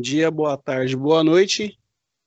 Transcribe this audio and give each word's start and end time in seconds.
Dia, 0.00 0.30
boa 0.30 0.56
tarde, 0.56 0.96
boa 0.96 1.22
noite. 1.22 1.78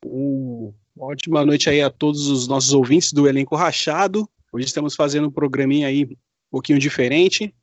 Um, 0.06 0.72
uma 0.96 1.08
ótima 1.08 1.44
noite 1.44 1.70
aí 1.70 1.82
a 1.82 1.90
todos 1.90 2.28
os 2.28 2.48
nossos 2.48 2.72
ouvintes 2.72 3.12
do 3.12 3.28
Elenco 3.28 3.56
Rachado. 3.56 4.30
Hoje 4.52 4.68
estamos 4.68 4.96
fazendo 4.96 5.28
um 5.28 5.32
programinha 5.32 5.88
aí 5.88 6.04
um 6.06 6.16
pouquinho 6.52 6.78
diferente. 6.78 7.54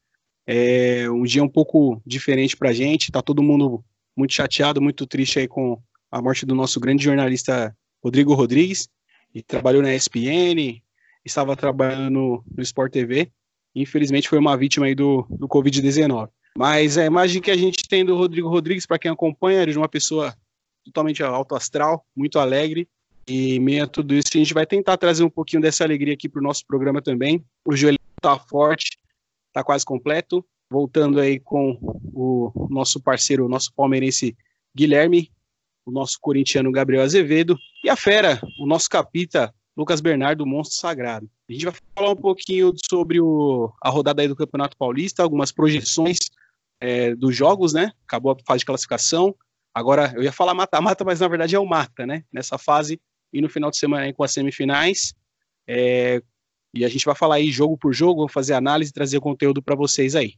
É 0.44 1.08
um 1.08 1.22
dia 1.22 1.44
um 1.44 1.48
pouco 1.48 2.02
diferente 2.04 2.56
pra 2.56 2.72
gente. 2.72 3.12
Tá 3.12 3.22
todo 3.22 3.42
mundo 3.42 3.84
muito 4.16 4.34
chateado, 4.34 4.82
muito 4.82 5.06
triste 5.06 5.38
aí 5.38 5.46
com 5.46 5.80
a 6.10 6.20
morte 6.20 6.44
do 6.44 6.56
nosso 6.56 6.80
grande 6.80 7.04
jornalista 7.04 7.74
Rodrigo 8.02 8.34
Rodrigues. 8.34 8.88
E 9.32 9.42
trabalhou 9.42 9.80
na 9.80 9.94
ESPN, 9.94 10.82
estava 11.24 11.54
trabalhando 11.54 12.10
no, 12.10 12.44
no 12.56 12.62
Sport 12.64 12.92
TV. 12.92 13.30
Infelizmente 13.76 14.28
foi 14.28 14.40
uma 14.40 14.56
vítima 14.56 14.86
aí 14.86 14.94
do, 14.94 15.24
do 15.30 15.46
Covid-19. 15.46 16.28
Mas 16.60 16.98
a 16.98 17.06
imagem 17.06 17.40
que 17.40 17.50
a 17.50 17.56
gente 17.56 17.88
tem 17.88 18.04
do 18.04 18.14
Rodrigo 18.14 18.46
Rodrigues, 18.46 18.84
para 18.84 18.98
quem 18.98 19.10
acompanha, 19.10 19.62
ele 19.62 19.72
é 19.72 19.78
uma 19.78 19.88
pessoa 19.88 20.36
totalmente 20.84 21.22
alto 21.22 21.54
astral, 21.54 22.04
muito 22.14 22.38
alegre. 22.38 22.86
E 23.26 23.58
meio 23.58 23.84
a 23.84 23.86
tudo 23.86 24.12
isso, 24.12 24.28
a 24.34 24.36
gente 24.36 24.52
vai 24.52 24.66
tentar 24.66 24.98
trazer 24.98 25.24
um 25.24 25.30
pouquinho 25.30 25.62
dessa 25.62 25.84
alegria 25.84 26.12
aqui 26.12 26.28
para 26.28 26.38
o 26.38 26.42
nosso 26.42 26.66
programa 26.66 27.00
também. 27.00 27.42
O 27.64 27.74
joelho 27.74 27.98
está 28.14 28.38
forte, 28.38 28.98
está 29.48 29.64
quase 29.64 29.86
completo. 29.86 30.44
Voltando 30.70 31.18
aí 31.18 31.40
com 31.40 31.78
o 31.80 32.52
nosso 32.68 33.00
parceiro, 33.00 33.46
o 33.46 33.48
nosso 33.48 33.72
palmeirense 33.72 34.36
Guilherme, 34.76 35.32
o 35.86 35.90
nosso 35.90 36.18
corintiano 36.20 36.70
Gabriel 36.70 37.02
Azevedo 37.02 37.56
e 37.82 37.88
a 37.88 37.96
fera, 37.96 38.38
o 38.60 38.66
nosso 38.66 38.90
capita 38.90 39.50
Lucas 39.74 40.02
Bernardo, 40.02 40.44
monstro 40.44 40.76
sagrado. 40.76 41.26
A 41.48 41.52
gente 41.54 41.64
vai 41.64 41.74
falar 41.96 42.10
um 42.10 42.16
pouquinho 42.16 42.74
sobre 42.90 43.18
o, 43.18 43.72
a 43.82 43.88
rodada 43.88 44.20
aí 44.20 44.28
do 44.28 44.36
Campeonato 44.36 44.76
Paulista, 44.76 45.22
algumas 45.22 45.50
projeções 45.50 46.18
é, 46.80 47.14
dos 47.14 47.36
jogos, 47.36 47.72
né? 47.72 47.92
Acabou 48.04 48.32
a 48.32 48.36
fase 48.46 48.60
de 48.60 48.66
classificação. 48.66 49.34
Agora, 49.74 50.12
eu 50.16 50.22
ia 50.22 50.32
falar 50.32 50.54
mata-mata, 50.54 51.04
mas 51.04 51.20
na 51.20 51.28
verdade 51.28 51.54
é 51.54 51.58
o 51.58 51.66
mata, 51.66 52.06
né? 52.06 52.24
Nessa 52.32 52.58
fase 52.58 53.00
e 53.32 53.40
no 53.40 53.48
final 53.48 53.70
de 53.70 53.76
semana 53.76 54.04
aí 54.04 54.12
com 54.12 54.24
as 54.24 54.32
semifinais. 54.32 55.14
É, 55.68 56.22
e 56.74 56.84
a 56.84 56.88
gente 56.88 57.04
vai 57.04 57.14
falar 57.14 57.36
aí 57.36 57.50
jogo 57.50 57.76
por 57.76 57.92
jogo, 57.92 58.28
fazer 58.28 58.54
análise, 58.54 58.92
trazer 58.92 59.20
conteúdo 59.20 59.62
para 59.62 59.76
vocês 59.76 60.16
aí. 60.16 60.34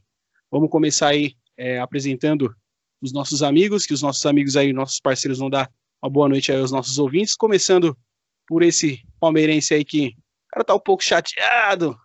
Vamos 0.51 0.69
começar 0.69 1.09
aí 1.09 1.35
é, 1.57 1.79
apresentando 1.79 2.53
os 3.01 3.11
nossos 3.11 3.43
amigos, 3.43 3.85
que 3.85 3.93
os 3.93 4.01
nossos 4.01 4.25
amigos 4.25 4.55
aí, 4.55 4.71
nossos 4.71 4.99
parceiros 4.99 5.39
vão 5.39 5.49
dar 5.49 5.69
uma 6.01 6.09
boa 6.09 6.29
noite 6.29 6.51
aí 6.51 6.59
aos 6.59 6.71
nossos 6.71 6.97
ouvintes, 6.99 7.35
começando 7.35 7.97
por 8.47 8.61
esse 8.61 9.01
palmeirense 9.19 9.73
aí 9.73 9.85
que 9.85 10.07
o 10.07 10.53
cara 10.53 10.63
tá 10.65 10.75
um 10.75 10.79
pouco 10.79 11.03
chateado, 11.03 11.97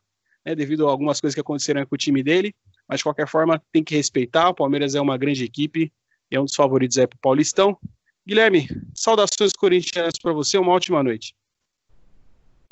né, 0.44 0.54
devido 0.54 0.86
a 0.86 0.90
algumas 0.90 1.20
coisas 1.20 1.34
que 1.34 1.40
aconteceram 1.40 1.84
com 1.84 1.94
o 1.94 1.98
time 1.98 2.22
dele, 2.22 2.54
mas 2.88 2.98
de 2.98 3.04
qualquer 3.04 3.28
forma 3.28 3.62
tem 3.70 3.84
que 3.84 3.94
respeitar, 3.94 4.48
o 4.48 4.54
Palmeiras 4.54 4.94
é 4.94 5.00
uma 5.00 5.18
grande 5.18 5.44
equipe 5.44 5.92
e 6.30 6.36
é 6.36 6.40
um 6.40 6.44
dos 6.44 6.54
favoritos 6.54 6.96
aí 6.96 7.06
pro 7.06 7.18
Paulistão. 7.18 7.78
Guilherme, 8.26 8.66
saudações 8.94 9.52
corintianas 9.52 10.14
para 10.20 10.32
você, 10.32 10.58
uma 10.58 10.72
ótima 10.72 11.02
noite. 11.02 11.34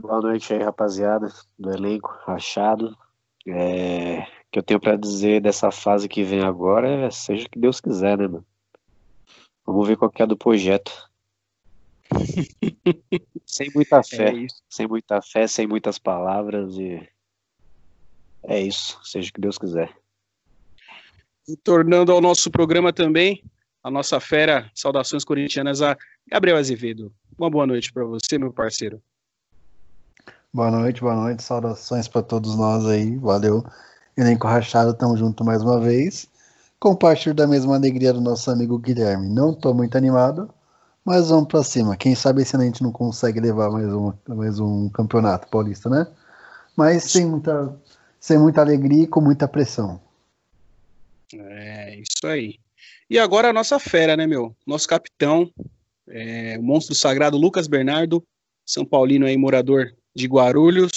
Boa 0.01 0.21
noite 0.21 0.53
aí, 0.53 0.63
rapaziada 0.63 1.33
do 1.59 1.73
elenco 1.73 2.15
rachado. 2.25 2.97
É, 3.47 4.21
o 4.21 4.51
que 4.53 4.59
eu 4.59 4.63
tenho 4.63 4.81
para 4.81 4.97
dizer 4.97 5.41
dessa 5.41 5.71
fase 5.71 6.09
que 6.09 6.23
vem 6.23 6.43
agora 6.43 7.07
é 7.07 7.11
seja 7.11 7.47
o 7.47 7.51
que 7.51 7.59
Deus 7.59 7.81
quiser, 7.81 8.19
né, 8.19 8.27
mano? 8.27 8.47
Vamos 9.65 9.89
ver 9.89 9.97
qual 9.97 10.11
que 10.11 10.23
é 10.23 10.27
do 10.27 10.37
projeto. 10.37 10.93
sem 13.45 13.71
muita 13.75 14.03
fé, 14.03 14.31
é 14.31 14.47
sem 14.69 14.87
muita 14.87 15.21
fé, 15.21 15.47
sem 15.47 15.67
muitas 15.67 15.99
palavras 15.99 16.77
e 16.77 17.09
é 18.45 18.61
isso, 18.61 19.01
seja 19.03 19.31
o 19.31 19.33
que 19.33 19.41
Deus 19.41 19.59
quiser. 19.59 19.93
Tornando 21.63 22.11
ao 22.11 22.21
nosso 22.21 22.51
programa 22.51 22.93
também, 22.93 23.43
a 23.83 23.91
nossa 23.91 24.19
fera, 24.19 24.69
saudações 24.75 25.25
corintianas 25.25 25.81
a 25.81 25.97
Gabriel 26.29 26.57
Azevedo. 26.57 27.13
Uma 27.39 27.49
boa 27.49 27.67
noite 27.67 27.93
para 27.93 28.05
você, 28.05 28.37
meu 28.37 28.53
parceiro. 28.53 29.01
Boa 30.53 30.71
noite, 30.71 31.01
boa 31.01 31.15
noite, 31.15 31.43
saudações 31.43 32.09
para 32.09 32.23
todos 32.23 32.57
nós 32.57 32.85
aí, 32.87 33.17
valeu. 33.19 33.65
Elenco 34.17 34.49
Rachado, 34.49 34.93
tamo 34.95 35.17
junto 35.17 35.45
mais 35.45 35.63
uma 35.63 35.79
vez. 35.79 36.29
Compartilho 36.81 37.35
da 37.35 37.47
mesma 37.47 37.77
alegria 37.77 38.13
do 38.13 38.21
nosso 38.21 38.51
amigo 38.51 38.79
Guilherme. 38.79 39.29
Não 39.29 39.55
tô 39.55 39.73
muito 39.73 39.97
animado, 39.97 40.49
mas 41.05 41.29
vamos 41.29 41.47
para 41.47 41.63
cima. 41.63 41.97
Quem 41.97 42.15
sabe 42.15 42.45
se 42.45 42.57
a 42.57 42.61
gente 42.61 42.83
não 42.83 42.91
consegue 42.91 43.39
levar 43.39 43.71
mais 43.71 43.87
um, 43.87 44.13
mais 44.27 44.59
um 44.59 44.89
campeonato 44.89 45.47
paulista, 45.49 45.89
né? 45.89 46.07
Mas 46.75 47.05
sem 47.05 47.25
muita, 47.25 47.77
sem 48.19 48.37
muita 48.37 48.63
alegria 48.63 49.05
e 49.05 49.07
com 49.07 49.21
muita 49.21 49.47
pressão. 49.47 50.01
É, 51.35 51.99
isso 51.99 52.27
aí. 52.27 52.59
E 53.09 53.19
agora 53.19 53.51
a 53.51 53.53
nossa 53.53 53.79
fera, 53.79 54.17
né, 54.17 54.27
meu? 54.27 54.57
Nosso 54.67 54.89
capitão, 54.89 55.51
é, 56.09 56.57
o 56.59 56.63
monstro 56.63 56.95
sagrado 56.95 57.37
Lucas 57.37 57.67
Bernardo, 57.67 58.23
São 58.65 58.85
Paulino 58.85 59.27
aí, 59.27 59.37
morador 59.37 59.95
de 60.15 60.27
Guarulhos. 60.27 60.93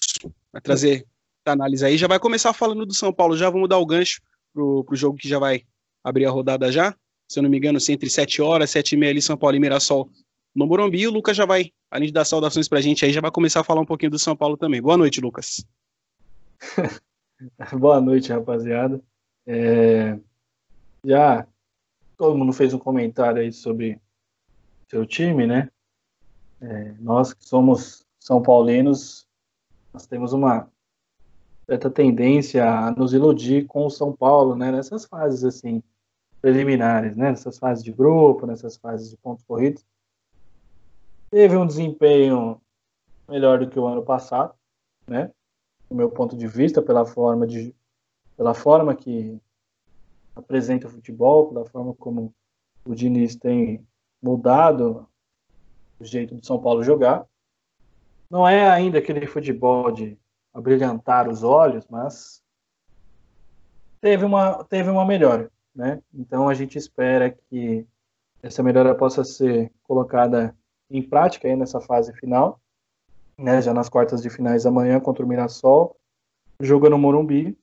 Vai 0.51 0.61
trazer 0.61 1.05
a 1.45 1.51
análise 1.51 1.85
aí. 1.85 1.97
Já 1.97 2.07
vai 2.07 2.19
começar 2.19 2.53
falando 2.53 2.85
do 2.85 2.93
São 2.93 3.13
Paulo, 3.13 3.37
já 3.37 3.49
vamos 3.49 3.69
dar 3.69 3.77
o 3.77 3.85
gancho 3.85 4.21
pro, 4.53 4.83
pro 4.83 4.95
jogo 4.95 5.17
que 5.17 5.27
já 5.27 5.39
vai 5.39 5.63
abrir 6.03 6.25
a 6.25 6.31
rodada 6.31 6.71
já 6.71 6.95
se 7.29 7.37
eu 7.37 7.43
não 7.43 7.49
me 7.49 7.57
engano, 7.57 7.77
assim, 7.77 7.93
entre 7.93 8.09
7 8.09 8.41
horas, 8.41 8.71
7 8.71 8.93
e 8.93 8.97
meia 8.97 9.11
ali, 9.11 9.21
São 9.21 9.37
Paulo 9.37 9.55
e 9.55 9.59
Mirassol 9.59 10.09
no 10.53 10.65
Morumbi. 10.65 11.07
O 11.07 11.11
Lucas 11.11 11.37
já 11.37 11.45
vai, 11.45 11.71
além 11.91 12.07
de 12.07 12.13
dar 12.13 12.25
saudações 12.25 12.67
pra 12.67 12.81
gente 12.81 13.05
aí, 13.05 13.13
já 13.13 13.21
vai 13.21 13.29
começar 13.29 13.59
a 13.59 13.63
falar 13.63 13.81
um 13.81 13.85
pouquinho 13.85 14.09
do 14.09 14.17
São 14.17 14.35
Paulo 14.35 14.57
também. 14.57 14.81
Boa 14.81 14.97
noite, 14.97 15.21
Lucas. 15.21 15.63
Boa 17.79 18.01
noite, 18.01 18.31
rapaziada. 18.31 18.99
É... 19.45 20.19
Já 21.03 21.47
todo 22.17 22.37
mundo 22.37 22.51
fez 22.51 22.73
um 22.73 22.79
comentário 22.79 23.41
aí 23.41 23.51
sobre 23.51 23.99
seu 24.87 25.05
time, 25.05 25.47
né? 25.47 25.69
É, 26.61 26.93
nós 26.99 27.33
que 27.33 27.45
somos 27.45 28.05
São 28.19 28.41
Paulinos, 28.41 29.25
nós 29.93 30.05
temos 30.05 30.33
uma 30.33 30.69
certa 31.65 31.89
tendência 31.89 32.69
a 32.69 32.91
nos 32.91 33.13
iludir 33.13 33.65
com 33.65 33.85
o 33.85 33.89
São 33.89 34.11
Paulo, 34.11 34.55
né? 34.55 34.71
Nessas 34.71 35.05
fases 35.05 35.43
assim 35.45 35.81
preliminares, 36.41 37.15
né, 37.15 37.29
nessas 37.29 37.57
fases 37.57 37.83
de 37.83 37.91
grupo, 37.91 38.45
nessas 38.45 38.77
fases 38.77 39.09
de 39.09 39.17
pontos 39.17 39.43
corridos. 39.43 39.85
Teve 41.29 41.55
um 41.57 41.67
desempenho 41.67 42.61
melhor 43.27 43.59
do 43.59 43.69
que 43.69 43.79
o 43.79 43.85
ano 43.85 44.03
passado, 44.03 44.53
né, 45.07 45.31
do 45.89 45.95
meu 45.95 46.09
ponto 46.09 46.35
de 46.35 46.47
vista, 46.47 46.81
pela 46.81 47.05
forma, 47.05 47.45
de, 47.45 47.75
pela 48.39 48.53
forma 48.53 48.95
que 48.95 49.37
apresenta 50.33 50.87
o 50.87 50.89
futebol, 50.89 51.49
pela 51.49 51.65
forma 51.65 51.93
como 51.93 52.33
o 52.85 52.95
Diniz 52.95 53.35
tem 53.35 53.85
mudado 54.23 55.05
o 55.99 56.05
jeito 56.05 56.35
do 56.35 56.45
São 56.45 56.57
Paulo 56.57 56.81
jogar. 56.81 57.25
Não 58.29 58.47
é 58.47 58.69
ainda 58.69 58.99
aquele 58.99 59.27
futebol 59.27 59.91
de 59.91 60.17
abrilhantar 60.53 61.27
os 61.27 61.43
olhos, 61.43 61.85
mas 61.89 62.41
teve 63.99 64.23
uma, 64.23 64.63
teve 64.63 64.89
uma 64.89 65.05
melhora 65.05 65.51
né? 65.75 66.01
Então 66.13 66.47
a 66.47 66.53
gente 66.53 66.77
espera 66.77 67.29
que 67.29 67.85
essa 68.41 68.63
melhora 68.63 68.95
possa 68.95 69.25
ser 69.25 69.69
colocada 69.83 70.55
em 70.89 71.01
prática 71.01 71.45
aí 71.45 71.57
nessa 71.57 71.81
fase 71.81 72.13
final, 72.13 72.61
né? 73.37 73.61
Já 73.61 73.73
nas 73.73 73.89
quartas 73.89 74.21
de 74.21 74.29
finais 74.29 74.65
amanhã 74.65 74.97
contra 75.01 75.25
o 75.25 75.27
Mirassol, 75.27 75.97
jogo 76.61 76.89
no 76.89 76.97
Morumbi. 76.97 77.57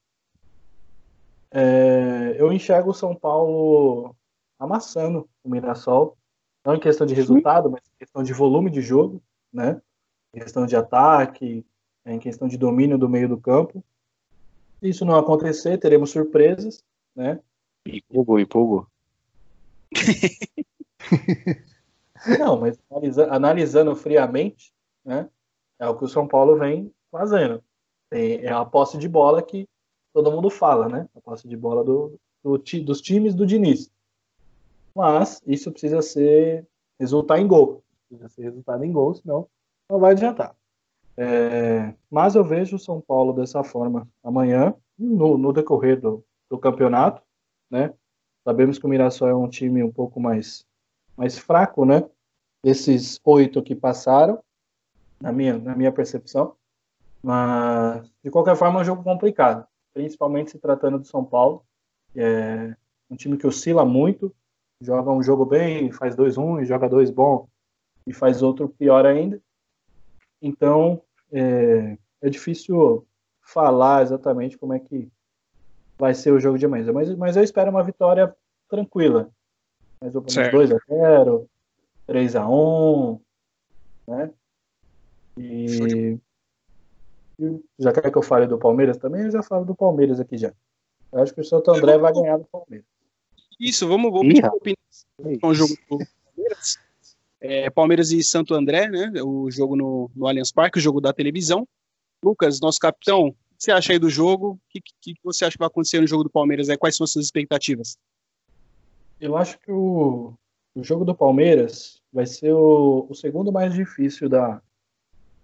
É, 1.58 2.36
eu 2.38 2.52
enxergo 2.52 2.90
o 2.90 2.94
São 2.94 3.14
Paulo 3.14 4.14
amassando 4.58 5.26
o 5.42 5.48
Mirassol, 5.48 6.14
não 6.62 6.74
em 6.74 6.80
questão 6.80 7.06
de 7.06 7.14
resultado, 7.14 7.70
mas 7.70 7.80
em 7.80 7.98
questão 7.98 8.22
de 8.22 8.34
volume 8.34 8.70
de 8.70 8.82
jogo, 8.82 9.22
né? 9.50 9.80
Em 10.34 10.40
questão 10.40 10.66
de 10.66 10.76
ataque, 10.76 11.64
em 12.04 12.18
questão 12.18 12.46
de 12.46 12.58
domínio 12.58 12.98
do 12.98 13.08
meio 13.08 13.26
do 13.26 13.38
campo. 13.38 13.82
Se 14.80 14.90
isso 14.90 15.06
não 15.06 15.16
acontecer, 15.16 15.78
teremos 15.78 16.10
surpresas, 16.10 16.84
né? 17.14 17.40
Empolgou, 17.86 18.38
empolgou. 18.38 18.86
Não, 22.38 22.60
mas 22.60 22.78
analisa, 22.90 23.32
analisando 23.32 23.96
friamente, 23.96 24.74
né, 25.04 25.28
é 25.78 25.88
o 25.88 25.96
que 25.96 26.04
o 26.04 26.08
São 26.08 26.26
Paulo 26.26 26.58
vem 26.58 26.92
fazendo. 27.10 27.62
É 28.10 28.48
a 28.48 28.64
posse 28.64 28.98
de 28.98 29.08
bola 29.08 29.42
que 29.42 29.66
todo 30.16 30.32
mundo 30.32 30.48
fala, 30.48 30.88
né? 30.88 31.08
A 31.14 31.20
posse 31.20 31.46
de 31.46 31.56
bola 31.56 31.84
do, 31.84 32.18
do 32.42 32.58
dos 32.58 33.00
times 33.00 33.34
do 33.34 33.46
Diniz. 33.46 33.90
Mas 34.94 35.42
isso 35.46 35.70
precisa 35.70 36.00
ser 36.00 36.66
resultar 36.98 37.38
em 37.38 37.46
gol. 37.46 37.82
Precisa 38.08 38.28
ser 38.30 38.42
resultado 38.42 38.82
em 38.84 38.92
gol, 38.92 39.14
senão 39.14 39.46
não 39.90 39.98
vai 39.98 40.12
adiantar. 40.12 40.54
É, 41.18 41.94
mas 42.10 42.34
eu 42.34 42.44
vejo 42.44 42.76
o 42.76 42.78
São 42.78 43.00
Paulo 43.00 43.32
dessa 43.32 43.62
forma 43.62 44.08
amanhã, 44.24 44.74
no, 44.98 45.36
no 45.36 45.52
decorrer 45.52 46.00
do, 46.00 46.24
do 46.48 46.58
campeonato 46.58 47.22
né? 47.70 47.92
Sabemos 48.44 48.78
que 48.78 48.86
o 48.86 48.88
Mirassol 48.88 49.28
é 49.28 49.34
um 49.34 49.48
time 49.48 49.82
um 49.82 49.90
pouco 49.90 50.20
mais, 50.20 50.64
mais 51.16 51.36
fraco, 51.36 51.84
né? 51.84 52.04
Desses 52.62 53.20
oito 53.24 53.62
que 53.62 53.74
passaram, 53.74 54.42
na 55.20 55.32
minha, 55.32 55.58
na 55.58 55.74
minha 55.74 55.92
percepção. 55.92 56.54
Mas, 57.22 58.08
de 58.22 58.30
qualquer 58.30 58.56
forma, 58.56 58.78
é 58.78 58.82
um 58.82 58.84
jogo 58.84 59.02
complicado, 59.02 59.66
principalmente 59.96 60.50
se 60.50 60.58
tratando 60.58 60.98
do 60.98 61.06
São 61.06 61.24
Paulo. 61.24 61.64
É 62.14 62.76
um 63.10 63.16
time 63.16 63.38
que 63.38 63.46
oscila 63.46 63.82
muito, 63.82 64.30
joga 64.78 65.10
um 65.10 65.22
jogo 65.22 65.46
bem, 65.46 65.90
faz 65.90 66.14
dois 66.14 66.36
ruins, 66.36 66.68
joga 66.68 66.86
dois 66.86 67.10
bom 67.10 67.48
e 68.06 68.12
faz 68.12 68.42
outro 68.42 68.68
pior 68.68 69.06
ainda. 69.06 69.40
Então, 70.42 71.00
é, 71.32 71.96
é 72.20 72.28
difícil 72.28 73.06
falar 73.40 74.02
exatamente 74.02 74.58
como 74.58 74.74
é 74.74 74.78
que 74.78 75.08
vai 75.98 76.12
ser 76.12 76.30
o 76.30 76.40
jogo 76.40 76.58
de 76.58 76.66
amanhã, 76.66 76.92
mas, 76.92 77.14
mas 77.16 77.34
eu 77.34 77.42
espero 77.42 77.70
uma 77.70 77.82
vitória 77.82 78.36
tranquila. 78.68 79.30
Mais 79.98 80.14
ou 80.14 80.20
menos 80.20 80.52
2 80.52 80.72
a 80.72 80.78
0 80.90 81.48
3 82.06 82.36
a 82.36 82.46
1 82.46 83.20
né? 84.08 84.30
E 85.38 86.18
já 87.78 87.92
quer 87.92 88.10
que 88.10 88.18
eu 88.18 88.22
fale 88.22 88.46
do 88.46 88.58
Palmeiras 88.58 88.96
também, 88.96 89.22
eu 89.22 89.30
já 89.30 89.42
falo 89.42 89.64
do 89.64 89.74
Palmeiras 89.74 90.20
aqui 90.20 90.38
já. 90.38 90.52
Eu 91.12 91.22
acho 91.22 91.34
que 91.34 91.40
o 91.40 91.44
Santo 91.44 91.70
André 91.70 91.98
vai 91.98 92.12
ganhar 92.12 92.38
do 92.38 92.44
Palmeiras. 92.44 92.86
Isso, 93.58 93.86
vamos, 93.88 94.12
vamos 94.12 94.34
Ih, 94.34 95.38
com 95.38 95.48
o 95.48 95.54
jogo 95.54 95.74
do 95.74 96.06
Palmeiras. 96.34 96.78
É, 97.40 97.70
Palmeiras 97.70 98.10
e 98.10 98.22
Santo 98.22 98.54
André, 98.54 98.88
né? 98.88 99.12
O 99.22 99.50
jogo 99.50 99.76
no, 99.76 100.10
no 100.14 100.26
Allianz 100.26 100.52
Parque, 100.52 100.78
o 100.78 100.82
jogo 100.82 101.00
da 101.00 101.12
televisão. 101.12 101.66
Lucas, 102.22 102.60
nosso 102.60 102.78
capitão, 102.78 103.28
o 103.28 103.32
que 103.32 103.38
você 103.58 103.70
acha 103.70 103.92
aí 103.92 103.98
do 103.98 104.10
jogo? 104.10 104.52
O 104.52 104.60
que, 104.68 104.80
que, 104.80 105.14
que, 105.14 105.20
você 105.22 105.44
acha 105.44 105.52
que 105.52 105.58
vai 105.58 105.68
acontecer 105.68 106.00
no 106.00 106.06
jogo 106.06 106.24
do 106.24 106.30
Palmeiras? 106.30 106.68
É, 106.68 106.76
quais 106.76 106.96
são 106.96 107.04
as 107.04 107.10
suas 107.10 107.26
expectativas? 107.26 107.98
Eu 109.20 109.36
acho 109.36 109.58
que 109.60 109.70
o, 109.70 110.34
o 110.74 110.82
jogo 110.82 111.04
do 111.04 111.14
Palmeiras 111.14 112.02
vai 112.12 112.26
ser 112.26 112.52
o, 112.52 113.06
o 113.08 113.14
segundo 113.14 113.52
mais 113.52 113.72
difícil 113.72 114.28
da, 114.28 114.60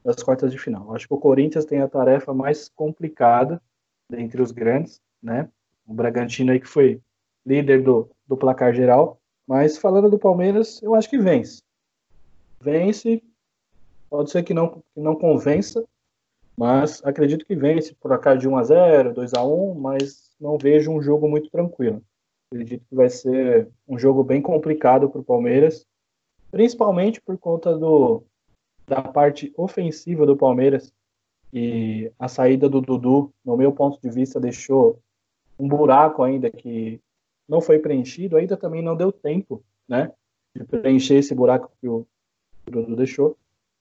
das 0.04 0.22
quartas 0.22 0.50
de 0.50 0.58
final. 0.58 0.94
Acho 0.94 1.06
que 1.06 1.14
o 1.14 1.19
Corinthians 1.19 1.64
tem 1.64 1.81
a 1.81 1.88
tarefa 1.88 2.34
mais 2.34 2.69
complicada 2.69 3.62
dentre 4.08 4.43
os 4.43 4.50
grandes, 4.50 5.00
né? 5.22 5.49
O 5.87 5.94
Bragantino 5.94 6.52
aí 6.52 6.60
que 6.60 6.69
foi 6.69 7.00
líder 7.44 7.82
do, 7.82 8.10
do 8.26 8.37
placar 8.37 8.75
geral. 8.75 9.20
Mas 9.46 9.78
falando 9.78 10.10
do 10.10 10.19
Palmeiras, 10.19 10.82
eu 10.82 10.94
acho 10.94 11.08
que 11.08 11.19
vence. 11.19 11.62
Vence, 12.60 13.22
pode 14.08 14.31
ser 14.31 14.43
que 14.43 14.54
não, 14.54 14.82
que 14.94 15.00
não 15.00 15.16
convença, 15.16 15.84
mas 16.56 17.05
acredito 17.05 17.44
que 17.44 17.56
vence 17.56 17.94
por 17.94 18.12
acaso 18.12 18.40
de 18.40 18.48
1 18.48 18.56
a 18.56 18.62
0 18.62 19.14
2 19.14 19.34
a 19.34 19.44
1 19.44 19.75
mas 19.75 20.31
não 20.40 20.58
vejo 20.58 20.90
um 20.90 21.02
jogo 21.02 21.28
muito 21.28 21.50
tranquilo. 21.50 22.02
Acredito 22.50 22.84
que 22.88 22.94
vai 22.94 23.08
ser 23.08 23.69
um 23.88 23.98
jogo 23.98 24.22
bem 24.22 24.43
complicado 24.43 25.08
para 25.08 25.20
o 25.20 25.25
Palmeiras, 25.25 25.87
principalmente 26.50 27.20
por 27.20 27.38
conta 27.38 27.76
do, 27.76 28.22
da 28.87 29.02
parte 29.02 29.52
ofensiva 29.56 30.26
do 30.26 30.37
Palmeiras. 30.37 30.93
E 31.52 32.11
a 32.19 32.29
saída 32.29 32.69
do 32.69 32.81
Dudu, 32.81 33.32
no 33.44 33.56
meu 33.56 33.73
ponto 33.73 34.00
de 34.00 34.11
vista, 34.11 34.40
deixou 34.40 34.99
um 35.58 35.69
buraco 35.69 36.23
ainda 36.23 36.50
que 36.50 37.00
não 37.49 37.61
foi 37.61 37.79
preenchido, 37.79 38.37
ainda 38.37 38.56
também 38.56 38.82
não 38.82 38.96
deu 38.96 39.12
tempo, 39.12 39.62
né, 39.87 40.11
de 40.56 40.64
preencher 40.64 41.17
esse 41.17 41.34
buraco 41.34 41.70
que 41.81 41.88
o 41.88 42.06
Dudu 42.67 42.96
deixou. 42.96 43.37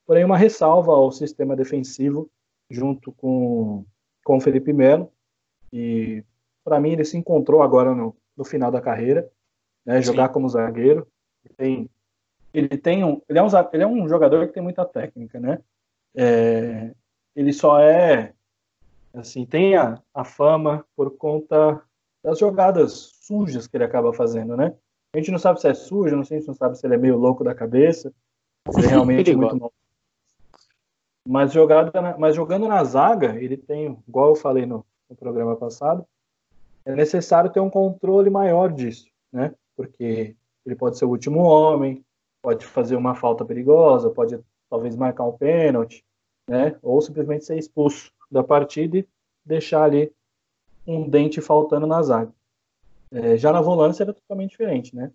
Porém, 0.06 0.26
uma 0.26 0.38
ressalva 0.38 0.92
ao 0.92 1.12
sistema 1.12 1.56
defensivo 1.56 2.30
junto 2.70 3.12
com, 3.14 3.86
com 4.24 4.38
o 4.38 4.42
Felipe 4.42 4.74
Melo. 4.74 5.12
E 5.72 6.24
para 6.64 6.80
mim 6.80 6.92
ele 6.92 7.06
se 7.06 7.18
encontrou 7.18 7.62
agora 7.62 7.96
no, 7.96 8.16
no 8.36 8.44
final 8.44 8.72
da 8.72 8.82
carreira, 8.82 9.30
né, 9.86 10.02
jogar 10.02 10.30
como 10.30 10.50
zagueiro. 10.50 11.08
Tem, 11.56 11.90
ele 12.54 12.78
tem 12.78 13.04
um, 13.04 13.22
ele 13.28 13.40
é 13.40 13.44
um, 13.44 13.48
ele 13.74 13.84
é 13.84 13.88
um 13.88 14.08
jogador 14.08 14.48
que 14.48 14.54
tem 14.54 14.64
muita 14.64 14.86
técnica, 14.86 15.40
né? 15.40 15.60
É, 16.16 16.92
ele 17.36 17.54
só 17.54 17.80
é 17.80 18.34
assim 19.14 19.46
tem 19.46 19.76
a, 19.76 20.02
a 20.14 20.24
fama 20.24 20.86
por 20.96 21.12
conta 21.18 21.82
das 22.24 22.40
jogadas 22.40 22.94
sujas 23.22 23.68
que 23.68 23.78
ele 23.78 23.84
acaba 23.84 24.14
fazendo, 24.14 24.56
né? 24.56 24.74
A 25.14 25.18
gente 25.18 25.32
não 25.32 25.40
sabe 25.40 25.60
se 25.60 25.68
é 25.68 25.74
sujo, 25.74 26.16
não 26.16 26.24
sei, 26.24 26.40
gente 26.40 26.48
não 26.48 26.56
sabe 26.56 26.78
se 26.78 26.86
ele 26.86 26.96
é 26.96 26.98
meio 26.98 27.18
louco 27.18 27.44
da 27.44 27.54
cabeça, 27.54 28.14
se 28.70 28.80
ele 28.80 28.88
é 28.88 28.90
realmente 28.92 29.34
muito 29.36 29.58
mal 29.58 29.74
mas, 31.28 31.52
jogada 31.52 32.18
mas 32.18 32.36
jogando 32.36 32.68
na 32.68 32.84
zaga, 32.84 33.36
ele 33.42 33.58
tem, 33.58 33.98
igual 34.08 34.30
eu 34.30 34.36
falei 34.36 34.66
no, 34.66 34.86
no 35.10 35.16
programa 35.16 35.56
passado, 35.56 36.06
é 36.86 36.96
necessário 36.96 37.52
ter 37.52 37.60
um 37.60 37.70
controle 37.70 38.30
maior 38.30 38.72
disso, 38.72 39.08
né? 39.32 39.54
Porque 39.76 40.36
ele 40.66 40.76
pode 40.76 40.98
ser 40.98 41.06
o 41.06 41.10
último 41.10 41.42
homem, 41.42 42.04
pode 42.42 42.66
fazer 42.66 42.96
uma 42.96 43.16
falta 43.16 43.46
perigosa, 43.46 44.10
pode 44.10 44.40
talvez 44.70 44.96
marcar 44.96 45.26
um 45.26 45.38
pênalti, 45.38 46.04
né? 46.48 46.78
Ou 46.82 47.02
simplesmente 47.02 47.46
ser 47.46 47.58
expulso 47.58 48.12
da 48.30 48.44
partida 48.44 48.98
e 48.98 49.08
deixar 49.46 49.84
ali 49.84 50.12
um 50.88 51.08
dente 51.08 51.42
faltando 51.42 51.86
na 51.86 52.02
zaga. 52.02 52.34
É, 53.12 53.38
já 53.38 53.52
na 53.52 53.62
volância 53.62 54.04
era 54.04 54.14
totalmente 54.14 54.52
diferente, 54.52 54.96
né? 54.96 55.12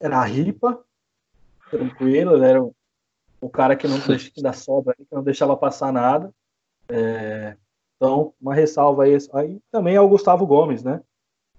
Era 0.00 0.18
a 0.18 0.24
ripa, 0.24 0.82
tranquilo, 1.70 2.36
ele 2.36 2.44
era 2.44 2.62
o 3.40 3.50
cara 3.50 3.76
que 3.76 3.88
não 3.88 3.98
deixa 3.98 4.52
sobra, 4.52 4.94
que 4.94 5.06
não 5.10 5.22
deixava 5.22 5.56
passar 5.56 5.92
nada. 5.92 6.32
É, 6.88 7.56
então, 7.96 8.32
uma 8.40 8.54
ressalva 8.54 9.04
aí, 9.04 9.16
aí 9.34 9.60
também 9.70 9.96
é 9.96 10.00
o 10.00 10.08
Gustavo 10.08 10.46
Gomes, 10.46 10.82
né? 10.82 11.02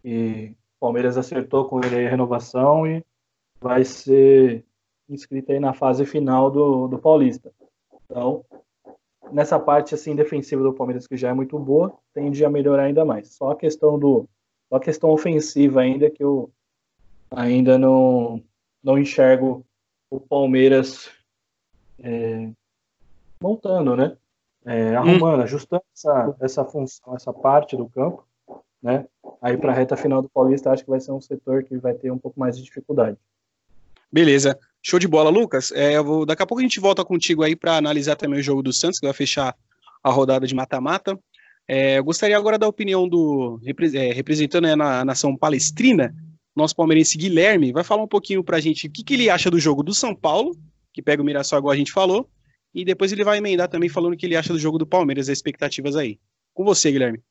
E 0.03 0.55
o 0.77 0.79
Palmeiras 0.79 1.17
acertou 1.17 1.67
com 1.67 1.79
ele 1.83 2.07
a 2.07 2.09
renovação 2.09 2.87
e 2.87 3.03
vai 3.59 3.83
ser 3.83 4.65
inscrito 5.13 5.51
aí 5.51 5.59
na 5.59 5.73
fase 5.73 6.05
final 6.05 6.49
do, 6.49 6.87
do 6.87 6.99
Paulista. 6.99 7.51
Então, 8.05 8.43
nessa 9.31 9.59
parte 9.59 9.93
assim 9.93 10.15
defensiva 10.15 10.63
do 10.63 10.73
Palmeiras 10.73 11.07
que 11.07 11.17
já 11.17 11.29
é 11.29 11.33
muito 11.33 11.57
boa, 11.59 11.93
tende 12.13 12.43
a 12.43 12.49
melhorar 12.49 12.83
ainda 12.83 13.05
mais. 13.05 13.29
Só 13.33 13.51
a 13.51 13.55
questão 13.55 13.97
do 13.97 14.27
só 14.69 14.75
a 14.75 14.79
questão 14.79 15.09
ofensiva 15.09 15.81
ainda 15.81 16.09
que 16.09 16.23
eu 16.23 16.51
ainda 17.31 17.77
não 17.77 18.43
não 18.83 18.97
enxergo 18.97 19.65
o 20.09 20.19
Palmeiras 20.19 21.09
é, 21.99 22.49
montando, 23.41 23.95
né? 23.95 24.17
É, 24.65 24.95
arrumando, 24.95 25.39
hum. 25.39 25.43
ajustando 25.43 25.83
essa, 25.95 26.35
essa 26.41 26.65
função, 26.65 27.15
essa 27.15 27.33
parte 27.33 27.77
do 27.77 27.87
campo, 27.87 28.25
né? 28.81 29.05
Aí 29.41 29.57
para 29.57 29.71
a 29.71 29.75
reta 29.75 29.95
final 29.95 30.21
do 30.21 30.29
Paulista, 30.29 30.71
acho 30.71 30.83
que 30.83 30.89
vai 30.89 30.99
ser 30.99 31.11
um 31.11 31.21
setor 31.21 31.63
que 31.63 31.77
vai 31.77 31.93
ter 31.93 32.11
um 32.11 32.17
pouco 32.17 32.39
mais 32.39 32.57
de 32.57 32.63
dificuldade. 32.63 33.17
Beleza. 34.11 34.59
Show 34.81 34.99
de 34.99 35.07
bola, 35.07 35.29
Lucas. 35.29 35.71
É, 35.71 36.01
vou, 36.01 36.25
daqui 36.25 36.41
a 36.41 36.45
pouco 36.45 36.59
a 36.59 36.63
gente 36.63 36.79
volta 36.79 37.03
contigo 37.03 37.43
aí 37.43 37.55
para 37.55 37.77
analisar 37.77 38.15
também 38.15 38.39
o 38.39 38.43
jogo 38.43 38.63
do 38.63 38.71
Santos, 38.71 38.99
que 38.99 39.05
vai 39.05 39.13
fechar 39.13 39.55
a 40.03 40.09
rodada 40.11 40.47
de 40.47 40.55
mata-mata. 40.55 41.19
É, 41.67 42.01
gostaria 42.01 42.37
agora 42.37 42.57
da 42.57 42.67
opinião 42.67 43.07
do 43.07 43.59
é, 43.93 44.11
representando 44.11 44.63
né, 44.63 44.73
a 44.73 45.05
nação 45.05 45.35
palestrina, 45.35 46.15
nosso 46.55 46.75
palmeirense 46.75 47.17
Guilherme, 47.17 47.71
vai 47.71 47.83
falar 47.83 48.03
um 48.03 48.07
pouquinho 48.07 48.43
para 48.43 48.57
a 48.57 48.59
gente 48.59 48.87
o 48.87 48.91
que, 48.91 49.03
que 49.03 49.13
ele 49.13 49.29
acha 49.29 49.51
do 49.51 49.59
jogo 49.59 49.83
do 49.83 49.93
São 49.93 50.15
Paulo 50.15 50.55
que 50.99 51.01
pega 51.01 51.21
o 51.21 51.25
Mirassol, 51.25 51.59
igual 51.59 51.71
a 51.71 51.77
gente 51.77 51.91
falou. 51.91 52.29
E 52.73 52.85
depois 52.85 53.11
ele 53.11 53.23
vai 53.23 53.37
emendar 53.37 53.67
também 53.67 53.89
falando 53.89 54.13
o 54.13 54.17
que 54.17 54.25
ele 54.25 54.35
acha 54.35 54.53
do 54.53 54.59
jogo 54.59 54.77
do 54.77 54.85
Palmeiras, 54.85 55.29
as 55.29 55.37
expectativas 55.37 55.95
aí. 55.95 56.19
Com 56.53 56.63
você, 56.63 56.91
Guilherme. 56.91 57.21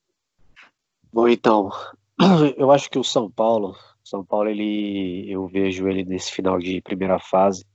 Bom, 1.12 1.28
então, 1.28 1.70
eu 2.56 2.70
acho 2.72 2.90
que 2.90 2.98
o 2.98 3.04
São 3.04 3.30
Paulo, 3.30 3.76
São 4.08 4.24
Paulo, 4.24 4.48
ele, 4.48 5.30
eu 5.30 5.46
vejo 5.46 5.86
ele 5.86 6.02
nesse 6.02 6.32
final 6.32 6.58
de 6.58 6.80
primeira 6.80 7.18
fase, 7.18 7.66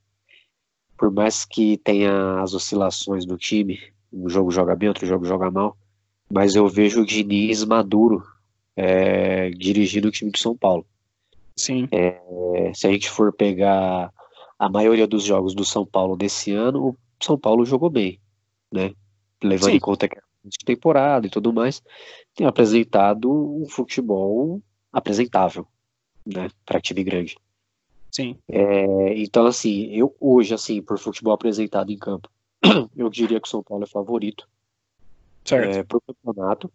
por 0.97 1.11
mais 1.11 1.45
que 1.45 1.77
tenha 1.77 2.41
as 2.41 2.55
oscilações 2.55 3.23
do 3.23 3.37
time, 3.37 3.79
um 4.11 4.27
jogo 4.27 4.49
joga 4.49 4.75
bem, 4.75 4.89
outro 4.89 5.05
jogo 5.05 5.25
joga 5.25 5.51
mal, 5.51 5.77
mas 6.31 6.55
eu 6.55 6.67
vejo 6.67 7.01
o 7.01 7.05
Diniz 7.05 7.63
maduro 7.63 8.23
é, 8.75 9.51
dirigindo 9.51 10.07
o 10.07 10.11
time 10.11 10.31
do 10.31 10.39
São 10.39 10.57
Paulo. 10.57 10.83
Sim. 11.55 11.87
É, 11.91 12.19
se 12.73 12.87
a 12.87 12.91
gente 12.91 13.11
for 13.11 13.31
pegar 13.31 14.11
a 14.57 14.69
maioria 14.69 15.05
dos 15.05 15.23
jogos 15.23 15.53
do 15.53 15.63
São 15.63 15.85
Paulo 15.85 16.17
desse 16.17 16.51
ano, 16.51 16.89
o 16.89 16.97
São 17.21 17.37
Paulo 17.37 17.63
jogou 17.63 17.91
bem, 17.91 18.19
né? 18.71 18.91
Levando 19.43 19.69
Sim. 19.69 19.77
em 19.77 19.79
conta 19.79 20.07
que 20.07 20.17
é 20.17 20.21
de 20.43 20.57
temporada 20.65 21.27
e 21.27 21.29
tudo 21.29 21.53
mais, 21.53 21.79
tem 22.33 22.47
apresentado 22.47 23.31
um 23.31 23.67
futebol 23.69 24.59
apresentável, 24.91 25.67
né, 26.25 26.49
para 26.65 26.81
time 26.81 27.03
grande. 27.03 27.37
Sim. 28.11 28.37
É, 28.47 29.17
então, 29.17 29.45
assim, 29.45 29.87
eu 29.87 30.15
hoje, 30.19 30.53
assim, 30.53 30.81
por 30.81 30.99
futebol 30.99 31.33
apresentado 31.33 31.91
em 31.91 31.97
campo, 31.97 32.29
eu 32.95 33.09
diria 33.09 33.39
que 33.39 33.47
o 33.47 33.49
São 33.51 33.63
Paulo 33.63 33.83
é 33.83 33.87
favorito 33.87 34.47
certo. 35.43 35.77
é, 35.77 35.83
para 35.83 35.97
o 35.97 36.01
campeonato. 36.01 36.71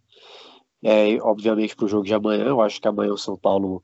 É, 0.82 1.20
obviamente, 1.22 1.74
para 1.74 1.86
o 1.86 1.88
jogo 1.88 2.04
de 2.04 2.14
amanhã, 2.14 2.44
eu 2.44 2.60
acho 2.60 2.80
que 2.80 2.88
amanhã 2.88 3.12
o 3.12 3.18
São 3.18 3.36
Paulo 3.36 3.82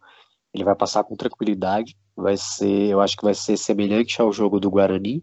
ele 0.52 0.64
vai 0.64 0.75
passar 0.75 1.04
com 1.04 1.16
tranquilidade. 1.16 1.97
Vai 2.16 2.37
ser, 2.37 2.90
eu 2.90 3.00
acho 3.00 3.16
que 3.16 3.25
vai 3.25 3.35
ser 3.35 3.56
semelhante 3.56 4.21
ao 4.21 4.33
jogo 4.33 4.61
do 4.61 4.71
Guarani, 4.71 5.23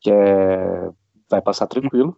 que 0.00 0.10
é, 0.10 0.90
vai 1.28 1.40
passar 1.40 1.66
tranquilo. 1.66 2.16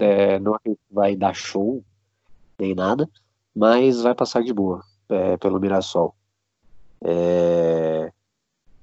É, 0.00 0.40
não 0.40 0.56
vai 0.90 1.14
dar 1.14 1.34
show 1.34 1.84
nem 2.58 2.74
nada, 2.74 3.08
mas 3.54 4.02
vai 4.02 4.14
passar 4.14 4.42
de 4.42 4.52
boa 4.52 4.84
é, 5.08 5.36
pelo 5.36 5.60
Mirassol. 5.60 6.14
É, 7.04 8.12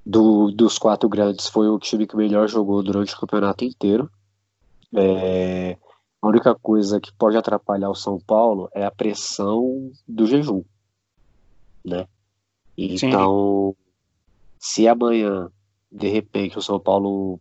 do, 0.05 0.51
dos 0.51 0.77
quatro 0.77 1.07
grandes 1.07 1.47
foi 1.47 1.69
o 1.69 1.79
time 1.79 2.05
que 2.05 2.15
melhor 2.15 2.47
jogou 2.47 2.83
durante 2.83 3.13
o 3.13 3.19
campeonato 3.19 3.63
inteiro. 3.63 4.09
É, 4.93 5.77
a 6.21 6.27
única 6.27 6.53
coisa 6.55 6.99
que 6.99 7.13
pode 7.13 7.37
atrapalhar 7.37 7.89
o 7.89 7.95
São 7.95 8.19
Paulo 8.19 8.69
é 8.73 8.83
a 8.83 8.91
pressão 8.91 9.91
do 10.07 10.25
jejum, 10.25 10.63
né? 11.85 12.07
Então, 12.77 13.75
Se 14.57 14.87
amanhã, 14.87 15.49
de 15.91 16.07
repente, 16.07 16.57
o 16.57 16.61
São 16.61 16.79
Paulo 16.79 17.39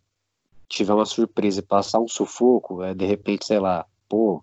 tiver 0.69 0.93
uma 0.93 1.07
surpresa 1.07 1.61
e 1.61 1.63
passar 1.63 2.01
um 2.01 2.09
sufoco, 2.09 2.83
é 2.83 2.95
de 2.95 3.05
repente, 3.05 3.47
sei 3.47 3.59
lá, 3.59 3.87
pô, 4.09 4.43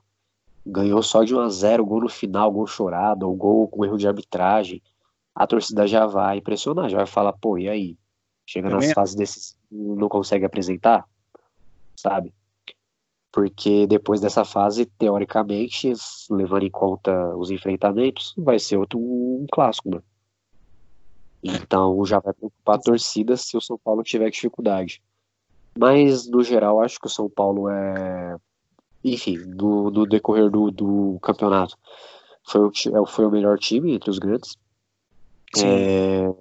ganhou 0.66 1.02
só 1.04 1.24
de 1.24 1.36
1 1.36 1.40
a 1.40 1.50
0 1.50 1.86
gol 1.86 2.02
no 2.02 2.10
final, 2.10 2.52
gol 2.52 2.68
chorado, 2.68 3.28
ou 3.28 3.36
gol 3.36 3.68
com 3.68 3.86
erro 3.86 3.98
de 3.98 4.08
arbitragem, 4.08 4.82
a 5.36 5.46
torcida 5.46 5.86
já 5.86 6.06
vai 6.06 6.38
impressionar, 6.38 6.90
já 6.90 6.98
vai 6.98 7.06
falar, 7.06 7.34
pô, 7.34 7.58
e 7.58 7.68
aí? 7.68 7.98
Chega 8.48 8.70
nas 8.70 8.94
fases 8.94 9.16
desses, 9.16 9.58
não 9.72 10.08
consegue 10.08 10.46
apresentar, 10.46 11.04
sabe? 11.96 12.34
Porque 13.32 13.86
depois 13.88 14.22
dessa 14.22 14.46
fase, 14.46 14.86
teoricamente, 14.86 15.92
levando 16.30 16.64
em 16.64 16.70
conta 16.70 17.36
os 17.36 17.50
enfrentamentos, 17.50 18.34
vai 18.38 18.60
ser 18.60 18.78
outro 18.78 19.00
um 19.00 19.46
clássico, 19.52 19.90
né? 19.90 20.02
Então 21.44 22.06
já 22.06 22.20
vai 22.20 22.34
preocupar 22.34 22.76
a 22.76 22.82
torcida 22.82 23.36
se 23.36 23.58
o 23.58 23.62
São 23.62 23.78
Paulo 23.78 24.04
tiver 24.04 24.30
dificuldade. 24.30 25.02
Mas, 25.78 26.28
no 26.28 26.42
geral, 26.44 26.82
acho 26.82 27.00
que 27.00 27.08
o 27.08 27.10
São 27.10 27.30
Paulo 27.30 27.68
é. 27.70 28.38
Enfim, 29.04 29.38
no, 29.38 29.92
no 29.92 30.06
decorrer 30.06 30.50
do, 30.50 30.72
do 30.72 31.20
campeonato, 31.22 31.78
foi 32.48 32.62
o, 32.62 32.72
é 32.72 33.06
foi 33.08 33.26
o 33.26 33.32
melhor 33.32 33.60
time 33.60 33.94
entre 33.94 34.10
os 34.10 34.18
grandes. 34.18 34.58
É, 35.64 36.34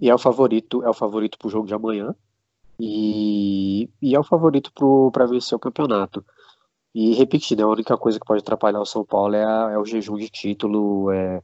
e 0.00 0.08
é 0.10 0.14
o 0.14 0.18
favorito, 0.18 0.82
é 0.82 0.88
o 0.88 0.94
favorito 0.94 1.38
pro 1.38 1.50
jogo 1.50 1.66
de 1.66 1.74
amanhã. 1.74 2.14
E, 2.80 3.88
e 4.00 4.14
é 4.14 4.18
o 4.18 4.24
favorito 4.24 4.72
para 5.12 5.26
vencer 5.26 5.54
o 5.54 5.60
campeonato. 5.60 6.24
E 6.94 7.14
repetindo, 7.14 7.62
a 7.62 7.68
única 7.68 7.96
coisa 7.96 8.18
que 8.18 8.26
pode 8.26 8.40
atrapalhar 8.40 8.80
o 8.80 8.86
São 8.86 9.04
Paulo 9.04 9.34
é, 9.34 9.44
a, 9.44 9.70
é 9.72 9.78
o 9.78 9.84
jejum 9.84 10.16
de 10.16 10.28
título, 10.28 11.10
é, 11.10 11.40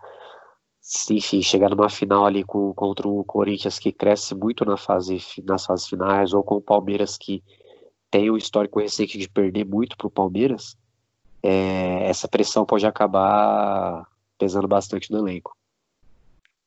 enfim, 1.11 1.41
chegar 1.41 1.71
numa 1.71 1.89
final 1.89 2.27
ali 2.27 2.45
com, 2.45 2.75
contra 2.75 3.09
o 3.09 3.25
Corinthians 3.25 3.79
que 3.79 3.93
cresce 3.93 4.35
muito 4.35 4.65
na 4.65 4.77
fase, 4.77 5.19
nas 5.45 5.65
fases 5.65 5.87
finais, 5.87 6.33
ou 6.33 6.43
com 6.43 6.57
o 6.57 6.63
Palmeiras 6.63 7.17
que 7.17 7.43
tem 8.11 8.31
um 8.31 8.37
histórico 8.37 8.81
recente 8.81 9.19
de 9.19 9.29
perder 9.29 9.65
muito 9.65 9.97
para 9.97 10.07
o 10.07 10.11
Palmeiras, 10.11 10.77
é, 11.43 12.09
essa 12.09 12.27
pressão 12.27 12.65
pode 12.65 12.87
acabar 12.87 14.07
pesando 14.39 14.69
bastante 14.69 15.11
no 15.11 15.19
elenco. 15.19 15.57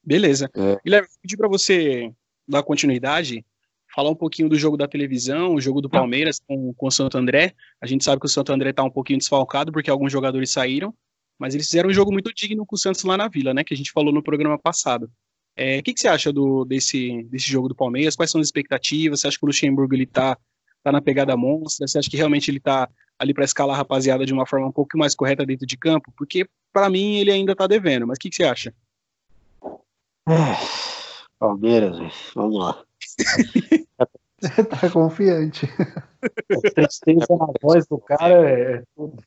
Beleza. 0.04 0.50
É. 0.56 0.80
Guilherme, 0.84 1.08
pedir 1.22 1.38
para 1.38 1.48
você 1.48 2.12
dar 2.48 2.64
continuidade, 2.64 3.46
falar 3.94 4.10
um 4.10 4.16
pouquinho 4.16 4.50
do 4.50 4.58
jogo 4.58 4.78
da 4.78 4.88
televisão, 4.88 5.56
o 5.56 5.62
jogo 5.62 5.82
do 5.82 5.90
Palmeiras 5.90 6.40
com, 6.48 6.74
com 6.74 6.88
o 6.88 6.92
Santo 6.92 7.18
André. 7.18 7.54
A 7.80 7.86
gente 7.86 8.04
sabe 8.04 8.20
que 8.20 8.26
o 8.26 8.30
Santo 8.30 8.52
André 8.52 8.72
está 8.72 8.84
um 8.84 8.90
pouquinho 8.90 9.20
desfalcado 9.20 9.72
porque 9.72 9.90
alguns 9.90 10.12
jogadores 10.12 10.52
saíram, 10.52 10.94
mas 11.38 11.54
eles 11.54 11.68
fizeram 11.68 11.90
um 11.90 11.94
jogo 11.94 12.12
muito 12.12 12.34
digno 12.34 12.66
com 12.66 12.76
o 12.76 12.80
Santos 12.80 13.04
lá 13.04 13.18
na 13.18 13.28
Vila, 13.28 13.54
né? 13.54 13.64
Que 13.64 13.74
a 13.74 13.78
gente 13.78 13.92
falou 13.92 14.14
no 14.14 14.24
programa 14.24 14.58
passado. 14.58 15.10
É, 15.56 15.80
o 15.80 15.84
que, 15.84 15.94
que, 15.94 16.00
você 16.00 16.08
acha 16.08 16.32
do, 16.32 16.64
desse, 16.66 17.24
desse 17.24 17.52
jogo 17.52 17.68
do 17.68 17.76
Palmeiras? 17.76 18.16
Quais 18.16 18.32
são 18.32 18.40
as 18.40 18.48
expectativas? 18.48 19.20
Você 19.20 19.28
acha 19.28 19.38
que 19.38 19.46
o 19.46 19.48
Luxemburgo 19.48 19.94
ele 19.94 20.06
tá, 20.06 20.38
tá 20.84 20.92
na 20.92 21.02
pegada 21.02 21.36
monstra? 21.36 21.88
Você 21.88 22.00
acha 22.00 22.10
que 22.10 22.18
realmente 22.18 22.50
ele 22.50 22.60
tá 22.60 22.90
ali 23.20 23.34
para 23.34 23.44
escalar 23.44 23.76
a 23.76 23.78
rapaziada 23.78 24.26
de 24.26 24.34
uma 24.34 24.46
forma 24.46 24.68
um 24.68 24.72
pouco 24.72 24.98
mais 24.98 25.14
correta 25.14 25.46
dentro 25.46 25.68
de 25.68 25.78
campo? 25.78 26.12
Porque 26.18 26.48
para 26.72 26.90
mim 26.90 27.18
ele 27.18 27.32
ainda 27.32 27.56
tá 27.56 27.68
devendo, 27.68 28.08
mas 28.08 28.16
o 28.16 28.20
que, 28.20 28.30
que, 28.30 28.36
você 28.38 28.44
acha? 28.44 28.74
Palmeiras, 31.40 31.98
vamos 32.36 32.60
lá. 32.60 32.84
tá 34.70 34.90
confiante. 34.92 35.68
A 36.52 36.72
tristeza 36.72 37.36
na 37.36 37.48
voz 37.62 37.88
do 37.88 37.98
cara 37.98 38.50
é 38.50 38.84
tudo. 38.96 39.24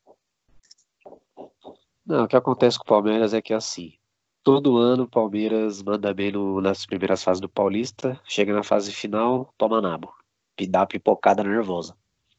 Não, 2.06 2.24
o 2.24 2.28
que 2.28 2.36
acontece 2.36 2.78
com 2.78 2.84
o 2.84 2.88
Palmeiras 2.88 3.32
é 3.32 3.40
que 3.40 3.52
é 3.52 3.56
assim. 3.56 3.94
Todo 4.42 4.76
ano 4.76 5.04
o 5.04 5.08
Palmeiras 5.08 5.82
manda 5.82 6.12
bem 6.12 6.30
no, 6.30 6.60
nas 6.60 6.84
primeiras 6.84 7.22
fases 7.22 7.40
do 7.40 7.48
Paulista, 7.48 8.20
chega 8.24 8.52
na 8.52 8.62
fase 8.62 8.92
final, 8.92 9.52
toma 9.56 9.80
nabo. 9.80 10.12
E 10.58 10.66
dá 10.66 10.86
pipocada 10.86 11.42
nervosa. 11.42 11.96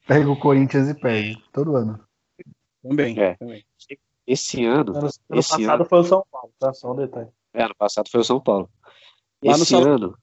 Pega 0.07 0.29
o 0.29 0.39
Corinthians 0.39 0.87
e 0.87 0.93
perde, 0.93 1.43
todo 1.51 1.75
ano. 1.75 1.99
Também. 2.83 3.19
É. 3.19 3.33
também. 3.35 3.65
Esse 4.27 4.63
ano. 4.63 4.91
Ano, 4.91 4.99
ano 4.99 5.07
esse 5.07 5.49
passado 5.49 5.81
ano, 5.81 5.85
foi 5.85 5.99
o 5.99 6.03
São 6.03 6.25
Paulo, 6.31 6.51
tá? 6.59 6.73
Só 6.73 6.93
um 6.93 6.95
detalhe. 6.95 7.29
É, 7.55 7.63
ano 7.63 7.75
passado 7.75 8.09
foi 8.09 8.19
o 8.19 8.23
São 8.23 8.39
Paulo. 8.39 8.69
Lá 9.43 9.53
esse 9.53 9.75
ano. 9.75 10.17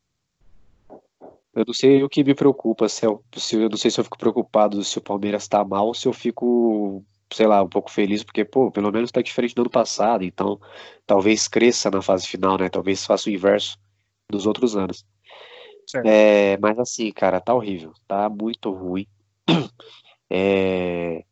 Eu 1.54 1.64
não 1.66 1.74
sei 1.74 2.02
o 2.02 2.08
que 2.08 2.24
me 2.24 2.34
preocupa, 2.34 2.88
se, 2.88 3.04
eu, 3.04 3.22
se 3.36 3.56
eu 3.56 3.68
não 3.68 3.76
sei 3.76 3.90
se 3.90 4.00
eu 4.00 4.04
fico 4.04 4.16
preocupado 4.16 4.82
se 4.82 4.96
o 4.96 5.02
Palmeiras 5.02 5.46
tá 5.46 5.62
mal 5.62 5.86
ou 5.86 5.94
se 5.94 6.08
eu 6.08 6.12
fico 6.12 7.04
sei 7.34 7.46
lá, 7.46 7.62
um 7.62 7.68
pouco 7.68 7.90
feliz, 7.90 8.22
porque, 8.22 8.44
pô, 8.44 8.70
pelo 8.70 8.92
menos 8.92 9.10
tá 9.10 9.22
diferente 9.22 9.54
do 9.54 9.62
ano 9.62 9.70
passado, 9.70 10.22
então 10.22 10.60
talvez 11.06 11.48
cresça 11.48 11.90
na 11.90 12.02
fase 12.02 12.26
final, 12.26 12.58
né? 12.58 12.68
Talvez 12.68 13.04
faça 13.06 13.28
o 13.28 13.32
inverso 13.32 13.78
dos 14.30 14.46
outros 14.46 14.76
anos. 14.76 15.04
É, 16.04 16.56
mas 16.58 16.78
assim, 16.78 17.10
cara, 17.12 17.40
tá 17.40 17.54
horrível, 17.54 17.92
tá 18.06 18.28
muito 18.28 18.70
ruim. 18.70 19.06
É, 20.34 21.26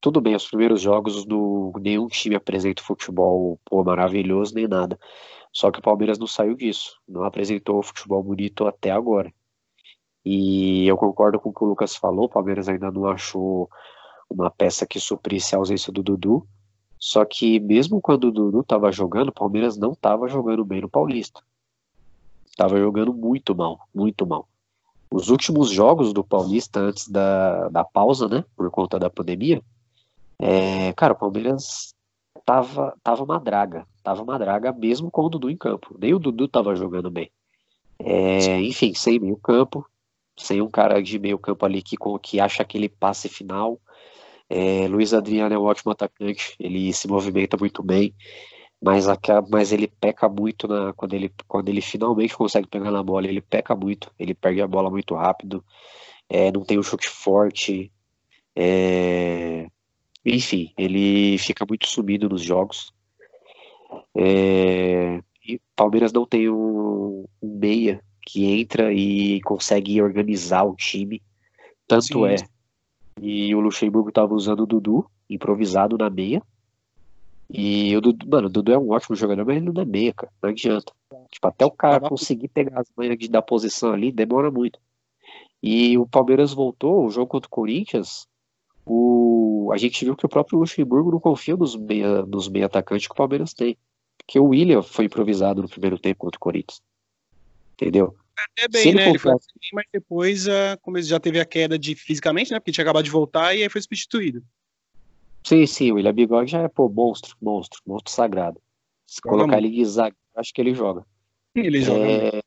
tudo 0.00 0.20
bem, 0.20 0.36
os 0.36 0.46
primeiros 0.46 0.80
jogos 0.80 1.24
do 1.24 1.72
nenhum 1.80 2.06
time 2.06 2.36
apresenta 2.36 2.84
futebol 2.84 3.58
pô, 3.64 3.82
maravilhoso 3.82 4.54
nem 4.54 4.68
nada. 4.68 4.96
Só 5.54 5.70
que 5.70 5.78
o 5.78 5.82
Palmeiras 5.82 6.18
não 6.18 6.26
saiu 6.26 6.56
disso, 6.56 7.00
não 7.08 7.22
apresentou 7.22 7.80
futebol 7.80 8.20
bonito 8.20 8.66
até 8.66 8.90
agora. 8.90 9.32
E 10.24 10.84
eu 10.88 10.96
concordo 10.96 11.38
com 11.38 11.50
o 11.50 11.54
que 11.54 11.62
o 11.62 11.68
Lucas 11.68 11.94
falou, 11.94 12.24
o 12.24 12.28
Palmeiras 12.28 12.68
ainda 12.68 12.90
não 12.90 13.06
achou 13.06 13.70
uma 14.28 14.50
peça 14.50 14.84
que 14.84 14.98
suprisse 14.98 15.54
a 15.54 15.58
ausência 15.58 15.92
do 15.92 16.02
Dudu. 16.02 16.44
Só 16.98 17.24
que 17.24 17.60
mesmo 17.60 18.00
quando 18.00 18.24
o 18.24 18.32
Dudu 18.32 18.60
estava 18.60 18.90
jogando, 18.90 19.28
o 19.28 19.32
Palmeiras 19.32 19.76
não 19.76 19.92
estava 19.92 20.26
jogando 20.26 20.64
bem 20.64 20.80
no 20.80 20.88
Paulista. 20.88 21.40
Estava 22.44 22.76
jogando 22.76 23.14
muito 23.14 23.54
mal, 23.54 23.78
muito 23.94 24.26
mal. 24.26 24.48
Os 25.08 25.28
últimos 25.28 25.70
jogos 25.70 26.12
do 26.12 26.24
Paulista 26.24 26.80
antes 26.80 27.08
da, 27.08 27.68
da 27.68 27.84
pausa, 27.84 28.26
né, 28.26 28.44
por 28.56 28.68
conta 28.72 28.98
da 28.98 29.08
pandemia, 29.08 29.62
é, 30.40 30.92
cara, 30.94 31.12
o 31.12 31.16
Palmeiras 31.16 31.94
tava, 32.44 32.96
tava 33.02 33.24
uma 33.24 33.40
draga, 33.40 33.86
tava 34.02 34.22
uma 34.22 34.38
draga 34.38 34.72
mesmo 34.72 35.10
com 35.10 35.22
o 35.22 35.28
Dudu 35.28 35.50
em 35.50 35.56
campo. 35.56 35.96
Nem 35.98 36.14
o 36.14 36.18
Dudu 36.18 36.46
tava 36.48 36.74
jogando 36.76 37.10
bem. 37.10 37.30
É, 37.98 38.60
enfim, 38.60 38.92
sem 38.94 39.18
meio 39.18 39.36
campo, 39.36 39.86
sem 40.36 40.60
um 40.60 40.70
cara 40.70 41.02
de 41.02 41.18
meio 41.18 41.38
campo 41.38 41.64
ali 41.64 41.82
que, 41.82 41.96
que 42.22 42.40
acha 42.40 42.62
aquele 42.62 42.88
passe 42.88 43.28
final, 43.28 43.80
é, 44.48 44.86
Luiz 44.88 45.14
Adriano 45.14 45.54
é 45.54 45.58
um 45.58 45.62
ótimo 45.62 45.92
atacante, 45.92 46.54
ele 46.58 46.92
se 46.92 47.08
movimenta 47.08 47.56
muito 47.56 47.82
bem, 47.82 48.14
mas, 48.82 49.06
mas 49.48 49.72
ele 49.72 49.86
peca 49.88 50.28
muito 50.28 50.68
na, 50.68 50.92
quando, 50.92 51.14
ele, 51.14 51.32
quando 51.48 51.68
ele 51.68 51.80
finalmente 51.80 52.36
consegue 52.36 52.68
pegar 52.68 52.90
na 52.90 53.02
bola, 53.02 53.26
ele 53.26 53.40
peca 53.40 53.74
muito, 53.74 54.10
ele 54.18 54.34
perde 54.34 54.60
a 54.60 54.66
bola 54.66 54.90
muito 54.90 55.14
rápido, 55.14 55.64
é, 56.28 56.52
não 56.52 56.64
tem 56.64 56.78
um 56.78 56.82
chute 56.82 57.08
forte, 57.08 57.90
é, 58.54 59.68
enfim, 60.24 60.72
ele 60.76 61.36
fica 61.38 61.66
muito 61.68 61.88
sumido 61.88 62.28
nos 62.28 62.42
jogos. 62.42 62.92
É, 64.14 65.20
e 65.46 65.60
Palmeiras 65.76 66.12
não 66.12 66.26
tem 66.26 66.48
um, 66.48 67.24
um 67.42 67.58
meia 67.58 68.00
que 68.22 68.44
entra 68.46 68.92
e 68.92 69.40
consegue 69.42 70.00
organizar 70.00 70.64
o 70.64 70.74
time. 70.74 71.22
Tanto 71.86 72.04
Sim. 72.04 72.26
é 72.26 72.36
e 73.20 73.54
o 73.54 73.60
Luxemburgo 73.60 74.10
tava 74.10 74.34
usando 74.34 74.60
o 74.60 74.66
Dudu, 74.66 75.06
improvisado 75.28 75.96
na 75.96 76.10
meia. 76.10 76.42
E 77.50 77.96
o 77.96 78.00
Dudu, 78.00 78.26
mano, 78.28 78.48
o 78.48 78.50
Dudu 78.50 78.72
é 78.72 78.78
um 78.78 78.90
ótimo 78.90 79.14
jogador, 79.14 79.44
mas 79.44 79.56
ele 79.56 79.70
não 79.70 79.82
é 79.82 79.84
meia, 79.84 80.12
cara. 80.12 80.32
Não 80.42 80.50
adianta. 80.50 80.92
Tipo, 81.30 81.46
até 81.46 81.64
o 81.64 81.70
cara 81.70 82.00
conseguir 82.00 82.48
pegar 82.48 82.80
as 82.80 82.90
manhas 82.96 83.18
de, 83.18 83.28
da 83.28 83.42
posição 83.42 83.92
ali, 83.92 84.10
demora 84.10 84.50
muito. 84.50 84.78
E 85.62 85.96
o 85.96 86.06
Palmeiras 86.06 86.52
voltou, 86.52 87.04
o 87.04 87.10
jogo 87.10 87.28
contra 87.28 87.46
o 87.46 87.50
Corinthians, 87.50 88.26
o, 88.86 89.70
a 89.72 89.76
gente 89.76 90.04
viu 90.04 90.16
que 90.16 90.26
o 90.26 90.28
próprio 90.28 90.58
Luxemburgo 90.58 91.10
não 91.10 91.20
confia 91.20 91.56
nos 91.56 91.76
meia, 91.76 92.22
nos 92.26 92.48
meia 92.48 92.66
atacantes 92.66 93.06
que 93.06 93.12
o 93.12 93.16
Palmeiras 93.16 93.54
tem. 93.54 93.78
Porque 94.18 94.38
o 94.38 94.46
William 94.46 94.82
foi 94.82 95.06
improvisado 95.06 95.62
no 95.62 95.68
primeiro 95.68 95.98
tempo 95.98 96.20
contra 96.20 96.36
o 96.36 96.40
Corinthians. 96.40 96.82
Entendeu? 97.74 98.16
até 98.36 98.68
bem, 98.68 98.94
né? 98.94 99.10
Ele 99.10 99.18
foi 99.18 99.32
assim, 99.32 99.48
mas 99.72 99.86
depois, 99.92 100.46
uh, 100.46 100.78
como 100.82 100.96
ele 100.96 101.06
já 101.06 101.20
teve 101.20 101.40
a 101.40 101.44
queda 101.44 101.78
de 101.78 101.94
fisicamente, 101.94 102.50
né? 102.50 102.58
Porque 102.58 102.72
tinha 102.72 102.82
acabado 102.82 103.04
de 103.04 103.10
voltar 103.10 103.54
e 103.54 103.62
aí 103.62 103.68
foi 103.68 103.80
substituído. 103.80 104.42
Sim, 105.42 105.66
sim, 105.66 105.92
o 105.92 105.96
William 105.96 106.12
Bigode 106.12 106.50
já 106.50 106.62
é, 106.62 106.68
pô, 106.68 106.88
monstro, 106.88 107.36
monstro, 107.40 107.80
monstro 107.86 108.12
sagrado. 108.12 108.60
Se 109.06 109.20
joga 109.24 109.36
colocar 109.36 109.60
muito. 109.60 109.74
ele 109.74 109.84
zagueiro, 109.84 110.16
acho 110.36 110.52
que 110.52 110.60
ele 110.60 110.74
joga. 110.74 111.06
Ele 111.54 111.80
joga. 111.80 112.06
É... 112.06 112.42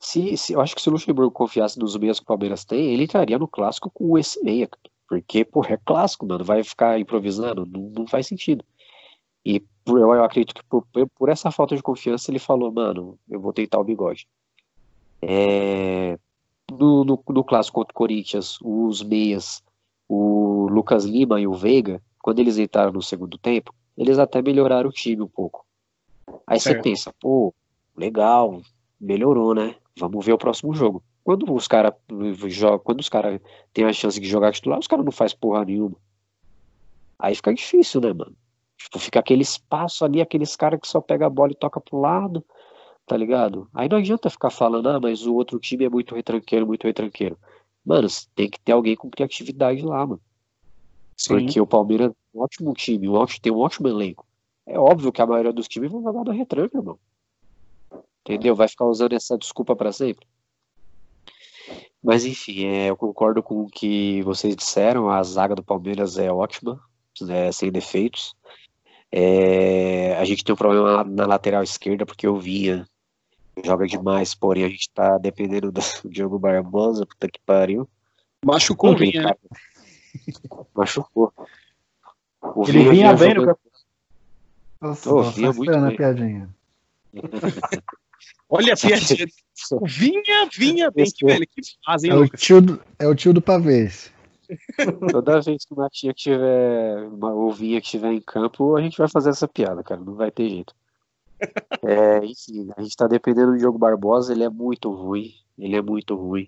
Se, 0.00 0.36
se, 0.36 0.52
eu 0.54 0.60
acho 0.60 0.74
que 0.74 0.82
se 0.82 0.88
o 0.88 0.92
Luxemburgo 0.92 1.30
confiasse 1.30 1.78
nos 1.78 1.96
meias 1.96 2.18
que 2.18 2.24
o 2.24 2.26
Palmeiras 2.26 2.64
tem, 2.64 2.92
ele 2.92 3.04
entraria 3.04 3.38
no 3.38 3.46
clássico 3.46 3.90
com 3.90 4.18
esse 4.18 4.42
meia, 4.42 4.68
porque, 5.12 5.44
pô, 5.44 5.62
é 5.66 5.76
clássico, 5.76 6.24
mano, 6.24 6.42
vai 6.42 6.64
ficar 6.64 6.98
improvisando, 6.98 7.66
não, 7.66 7.82
não 7.90 8.06
faz 8.06 8.26
sentido. 8.26 8.64
E 9.44 9.62
eu, 9.84 9.98
eu 9.98 10.24
acredito 10.24 10.54
que 10.54 10.64
por, 10.64 10.86
por 11.14 11.28
essa 11.28 11.50
falta 11.50 11.76
de 11.76 11.82
confiança 11.82 12.30
ele 12.30 12.38
falou, 12.38 12.72
mano, 12.72 13.18
eu 13.28 13.38
vou 13.38 13.52
tentar 13.52 13.78
o 13.78 13.84
bigode. 13.84 14.26
É, 15.20 16.18
no, 16.70 17.04
no, 17.04 17.22
no, 17.28 17.44
clássico 17.44 17.74
contra 17.74 17.92
o 17.92 17.94
Corinthians, 17.94 18.56
os 18.62 19.02
meias, 19.02 19.62
o 20.08 20.66
Lucas 20.70 21.04
Lima 21.04 21.38
e 21.38 21.46
o 21.46 21.52
Veiga, 21.52 22.02
quando 22.22 22.38
eles 22.38 22.56
entraram 22.56 22.92
no 22.92 23.02
segundo 23.02 23.36
tempo, 23.36 23.74
eles 23.98 24.18
até 24.18 24.40
melhoraram 24.40 24.88
o 24.88 24.94
time 24.94 25.20
um 25.20 25.28
pouco. 25.28 25.66
Aí 26.46 26.58
você 26.58 26.74
pensa, 26.80 27.12
pô, 27.20 27.54
legal, 27.94 28.62
melhorou, 28.98 29.54
né? 29.54 29.74
Vamos 29.94 30.24
ver 30.24 30.32
o 30.32 30.38
próximo 30.38 30.72
jogo. 30.72 31.02
Quando 31.24 31.52
os 31.54 31.68
caras 31.68 31.94
jogam, 32.48 32.80
quando 32.80 33.00
os 33.00 33.08
caras 33.08 33.40
têm 33.72 33.84
a 33.84 33.92
chance 33.92 34.20
de 34.20 34.28
jogar 34.28 34.52
titular, 34.52 34.78
os 34.78 34.86
caras 34.86 35.04
não 35.04 35.12
faz 35.12 35.32
porra 35.32 35.64
nenhuma. 35.64 35.96
Aí 37.18 37.34
fica 37.34 37.54
difícil, 37.54 38.00
né, 38.00 38.12
mano? 38.12 38.34
Tipo, 38.76 38.98
fica 38.98 39.20
aquele 39.20 39.42
espaço 39.42 40.04
ali, 40.04 40.20
aqueles 40.20 40.56
caras 40.56 40.80
que 40.80 40.88
só 40.88 41.00
pega 41.00 41.26
a 41.26 41.30
bola 41.30 41.52
e 41.52 41.56
toca 41.56 41.80
pro 41.80 42.00
lado, 42.00 42.44
tá 43.06 43.16
ligado? 43.16 43.68
Aí 43.72 43.88
não 43.88 43.98
adianta 43.98 44.28
ficar 44.28 44.50
falando, 44.50 44.88
ah, 44.88 44.98
mas 44.98 45.24
o 45.24 45.34
outro 45.34 45.60
time 45.60 45.84
é 45.84 45.88
muito 45.88 46.14
retranqueiro, 46.14 46.66
muito 46.66 46.84
retranqueiro. 46.84 47.38
Mano, 47.84 48.08
tem 48.34 48.50
que 48.50 48.58
ter 48.58 48.72
alguém 48.72 48.96
com 48.96 49.08
criatividade 49.08 49.82
lá, 49.82 50.04
mano. 50.04 50.20
Sim. 51.16 51.34
Porque 51.34 51.60
o 51.60 51.66
Palmeiras 51.66 52.10
é 52.10 52.38
um 52.38 52.42
ótimo 52.42 52.74
time, 52.74 53.08
um 53.08 53.14
ótimo, 53.14 53.40
tem 53.40 53.52
um 53.52 53.58
ótimo 53.58 53.86
elenco. 53.86 54.26
É 54.66 54.78
óbvio 54.78 55.12
que 55.12 55.22
a 55.22 55.26
maioria 55.26 55.52
dos 55.52 55.68
times 55.68 55.90
vão 55.90 56.02
jogar 56.02 56.24
no 56.24 56.32
retranca, 56.32 56.76
irmão. 56.76 56.98
Entendeu? 58.20 58.54
Vai 58.56 58.66
ficar 58.66 58.86
usando 58.86 59.12
essa 59.12 59.38
desculpa 59.38 59.76
para 59.76 59.92
sempre. 59.92 60.26
Mas 62.02 62.24
enfim, 62.24 62.64
é, 62.66 62.90
eu 62.90 62.96
concordo 62.96 63.42
com 63.42 63.62
o 63.62 63.68
que 63.68 64.22
vocês 64.22 64.56
disseram. 64.56 65.08
A 65.08 65.22
zaga 65.22 65.54
do 65.54 65.62
Palmeiras 65.62 66.18
é 66.18 66.32
ótima, 66.32 66.80
né, 67.20 67.52
sem 67.52 67.70
defeitos. 67.70 68.34
É, 69.10 70.16
a 70.16 70.24
gente 70.24 70.42
tem 70.42 70.52
um 70.52 70.56
problema 70.56 71.04
na 71.04 71.26
lateral 71.26 71.62
esquerda, 71.62 72.04
porque 72.04 72.26
o 72.26 72.38
Vinha 72.38 72.86
joga 73.64 73.86
demais, 73.86 74.34
porém 74.34 74.64
a 74.64 74.68
gente 74.68 74.90
tá 74.90 75.18
dependendo 75.18 75.70
do 75.70 75.80
Diogo 76.10 76.38
Barbosa, 76.38 77.06
puta 77.06 77.28
que 77.28 77.40
pariu. 77.46 77.88
Machucou 78.44 78.92
o 78.92 78.96
Vinha. 78.96 79.22
Cara, 79.22 79.38
machucou. 80.74 81.32
O 82.42 82.64
Ele 82.64 82.78
vinha, 82.80 82.90
vinha 82.90 83.14
bem 83.14 83.34
jogando... 83.34 83.58
no 84.80 84.88
Nossa, 84.88 85.14
oh, 85.14 85.22
vinha 85.22 85.52
muito 85.52 85.70
bem. 85.70 85.84
a 85.84 85.96
piadinha. 85.96 86.48
Olha 88.54 88.74
a 88.74 88.76
piadinha. 88.76 89.26
vinha, 89.82 90.48
vinha 90.54 90.90
bem, 90.90 91.06
que 91.10 91.24
velho, 91.24 91.46
que 91.46 91.62
fazem, 91.86 92.10
é 92.10 92.14
o 92.14 92.28
tio 92.28 92.60
do, 92.60 92.82
É 92.98 93.08
o 93.08 93.14
tio 93.14 93.32
do 93.32 93.40
pavês. 93.40 94.12
Toda 95.10 95.40
vez 95.40 95.64
que 95.64 95.72
o 95.72 95.76
Matinha 95.78 96.12
tiver, 96.12 97.08
o 97.08 97.50
Vinha 97.50 97.80
que 97.80 97.86
estiver 97.86 98.12
em 98.12 98.20
campo, 98.20 98.76
a 98.76 98.82
gente 98.82 98.98
vai 98.98 99.08
fazer 99.08 99.30
essa 99.30 99.48
piada, 99.48 99.82
cara, 99.82 100.02
não 100.02 100.14
vai 100.14 100.30
ter 100.30 100.50
jeito. 100.50 100.74
É, 101.82 102.18
enfim, 102.18 102.68
a 102.76 102.82
gente 102.82 102.94
tá 102.94 103.08
dependendo 103.08 103.52
do 103.52 103.58
Diogo 103.58 103.78
Barbosa, 103.78 104.34
ele 104.34 104.44
é 104.44 104.50
muito 104.50 104.92
ruim, 104.92 105.32
ele 105.58 105.74
é 105.74 105.80
muito 105.80 106.14
ruim. 106.14 106.46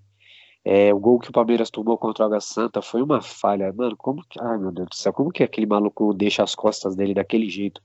É, 0.63 0.93
o 0.93 0.99
gol 0.99 1.19
que 1.19 1.31
o 1.31 1.33
Palmeiras 1.33 1.71
tomou 1.71 1.97
contra 1.97 2.25
o 2.25 2.27
Água 2.27 2.41
Santa 2.41 2.83
foi 2.83 3.01
uma 3.01 3.23
falha. 3.23 3.73
Mano, 3.73 3.97
como 3.97 4.23
que. 4.29 4.39
Ai, 4.41 4.59
meu 4.59 4.73
Deus 4.73 4.89
do 4.89 4.95
céu, 4.95 5.13
como 5.13 5.31
que 5.31 5.43
aquele 5.43 5.67
maluco 5.67 6.13
deixa 6.15 6.43
as 6.43 6.55
costas 6.55 6.95
dele 6.95 7.15
daquele 7.15 7.49
jeito? 7.49 7.83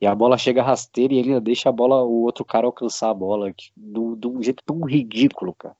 E 0.00 0.06
a 0.06 0.14
bola 0.14 0.36
chega 0.36 0.62
rasteira 0.62 1.14
e 1.14 1.18
ele 1.18 1.28
ainda 1.30 1.40
deixa 1.40 1.68
a 1.68 1.72
bola, 1.72 2.02
o 2.02 2.22
outro 2.22 2.44
cara 2.44 2.66
alcançar 2.66 3.10
a 3.10 3.14
bola 3.14 3.54
de, 3.76 4.28
um 4.28 4.42
jeito 4.42 4.62
tão 4.64 4.80
ridículo, 4.82 5.54
cara. 5.54 5.76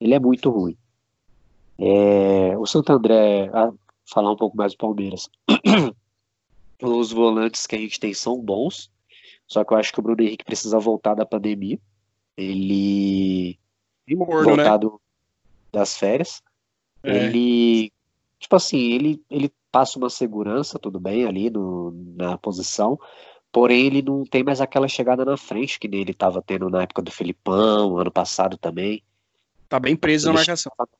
Ele 0.00 0.14
é 0.14 0.18
muito 0.18 0.50
ruim. 0.50 0.76
É, 1.78 2.56
o 2.58 2.66
Santo 2.66 2.90
André, 2.92 3.50
a 3.52 3.72
falar 4.06 4.32
um 4.32 4.36
pouco 4.36 4.56
mais 4.56 4.72
do 4.72 4.78
Palmeiras. 4.78 5.28
Os 6.82 7.12
volantes 7.12 7.66
que 7.66 7.76
a 7.76 7.78
gente 7.78 7.98
tem 7.98 8.12
são 8.12 8.40
bons, 8.40 8.90
só 9.46 9.64
que 9.64 9.72
eu 9.72 9.78
acho 9.78 9.92
que 9.92 10.00
o 10.00 10.02
Bruno 10.02 10.22
Henrique 10.22 10.44
precisa 10.44 10.78
voltar 10.78 11.14
da 11.14 11.24
pandemia. 11.24 11.78
Ele. 12.36 13.58
E 14.06 14.14
morno, 14.14 14.56
né? 14.56 14.64
voltado 14.64 14.92
né? 14.92 14.98
das 15.72 15.96
férias. 15.96 16.42
É. 17.02 17.26
Ele. 17.26 17.92
Tipo 18.38 18.56
assim, 18.56 18.78
ele, 18.78 19.22
ele 19.30 19.50
passa 19.70 19.98
uma 19.98 20.10
segurança, 20.10 20.78
tudo 20.78 20.98
bem, 20.98 21.26
ali 21.26 21.50
no, 21.50 21.92
na 22.16 22.38
posição, 22.38 22.98
porém 23.52 23.86
ele 23.86 24.02
não 24.02 24.24
tem 24.24 24.42
mais 24.42 24.60
aquela 24.60 24.88
chegada 24.88 25.24
na 25.24 25.36
frente 25.36 25.78
que 25.78 25.86
ele 25.86 26.12
estava 26.12 26.42
tendo 26.42 26.68
na 26.70 26.82
época 26.82 27.02
do 27.02 27.10
Felipão, 27.10 27.98
ano 27.98 28.10
passado 28.10 28.56
também. 28.56 29.02
Tá 29.68 29.78
bem 29.78 29.96
preso 29.96 30.28
ele 30.28 30.34
na 30.34 30.38
marcação. 30.40 30.72
Chegava, 30.72 30.90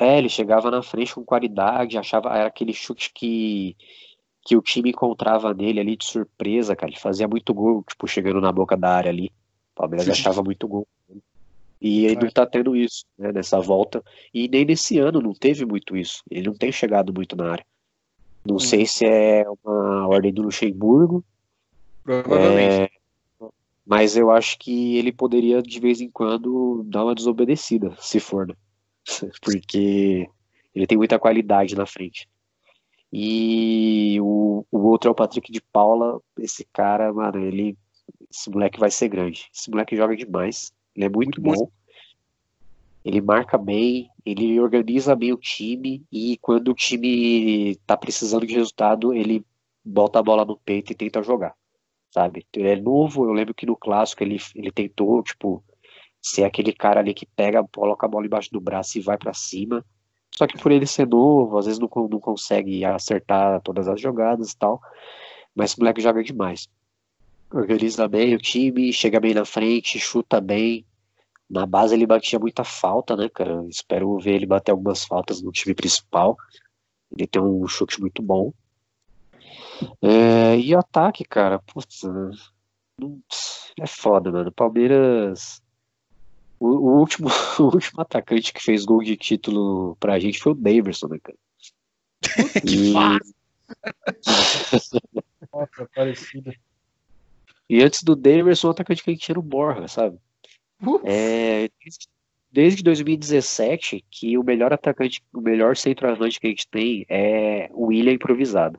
é, 0.00 0.18
ele 0.18 0.28
chegava 0.30 0.70
na 0.70 0.82
frente 0.82 1.14
com 1.14 1.22
qualidade, 1.22 1.98
achava, 1.98 2.30
era 2.30 2.46
aquele 2.46 2.72
chute 2.72 3.12
que, 3.12 3.76
que 4.42 4.56
o 4.56 4.62
time 4.62 4.90
encontrava 4.90 5.52
nele 5.52 5.78
ali 5.78 5.96
de 5.96 6.06
surpresa, 6.06 6.74
cara, 6.74 6.90
ele 6.90 6.98
fazia 6.98 7.28
muito 7.28 7.52
gol, 7.52 7.84
tipo, 7.86 8.06
chegando 8.06 8.40
na 8.40 8.50
boca 8.50 8.76
da 8.76 8.96
área 8.96 9.10
ali, 9.10 9.26
o 9.26 9.74
Palmeiras 9.74 10.06
Sim. 10.06 10.12
achava 10.12 10.42
muito 10.42 10.66
gol. 10.66 10.88
E 11.80 12.04
ele 12.04 12.24
não 12.24 12.30
tá 12.30 12.46
tendo 12.46 12.76
isso, 12.76 13.04
né, 13.18 13.32
nessa 13.32 13.58
volta, 13.60 14.02
e 14.32 14.48
nem 14.48 14.64
nesse 14.64 14.98
ano 14.98 15.20
não 15.20 15.32
teve 15.32 15.66
muito 15.66 15.96
isso, 15.96 16.22
ele 16.30 16.46
não 16.46 16.54
tem 16.54 16.72
chegado 16.72 17.12
muito 17.12 17.36
na 17.36 17.52
área. 17.52 17.66
Não 18.44 18.56
hum. 18.56 18.60
sei 18.60 18.86
se 18.86 19.04
é 19.04 19.44
uma 19.62 20.08
ordem 20.08 20.32
do 20.32 20.42
Luxemburgo. 20.42 21.24
Provavelmente. 22.02 22.82
É, 22.82 22.90
mas 23.86 24.16
eu 24.16 24.30
acho 24.30 24.58
que 24.58 24.96
ele 24.96 25.12
poderia, 25.12 25.62
de 25.62 25.80
vez 25.80 26.00
em 26.00 26.10
quando, 26.10 26.82
dar 26.86 27.04
uma 27.04 27.14
desobedecida, 27.14 27.94
se 27.98 28.20
for, 28.20 28.46
né? 28.46 28.54
Porque 29.42 30.28
ele 30.74 30.86
tem 30.86 30.96
muita 30.96 31.18
qualidade 31.18 31.74
na 31.74 31.86
frente. 31.86 32.28
E 33.12 34.18
o, 34.20 34.64
o 34.70 34.78
outro 34.86 35.08
é 35.08 35.10
o 35.10 35.14
Patrick 35.14 35.50
de 35.50 35.60
Paula. 35.60 36.20
Esse 36.38 36.64
cara, 36.72 37.12
mano, 37.12 37.38
ele. 37.38 37.76
Esse 38.30 38.48
moleque 38.50 38.78
vai 38.78 38.90
ser 38.90 39.08
grande. 39.08 39.48
Esse 39.52 39.70
moleque 39.70 39.96
joga 39.96 40.16
demais. 40.16 40.72
Ele 40.94 41.06
é 41.06 41.08
muito, 41.08 41.40
muito 41.40 41.58
bom. 41.58 41.64
bom 41.64 41.79
ele 43.04 43.20
marca 43.20 43.56
bem, 43.56 44.10
ele 44.24 44.60
organiza 44.60 45.16
bem 45.16 45.32
o 45.32 45.38
time 45.38 46.04
e 46.12 46.36
quando 46.42 46.68
o 46.68 46.74
time 46.74 47.76
tá 47.86 47.96
precisando 47.96 48.46
de 48.46 48.54
resultado, 48.54 49.14
ele 49.14 49.44
bota 49.84 50.18
a 50.18 50.22
bola 50.22 50.44
no 50.44 50.56
peito 50.56 50.92
e 50.92 50.94
tenta 50.94 51.22
jogar, 51.22 51.54
sabe? 52.10 52.46
Ele 52.54 52.68
é 52.68 52.76
novo, 52.76 53.24
eu 53.24 53.32
lembro 53.32 53.54
que 53.54 53.66
no 53.66 53.76
clássico 53.76 54.22
ele, 54.22 54.38
ele 54.54 54.70
tentou, 54.70 55.22
tipo, 55.22 55.64
ser 56.20 56.44
aquele 56.44 56.72
cara 56.72 57.00
ali 57.00 57.14
que 57.14 57.24
pega, 57.24 57.66
coloca 57.74 58.06
a 58.06 58.08
bola 58.08 58.26
embaixo 58.26 58.50
do 58.52 58.60
braço 58.60 58.98
e 58.98 59.00
vai 59.00 59.16
para 59.16 59.32
cima. 59.32 59.84
Só 60.30 60.46
que 60.46 60.58
por 60.58 60.70
ele 60.70 60.86
ser 60.86 61.06
novo, 61.06 61.58
às 61.58 61.66
vezes 61.66 61.80
não, 61.80 61.88
não 62.08 62.20
consegue 62.20 62.84
acertar 62.84 63.60
todas 63.62 63.88
as 63.88 64.00
jogadas 64.00 64.52
e 64.52 64.56
tal. 64.56 64.80
Mas 65.54 65.74
o 65.74 65.80
moleque 65.80 66.00
joga 66.00 66.22
demais. 66.22 66.68
Organiza 67.52 68.06
bem 68.06 68.34
o 68.34 68.38
time, 68.38 68.92
chega 68.92 69.18
bem 69.18 69.34
na 69.34 69.44
frente, 69.44 69.98
chuta 69.98 70.40
bem, 70.40 70.84
na 71.50 71.66
base 71.66 71.94
ele 71.94 72.06
batia 72.06 72.38
muita 72.38 72.62
falta, 72.62 73.16
né, 73.16 73.28
cara? 73.28 73.66
Espero 73.68 74.16
ver 74.20 74.36
ele 74.36 74.46
bater 74.46 74.70
algumas 74.70 75.04
faltas 75.04 75.42
no 75.42 75.50
time 75.50 75.74
principal. 75.74 76.36
Ele 77.10 77.26
tem 77.26 77.42
um 77.42 77.66
chute 77.66 78.00
muito 78.00 78.22
bom. 78.22 78.52
É, 80.00 80.56
e 80.56 80.72
ataque, 80.74 81.24
cara, 81.24 81.58
putz, 81.58 82.02
é 83.80 83.86
foda, 83.86 84.30
mano. 84.30 84.52
Palmeiras. 84.52 85.60
O, 86.60 86.68
o, 86.68 86.98
último, 87.00 87.28
o 87.58 87.62
último 87.64 88.00
atacante 88.00 88.52
que 88.52 88.62
fez 88.62 88.84
gol 88.84 89.02
de 89.02 89.16
título 89.16 89.96
pra 89.96 90.20
gente 90.20 90.38
foi 90.38 90.52
o 90.52 90.54
Daverson, 90.54 91.08
né, 91.08 91.18
cara? 91.18 91.38
que 92.62 92.92
fácil! 92.92 93.34
Nossa, 95.52 95.88
parecido. 95.94 96.52
E 97.68 97.82
antes 97.82 98.02
do 98.04 98.14
Daverson, 98.14 98.68
o 98.68 98.70
atacante 98.70 99.02
que 99.02 99.10
a 99.10 99.12
gente 99.12 99.24
tinha 99.24 99.38
o 99.38 99.42
Borja, 99.42 99.88
sabe? 99.88 100.18
É, 101.04 101.68
desde 102.50 102.82
2017 102.82 104.04
que 104.10 104.36
o 104.38 104.42
melhor 104.42 104.72
atacante, 104.72 105.22
o 105.32 105.40
melhor 105.40 105.76
centroavante 105.76 106.40
que 106.40 106.46
a 106.46 106.50
gente 106.50 106.68
tem 106.68 107.04
é 107.08 107.68
o 107.72 107.86
William 107.86 108.12
improvisado. 108.12 108.78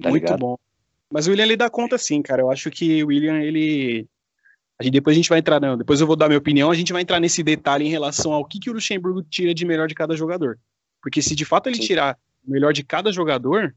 Tá 0.00 0.08
Muito 0.08 0.24
ligado? 0.24 0.40
bom. 0.40 0.58
Mas 1.10 1.26
o 1.26 1.30
William 1.30 1.44
ele 1.44 1.56
dá 1.56 1.68
conta 1.68 1.98
sim, 1.98 2.22
cara. 2.22 2.42
Eu 2.42 2.50
acho 2.50 2.70
que 2.70 3.04
o 3.04 3.08
William 3.08 3.38
ele 3.40 4.08
a 4.78 4.84
gente, 4.84 4.94
depois 4.94 5.14
a 5.14 5.18
gente 5.18 5.28
vai 5.28 5.38
entrar, 5.38 5.60
não, 5.60 5.76
depois 5.76 6.00
eu 6.00 6.06
vou 6.06 6.16
dar 6.16 6.26
minha 6.26 6.38
opinião, 6.38 6.70
a 6.70 6.74
gente 6.74 6.92
vai 6.92 7.02
entrar 7.02 7.20
nesse 7.20 7.40
detalhe 7.42 7.84
em 7.84 7.90
relação 7.90 8.32
ao 8.32 8.44
que, 8.44 8.58
que 8.58 8.68
o 8.68 8.72
Luxemburgo 8.72 9.22
tira 9.22 9.54
de 9.54 9.64
melhor 9.64 9.86
de 9.86 9.94
cada 9.94 10.16
jogador. 10.16 10.58
Porque 11.00 11.22
se 11.22 11.36
de 11.36 11.44
fato 11.44 11.68
ele 11.68 11.76
sim. 11.76 11.82
tirar 11.82 12.18
o 12.44 12.50
melhor 12.50 12.72
de 12.72 12.82
cada 12.82 13.12
jogador, 13.12 13.74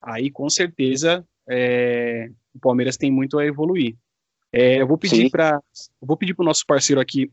aí 0.00 0.30
com 0.30 0.50
certeza 0.50 1.26
é, 1.48 2.28
o 2.54 2.58
Palmeiras 2.58 2.98
tem 2.98 3.10
muito 3.10 3.38
a 3.38 3.46
evoluir. 3.46 3.96
É, 4.52 4.80
eu 4.80 4.86
vou 4.86 4.98
pedir 4.98 5.30
para 5.30 5.60
vou 6.00 6.16
pedir 6.16 6.34
para 6.34 6.42
o 6.42 6.46
nosso 6.46 6.66
parceiro 6.66 7.00
aqui, 7.00 7.30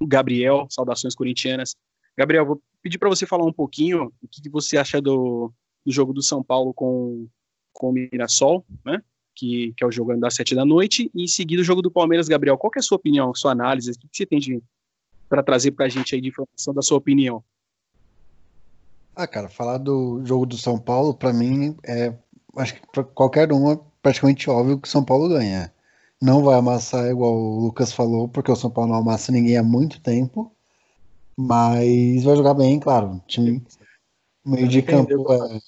o 0.00 0.06
Gabriel, 0.06 0.66
saudações 0.70 1.14
corintianas. 1.14 1.76
Gabriel, 2.16 2.46
vou 2.46 2.62
pedir 2.82 2.98
para 2.98 3.10
você 3.10 3.26
falar 3.26 3.44
um 3.44 3.52
pouquinho 3.52 4.12
o 4.22 4.28
que, 4.28 4.40
que 4.40 4.48
você 4.48 4.78
acha 4.78 5.00
do, 5.00 5.52
do, 5.84 5.92
jogo 5.92 6.14
do 6.14 6.22
São 6.22 6.42
Paulo 6.42 6.72
com, 6.72 7.28
com 7.72 7.90
o 7.90 7.92
Mirassol, 7.92 8.64
né? 8.84 9.02
Que, 9.34 9.74
que 9.76 9.84
é 9.84 9.86
o 9.86 9.92
jogo 9.92 10.16
das 10.16 10.34
sete 10.34 10.54
da 10.54 10.64
noite, 10.64 11.10
e 11.14 11.24
em 11.24 11.26
seguida 11.26 11.60
o 11.60 11.64
jogo 11.64 11.82
do 11.82 11.90
Palmeiras, 11.90 12.26
Gabriel. 12.26 12.56
Qual 12.56 12.72
é 12.74 12.78
a 12.78 12.82
sua 12.82 12.96
opinião, 12.96 13.34
sua 13.34 13.52
análise? 13.52 13.90
O 13.90 13.98
que, 13.98 14.08
que 14.08 14.16
você 14.16 14.24
tem 14.24 14.62
para 15.28 15.42
trazer 15.42 15.72
para 15.72 15.84
a 15.84 15.88
gente 15.90 16.14
aí 16.14 16.20
de 16.22 16.28
informação 16.28 16.72
da 16.72 16.80
sua 16.80 16.96
opinião? 16.96 17.44
Ah, 19.14 19.26
cara, 19.26 19.48
falar 19.48 19.76
do 19.78 20.22
jogo 20.24 20.46
do 20.46 20.56
São 20.56 20.78
Paulo, 20.78 21.14
para 21.14 21.32
mim, 21.32 21.76
é. 21.84 22.14
Acho 22.56 22.74
que 22.74 22.80
para 22.90 23.04
qualquer 23.04 23.52
um 23.52 23.70
é 23.70 23.78
praticamente 24.00 24.48
óbvio 24.48 24.78
que 24.78 24.88
o 24.88 24.90
São 24.90 25.04
Paulo 25.04 25.28
ganha. 25.28 25.70
Não 26.20 26.42
vai 26.42 26.58
amassar 26.58 27.06
igual 27.06 27.34
o 27.34 27.60
Lucas 27.60 27.92
falou, 27.92 28.28
porque 28.28 28.50
o 28.50 28.56
São 28.56 28.70
Paulo 28.70 28.90
não 28.90 28.98
amassa 28.98 29.32
ninguém 29.32 29.56
há 29.56 29.62
muito 29.62 30.00
tempo. 30.00 30.52
Mas 31.36 32.24
vai 32.24 32.36
jogar 32.36 32.54
bem, 32.54 32.80
claro. 32.80 33.16
O 33.16 33.20
time, 33.26 33.62
o 34.44 34.50
meio 34.50 34.68
de 34.68 34.82
campo 34.82 35.32
é... 35.32 35.60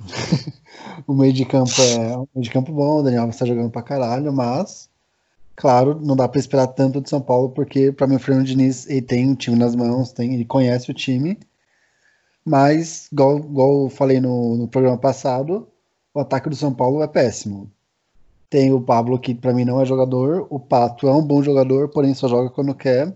o 1.06 1.14
meio 1.14 1.32
de 1.32 1.44
campo 1.44 1.70
é 1.80 2.18
um 2.18 2.26
meio 2.34 2.44
de 2.44 2.50
campo 2.50 2.72
bom, 2.72 2.98
o 2.98 3.02
Daniel 3.02 3.28
está 3.28 3.46
jogando 3.46 3.70
pra 3.70 3.82
caralho, 3.82 4.32
mas 4.32 4.90
Claro, 5.56 6.00
não 6.00 6.16
dá 6.16 6.28
para 6.28 6.40
esperar 6.40 6.66
tanto 6.68 7.00
de 7.00 7.08
São 7.08 7.20
Paulo, 7.20 7.50
porque 7.50 7.92
para 7.92 8.06
mim 8.06 8.16
o 8.16 8.18
Fernando 8.18 8.46
Diniz 8.46 8.88
ele 8.88 9.02
tem 9.02 9.30
o 9.30 9.36
time 9.36 9.56
nas 9.56 9.74
mãos, 9.74 10.12
tem, 10.12 10.34
ele 10.34 10.44
conhece 10.44 10.90
o 10.90 10.94
time, 10.94 11.38
mas, 12.44 13.08
igual, 13.12 13.38
igual 13.38 13.84
eu 13.84 13.90
falei 13.90 14.20
no, 14.20 14.56
no 14.56 14.68
programa 14.68 14.98
passado, 14.98 15.68
o 16.12 16.20
ataque 16.20 16.48
do 16.48 16.56
São 16.56 16.74
Paulo 16.74 17.02
é 17.02 17.08
péssimo. 17.08 17.70
Tem 18.54 18.72
o 18.72 18.80
Pablo, 18.80 19.18
que 19.18 19.34
para 19.34 19.52
mim 19.52 19.64
não 19.64 19.80
é 19.80 19.84
jogador, 19.84 20.46
o 20.48 20.60
Pato 20.60 21.08
é 21.08 21.12
um 21.12 21.26
bom 21.26 21.42
jogador, 21.42 21.88
porém 21.88 22.14
só 22.14 22.28
joga 22.28 22.48
quando 22.50 22.72
quer. 22.72 23.12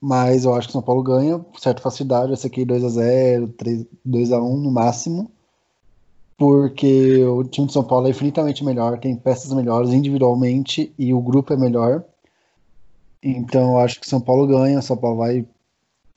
Mas 0.00 0.44
eu 0.44 0.52
acho 0.52 0.66
que 0.66 0.72
o 0.72 0.72
São 0.72 0.82
Paulo 0.82 1.04
ganha, 1.04 1.38
com 1.38 1.56
certa 1.56 1.80
facilidade, 1.80 2.32
esse 2.32 2.44
aqui 2.44 2.66
2x0, 2.66 3.54
2x1 4.04 4.60
no 4.60 4.72
máximo 4.72 5.30
porque 6.36 7.22
o 7.24 7.44
time 7.44 7.68
de 7.68 7.72
São 7.72 7.84
Paulo 7.84 8.08
é 8.08 8.10
infinitamente 8.10 8.64
melhor, 8.64 8.98
tem 8.98 9.14
peças 9.14 9.52
melhores 9.52 9.90
individualmente 9.92 10.92
e 10.98 11.14
o 11.14 11.20
grupo 11.20 11.52
é 11.52 11.56
melhor. 11.56 12.04
Então 13.22 13.74
eu 13.74 13.78
acho 13.78 14.00
que 14.00 14.08
São 14.08 14.20
Paulo 14.20 14.48
ganha, 14.48 14.82
São 14.82 14.96
Paulo 14.96 15.18
vai, 15.18 15.46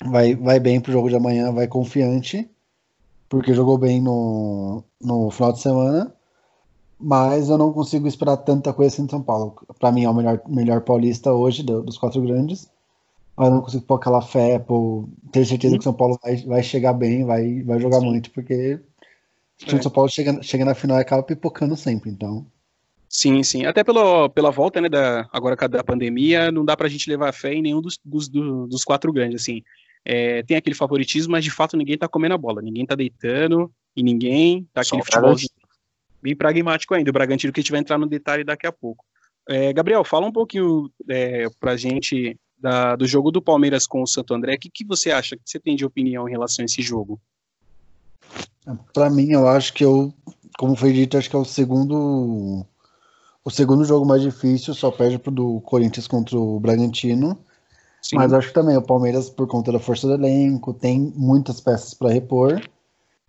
vai, 0.04 0.36
vai 0.36 0.60
bem 0.60 0.82
pro 0.82 0.92
jogo 0.92 1.08
de 1.08 1.16
amanhã, 1.16 1.52
vai 1.52 1.68
confiante, 1.68 2.50
porque 3.30 3.54
jogou 3.54 3.78
bem 3.78 4.02
no, 4.02 4.84
no 5.00 5.30
final 5.30 5.54
de 5.54 5.62
semana. 5.62 6.17
Mas 7.00 7.50
eu 7.50 7.58
não 7.58 7.72
consigo 7.72 8.08
esperar 8.08 8.38
tanta 8.38 8.74
coisa 8.74 8.94
assim 8.94 9.06
de 9.06 9.12
São 9.12 9.22
Paulo. 9.22 9.56
Para 9.80 9.92
mim 9.92 10.04
é 10.04 10.10
o 10.10 10.14
melhor, 10.14 10.42
melhor 10.48 10.82
paulista 10.82 11.32
hoje 11.32 11.62
dos 11.64 11.98
quatro 11.98 12.22
grandes. 12.22 12.70
Mas 13.36 13.48
eu 13.48 13.54
não 13.54 13.62
consigo 13.62 13.84
pôr 13.84 13.96
aquela 13.96 14.22
fé, 14.22 14.58
por 14.58 15.08
ter 15.32 15.46
certeza 15.46 15.78
que 15.78 15.84
São 15.84 15.94
Paulo 15.94 16.20
vai, 16.24 16.38
vai 16.38 16.64
chegar 16.64 16.94
bem, 16.94 17.24
vai, 17.24 17.62
vai 17.62 17.80
jogar 17.80 18.00
Sim. 18.00 18.08
muito, 18.08 18.32
porque 18.32 18.80
o 19.62 19.66
time 19.66 19.76
é. 19.76 19.78
de 19.78 19.84
São 19.84 19.92
Paulo 19.92 20.10
chega, 20.10 20.42
chega 20.42 20.66
na 20.66 20.74
final 20.74 20.98
e 20.98 21.02
acaba 21.02 21.22
pipocando 21.22 21.76
sempre, 21.76 22.10
então. 22.10 22.48
Sim, 23.08 23.44
sim. 23.44 23.66
Até 23.66 23.84
pelo, 23.84 24.28
pela 24.30 24.50
volta, 24.50 24.82
né, 24.82 24.90
da, 24.90 25.30
agora 25.32 25.56
da 25.68 25.84
pandemia, 25.84 26.52
não 26.52 26.66
dá 26.66 26.76
pra 26.76 26.90
gente 26.90 27.10
levar 27.10 27.32
fé 27.32 27.54
em 27.54 27.62
nenhum 27.62 27.80
dos, 27.80 28.00
dos, 28.04 28.28
dos 28.28 28.84
quatro 28.84 29.14
grandes, 29.14 29.42
assim. 29.42 29.62
É, 30.04 30.42
tem 30.42 30.58
aquele 30.58 30.76
favoritismo, 30.76 31.32
mas 31.32 31.44
de 31.44 31.52
fato 31.52 31.78
ninguém 31.78 31.98
tá 31.98 32.08
comendo 32.08 32.34
a 32.34 32.38
bola, 32.38 32.62
ninguém 32.62 32.86
tá 32.86 32.96
deitando, 32.96 33.72
e 33.96 34.02
ninguém 34.02 34.68
tá 34.74 34.82
aquele 34.82 35.04
futebol 35.04 35.36
bem 36.28 36.36
pragmático 36.36 36.94
ainda. 36.94 37.10
O 37.10 37.14
Bragantino 37.14 37.54
que 37.54 37.60
a 37.60 37.64
gente 37.64 37.72
vai 37.72 37.80
entrar 37.80 37.98
no 37.98 38.06
detalhe 38.06 38.44
daqui 38.44 38.68
a 38.68 38.72
pouco. 38.72 39.06
É, 39.48 39.72
Gabriel, 39.72 40.04
fala 40.04 40.28
um 40.28 40.32
pouquinho 40.32 40.92
é, 41.10 41.48
pra 41.60 41.78
gente 41.78 42.38
da, 42.58 42.96
do 42.98 43.08
jogo 43.08 43.32
do 43.32 43.42
Palmeiras 43.42 43.88
com 43.88 44.02
o 44.02 44.08
Santo 44.08 44.34
André. 44.34 44.56
O 44.56 44.60
que, 44.60 44.70
que 44.70 44.86
você 44.86 45.12
acha, 45.12 45.38
que 45.38 45.44
você 45.46 45.60
tem 45.60 45.76
de 45.76 45.86
opinião 45.86 46.28
em 46.28 46.32
relação 46.32 46.64
a 46.64 46.66
esse 46.66 46.82
jogo? 46.82 47.20
Para 48.94 49.10
mim, 49.10 49.32
eu 49.32 49.48
acho 49.48 49.74
que 49.74 49.86
eu, 49.86 50.14
como 50.58 50.76
foi 50.76 50.92
dito, 50.92 51.18
acho 51.18 51.30
que 51.30 51.36
é 51.36 51.40
o 51.40 51.46
segundo 51.46 52.66
o 53.46 53.50
segundo 53.50 53.86
jogo 53.86 54.06
mais 54.06 54.22
difícil, 54.22 54.74
só 54.74 54.92
perde 54.92 55.18
pro 55.18 55.32
do 55.32 55.62
Corinthians 55.62 56.06
contra 56.06 56.38
o 56.38 56.60
Bragantino. 56.60 57.40
Sim. 58.02 58.18
Mas 58.18 58.34
acho 58.34 58.50
que 58.50 58.54
também 58.54 58.76
o 58.76 58.82
Palmeiras, 58.82 59.30
por 59.30 59.48
conta 59.48 59.72
da 59.72 59.80
força 59.80 60.06
do 60.06 60.14
elenco, 60.16 60.74
tem 60.74 61.14
muitas 61.16 61.62
peças 61.62 61.94
para 61.94 62.12
repor. 62.12 62.62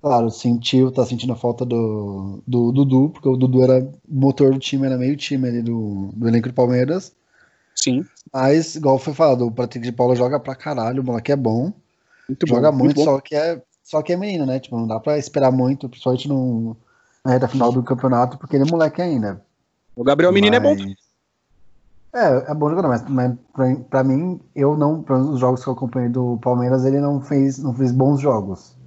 Claro, 0.00 0.30
sentiu, 0.30 0.92
tá 0.92 1.04
sentindo 1.04 1.32
a 1.32 1.36
falta 1.36 1.64
do, 1.64 2.40
do 2.46 2.70
Dudu, 2.70 3.10
porque 3.10 3.28
o 3.28 3.36
Dudu 3.36 3.62
era 3.62 3.90
motor 4.08 4.52
do 4.52 4.58
time, 4.58 4.86
era 4.86 4.96
meio 4.96 5.16
time 5.16 5.48
ali 5.48 5.60
do, 5.60 6.10
do 6.14 6.28
elenco 6.28 6.48
do 6.48 6.54
Palmeiras. 6.54 7.12
Sim. 7.74 8.04
Mas, 8.32 8.76
igual 8.76 8.98
foi 8.98 9.12
falado, 9.12 9.46
o 9.46 9.50
Patrick 9.50 9.84
de 9.84 9.92
Paula 9.92 10.14
joga 10.14 10.38
pra 10.38 10.54
caralho, 10.54 11.02
o 11.02 11.04
moleque 11.04 11.32
é 11.32 11.36
bom. 11.36 11.72
Muito 12.28 12.46
joga 12.46 12.70
bom, 12.70 12.78
muito, 12.78 12.96
muito 12.96 13.10
só 13.10 13.20
que 13.20 13.34
é 13.34 13.60
só 13.82 14.02
que 14.02 14.12
é 14.12 14.16
menino, 14.16 14.44
né? 14.44 14.60
Tipo, 14.60 14.76
não 14.76 14.86
dá 14.86 15.00
pra 15.00 15.16
esperar 15.16 15.50
muito, 15.50 15.88
principalmente 15.88 16.28
no, 16.28 16.76
na 17.24 17.32
reta 17.32 17.48
final 17.48 17.72
do 17.72 17.82
campeonato, 17.82 18.36
porque 18.36 18.54
ele 18.54 18.68
é 18.68 18.70
moleque 18.70 19.00
ainda. 19.00 19.42
O 19.96 20.04
Gabriel 20.04 20.30
Menino 20.30 20.60
mas... 20.60 20.78
é 20.78 20.84
bom. 20.84 20.94
É, 22.12 22.50
é 22.50 22.54
bom 22.54 22.68
jogador, 22.68 22.88
mas, 22.88 23.02
mas 23.08 23.34
pra, 23.52 23.74
pra, 23.88 24.04
mim, 24.04 24.40
eu 24.54 24.76
não, 24.76 25.02
para 25.02 25.18
os 25.18 25.40
jogos 25.40 25.64
que 25.64 25.68
eu 25.68 25.72
acompanhei 25.72 26.10
do 26.10 26.38
Palmeiras, 26.38 26.84
ele 26.84 27.00
não 27.00 27.20
fez, 27.20 27.58
não 27.58 27.74
fez 27.74 27.90
bons 27.90 28.20
jogos. 28.20 28.77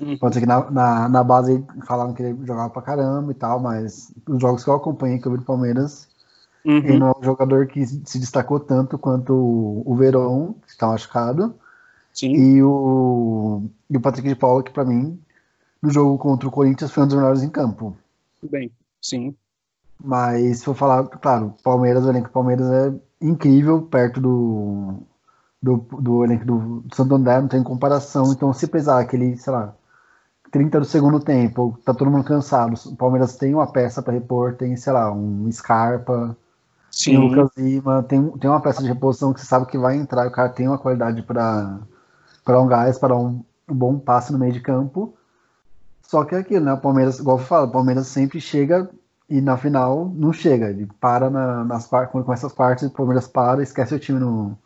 Uhum. 0.00 0.18
Pode 0.18 0.34
ser 0.34 0.40
que 0.40 0.46
na, 0.46 0.70
na, 0.70 1.08
na, 1.08 1.24
base 1.24 1.64
falaram 1.86 2.12
que 2.12 2.22
ele 2.22 2.38
jogava 2.44 2.70
pra 2.70 2.82
caramba 2.82 3.30
e 3.30 3.34
tal, 3.34 3.60
mas 3.60 4.12
os 4.28 4.40
jogos 4.40 4.64
que 4.64 4.70
eu 4.70 4.74
acompanhei, 4.74 5.18
que 5.18 5.26
eu 5.26 5.32
vi 5.32 5.38
do 5.38 5.44
Palmeiras, 5.44 6.08
uhum. 6.64 6.78
ele 6.78 6.98
não 6.98 7.08
é 7.08 7.18
um 7.18 7.22
jogador 7.22 7.66
que 7.66 7.86
se 7.86 8.18
destacou 8.18 8.58
tanto 8.58 8.98
quanto 8.98 9.32
o, 9.32 9.94
Verón, 9.94 10.54
que 10.54 10.70
está 10.70 10.88
machucado, 10.88 11.54
Sim. 12.14 12.32
E 12.32 12.62
o, 12.62 13.64
e 13.90 13.96
o 13.96 14.00
Patrick 14.00 14.28
de 14.28 14.36
Paula, 14.36 14.62
que 14.62 14.70
para 14.70 14.84
mim, 14.84 15.20
no 15.82 15.90
jogo 15.90 16.16
contra 16.16 16.48
o 16.48 16.52
Corinthians, 16.52 16.92
foi 16.92 17.02
um 17.02 17.06
dos 17.08 17.16
melhores 17.16 17.42
em 17.42 17.50
campo. 17.50 17.96
Tudo 18.40 18.50
bem, 18.50 18.70
sim. 19.00 19.34
Mas 20.02 20.58
se 20.58 20.64
for 20.64 20.76
falar, 20.76 21.08
claro, 21.08 21.54
Palmeiras, 21.62 22.04
o 22.04 22.10
elenco 22.10 22.28
do 22.28 22.32
Palmeiras 22.32 22.70
é 22.70 22.94
incrível 23.20 23.82
perto 23.82 24.20
do, 24.20 25.02
do, 25.60 25.76
do 25.76 26.24
elenco 26.24 26.44
do, 26.44 26.80
do 26.82 26.94
Santo 26.94 27.16
André, 27.16 27.40
não 27.40 27.48
tem 27.48 27.62
comparação. 27.64 28.32
Então, 28.32 28.52
se 28.52 28.68
pesar 28.68 29.00
aquele, 29.00 29.36
sei 29.36 29.52
lá, 29.52 29.74
30 30.54 30.78
do 30.78 30.86
segundo 30.86 31.18
tempo, 31.18 31.76
tá 31.84 31.92
todo 31.92 32.08
mundo 32.08 32.22
cansado, 32.22 32.74
o 32.86 32.94
Palmeiras 32.94 33.36
tem 33.36 33.52
uma 33.52 33.66
peça 33.66 34.00
para 34.00 34.12
repor, 34.12 34.54
tem, 34.54 34.76
sei 34.76 34.92
lá, 34.92 35.10
um 35.10 35.50
Scarpa, 35.50 36.36
Sim. 36.92 37.10
tem 37.10 37.18
o 37.18 37.22
Lucas 37.26 37.50
Lima, 37.58 38.04
tem, 38.04 38.30
tem 38.38 38.48
uma 38.48 38.60
peça 38.60 38.80
de 38.80 38.86
reposição 38.86 39.34
que 39.34 39.40
você 39.40 39.46
sabe 39.46 39.66
que 39.66 39.76
vai 39.76 39.96
entrar, 39.96 40.28
o 40.28 40.30
cara 40.30 40.48
tem 40.48 40.68
uma 40.68 40.78
qualidade 40.78 41.20
para 41.22 42.60
um 42.60 42.68
gás, 42.68 42.96
para 42.96 43.16
um, 43.16 43.44
um, 43.68 43.74
bom 43.74 43.98
passe 43.98 44.32
no 44.32 44.38
meio 44.38 44.52
de 44.52 44.60
campo. 44.60 45.16
Só 46.02 46.22
que 46.22 46.36
é 46.36 46.38
aquilo, 46.38 46.64
né? 46.64 46.72
O 46.74 46.80
Palmeiras, 46.80 47.18
igual 47.18 47.38
eu 47.38 47.44
falo, 47.44 47.66
o 47.66 47.72
Palmeiras 47.72 48.06
sempre 48.06 48.40
chega 48.40 48.88
e 49.28 49.40
na 49.40 49.56
final 49.56 50.08
não 50.14 50.32
chega. 50.32 50.70
Ele 50.70 50.88
para 51.00 51.30
na, 51.30 51.64
nas 51.64 51.88
quando 51.88 52.22
começa 52.22 52.46
as 52.46 52.52
partes, 52.52 52.86
o 52.86 52.90
Palmeiras 52.90 53.26
para, 53.26 53.60
esquece 53.60 53.92
o 53.92 53.98
time 53.98 54.20
no, 54.20 54.56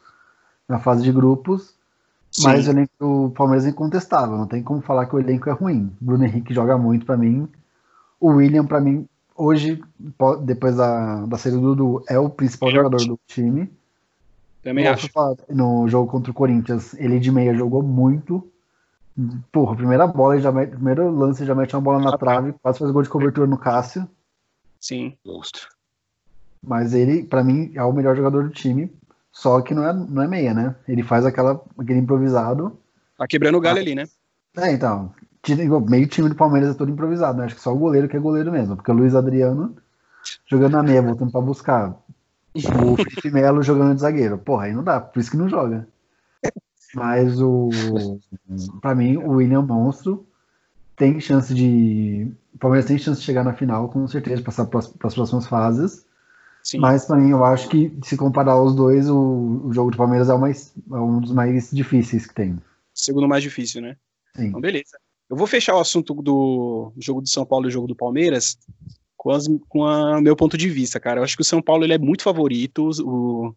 na 0.69 0.79
fase 0.79 1.03
de 1.03 1.11
grupos. 1.11 1.78
Sim. 2.39 2.45
Mas 2.45 2.69
o 2.69 2.71
elenco 2.71 2.93
do 3.01 3.31
Palmeiras 3.31 3.67
é 3.67 3.71
incontestável, 3.71 4.39
não 4.39 4.47
tem 4.47 4.63
como 4.63 4.81
falar 4.81 5.07
que 5.07 5.17
o 5.17 5.19
elenco 5.19 5.51
é 5.51 5.53
ruim. 5.53 5.93
Bruno 6.01 6.25
Henrique 6.25 6.55
joga 6.55 6.79
muito 6.79 7.05
para 7.05 7.17
mim. 7.17 7.49
O 8.21 8.29
William, 8.29 8.65
para 8.65 8.81
mim, 8.81 9.09
hoje, 9.35 9.83
depois 10.43 10.77
da, 10.77 11.27
da 11.27 11.37
saída 11.37 11.59
do 11.59 11.75
Dudu, 11.75 12.05
é 12.09 12.17
o 12.17 12.31
principal 12.31 12.71
jogador 12.71 13.05
do 13.05 13.19
time. 13.27 13.69
Também 14.63 14.87
acho. 14.87 15.09
No 15.49 15.89
jogo 15.89 16.09
contra 16.09 16.31
o 16.31 16.35
Corinthians, 16.35 16.95
ele 16.95 17.19
de 17.19 17.33
meia 17.33 17.53
jogou 17.55 17.83
muito. 17.83 18.47
Porra, 19.51 19.75
primeira 19.75 20.07
bola, 20.07 20.35
ele 20.35 20.43
já 20.43 20.53
mete, 20.53 20.71
primeiro 20.71 21.11
lance, 21.11 21.45
já 21.45 21.57
mete 21.57 21.75
uma 21.75 21.83
bola 21.83 21.99
na 21.99 22.17
trave, 22.17 22.55
quase 22.63 22.79
faz 22.79 22.91
gol 22.93 23.03
de 23.03 23.09
cobertura 23.09 23.49
no 23.49 23.59
Cássio. 23.59 24.07
Sim, 24.79 25.17
monstro. 25.27 25.67
Mas 26.65 26.95
ele, 26.95 27.25
para 27.25 27.43
mim, 27.43 27.73
é 27.75 27.83
o 27.83 27.93
melhor 27.93 28.15
jogador 28.15 28.45
do 28.45 28.51
time. 28.51 28.93
Só 29.39 29.61
que 29.61 29.73
não 29.73 29.89
é, 29.89 29.93
não 29.93 30.21
é 30.21 30.27
meia, 30.27 30.53
né? 30.53 30.75
Ele 30.89 31.05
faz 31.05 31.25
aquela, 31.25 31.63
aquele 31.79 32.01
improvisado. 32.01 32.77
Tá 33.17 33.25
quebrando 33.25 33.57
o 33.57 33.61
galho 33.61 33.79
ah, 33.79 33.81
ali, 33.81 33.95
né? 33.95 34.05
É, 34.57 34.73
então. 34.73 35.15
Meio 35.89 36.09
time 36.09 36.29
do 36.29 36.35
Palmeiras 36.35 36.71
é 36.71 36.75
todo 36.75 36.91
improvisado, 36.91 37.39
né? 37.39 37.45
Acho 37.45 37.55
que 37.55 37.61
só 37.61 37.73
o 37.73 37.79
goleiro 37.79 38.09
que 38.09 38.17
é 38.17 38.21
goleiro 38.21 38.51
mesmo. 38.51 38.75
Porque 38.75 38.91
o 38.91 38.95
Luiz 38.95 39.15
Adriano 39.15 39.77
jogando 40.45 40.73
na 40.73 40.83
meia, 40.83 41.01
voltando 41.01 41.31
pra 41.31 41.41
buscar. 41.41 41.95
O 42.53 42.97
Felipe 42.97 43.31
Melo 43.31 43.63
jogando 43.63 43.95
de 43.95 44.01
zagueiro. 44.01 44.39
Porra, 44.39 44.65
aí 44.65 44.73
não 44.73 44.83
dá, 44.83 45.01
por 45.01 45.21
isso 45.21 45.31
que 45.31 45.37
não 45.37 45.49
joga. 45.49 45.87
Mas 46.93 47.41
o. 47.41 47.71
Pra 48.81 48.93
mim, 48.93 49.19
o 49.19 49.35
William 49.35 49.63
Monstro 49.63 50.27
tem 50.97 51.21
chance 51.21 51.55
de. 51.55 52.29
O 52.53 52.59
Palmeiras 52.59 52.89
tem 52.89 52.99
chance 52.99 53.21
de 53.21 53.27
chegar 53.27 53.45
na 53.45 53.53
final, 53.53 53.89
com 53.89 54.05
certeza, 54.09 54.43
passar 54.43 54.67
para 54.67 54.81
as 54.81 55.15
próximas 55.15 55.47
fases. 55.47 56.08
Sim. 56.69 56.81
Mas 56.81 57.09
mim, 57.09 57.31
eu 57.31 57.43
acho 57.43 57.67
que 57.71 57.91
se 58.05 58.15
comparar 58.15 58.63
os 58.63 58.75
dois, 58.75 59.09
o, 59.09 59.63
o 59.65 59.73
jogo 59.73 59.91
do 59.91 59.97
Palmeiras 59.97 60.29
é, 60.29 60.35
o 60.35 60.39
mais, 60.39 60.75
é 60.93 60.97
um 60.97 61.19
dos 61.19 61.33
mais 61.33 61.71
difíceis 61.71 62.27
que 62.27 62.35
tem. 62.35 62.59
Segundo 62.93 63.27
mais 63.27 63.43
difícil, 63.43 63.81
né? 63.81 63.97
Sim. 64.37 64.49
Então, 64.49 64.61
beleza. 64.61 64.99
Eu 65.31 65.37
vou 65.37 65.47
fechar 65.47 65.75
o 65.77 65.81
assunto 65.81 66.13
do 66.13 66.93
jogo 66.99 67.23
do 67.23 67.29
São 67.31 67.47
Paulo 67.47 67.65
e 67.65 67.69
o 67.69 67.71
jogo 67.71 67.87
do 67.87 67.97
Palmeiras 67.97 68.59
com, 69.17 69.31
as, 69.31 69.47
com 69.67 69.81
o 69.81 70.21
meu 70.21 70.37
ponto 70.37 70.59
de 70.59 70.69
vista, 70.69 71.01
cara. 71.01 71.21
Eu 71.21 71.25
acho 71.25 71.37
que 71.37 71.43
o 71.43 71.45
São 71.45 71.63
Paulo 71.63 71.85
ele 71.85 71.95
é 71.95 71.99
muito 71.99 72.23
favorito. 72.23 72.91
O, 73.03 73.57